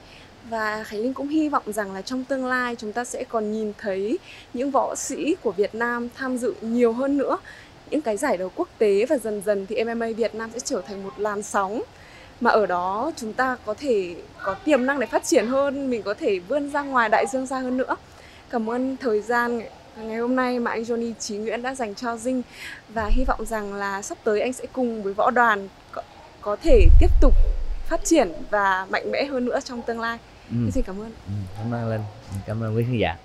và 0.49 0.83
Khánh 0.83 0.99
Linh 0.99 1.13
cũng 1.13 1.27
hy 1.27 1.49
vọng 1.49 1.63
rằng 1.65 1.93
là 1.93 2.01
trong 2.01 2.23
tương 2.23 2.45
lai 2.45 2.75
chúng 2.75 2.93
ta 2.93 3.03
sẽ 3.03 3.23
còn 3.23 3.51
nhìn 3.51 3.73
thấy 3.77 4.19
những 4.53 4.71
võ 4.71 4.95
sĩ 4.95 5.35
của 5.41 5.51
Việt 5.51 5.75
Nam 5.75 6.09
tham 6.15 6.37
dự 6.37 6.53
nhiều 6.61 6.93
hơn 6.93 7.17
nữa 7.17 7.37
những 7.89 8.01
cái 8.01 8.17
giải 8.17 8.37
đấu 8.37 8.51
quốc 8.55 8.67
tế 8.77 9.05
và 9.05 9.17
dần 9.17 9.41
dần 9.45 9.65
thì 9.65 9.83
MMA 9.83 10.07
Việt 10.17 10.35
Nam 10.35 10.49
sẽ 10.53 10.59
trở 10.59 10.81
thành 10.81 11.03
một 11.03 11.13
làn 11.17 11.41
sóng 11.41 11.81
mà 12.41 12.51
ở 12.51 12.65
đó 12.65 13.11
chúng 13.15 13.33
ta 13.33 13.57
có 13.65 13.73
thể 13.73 14.15
có 14.43 14.53
tiềm 14.53 14.85
năng 14.85 14.99
để 14.99 15.05
phát 15.05 15.23
triển 15.23 15.47
hơn 15.47 15.89
mình 15.89 16.01
có 16.03 16.13
thể 16.13 16.39
vươn 16.39 16.69
ra 16.71 16.81
ngoài 16.81 17.09
đại 17.09 17.25
dương 17.31 17.47
xa 17.47 17.59
hơn 17.59 17.77
nữa 17.77 17.95
cảm 18.49 18.69
ơn 18.69 18.97
thời 18.97 19.21
gian 19.21 19.61
ngày 19.97 20.17
hôm 20.17 20.35
nay 20.35 20.59
mà 20.59 20.71
anh 20.71 20.83
Johnny 20.83 21.13
Chí 21.19 21.37
Nguyễn 21.37 21.61
đã 21.61 21.75
dành 21.75 21.95
cho 21.95 22.17
Dinh 22.17 22.41
và 22.89 23.09
hy 23.11 23.23
vọng 23.25 23.45
rằng 23.45 23.73
là 23.73 24.01
sắp 24.01 24.17
tới 24.23 24.41
anh 24.41 24.53
sẽ 24.53 24.65
cùng 24.73 25.03
với 25.03 25.13
võ 25.13 25.31
đoàn 25.31 25.67
có, 25.91 26.01
có 26.41 26.55
thể 26.63 26.87
tiếp 26.99 27.09
tục 27.21 27.33
phát 27.85 28.05
triển 28.05 28.33
và 28.51 28.87
mạnh 28.89 29.11
mẽ 29.11 29.25
hơn 29.25 29.45
nữa 29.45 29.59
trong 29.63 29.81
tương 29.81 29.99
lai. 29.99 30.17
Ừ. 30.53 30.71
Xin 30.71 30.83
cảm 30.83 30.99
ơn. 30.99 31.11
Ừ, 31.27 31.33
cảm 31.57 31.73
ơn 31.73 31.89
Linh, 31.89 32.01
cảm 32.45 32.63
ơn 32.63 32.75
quý 32.75 32.83
khán 32.83 32.97
giả. 32.97 33.17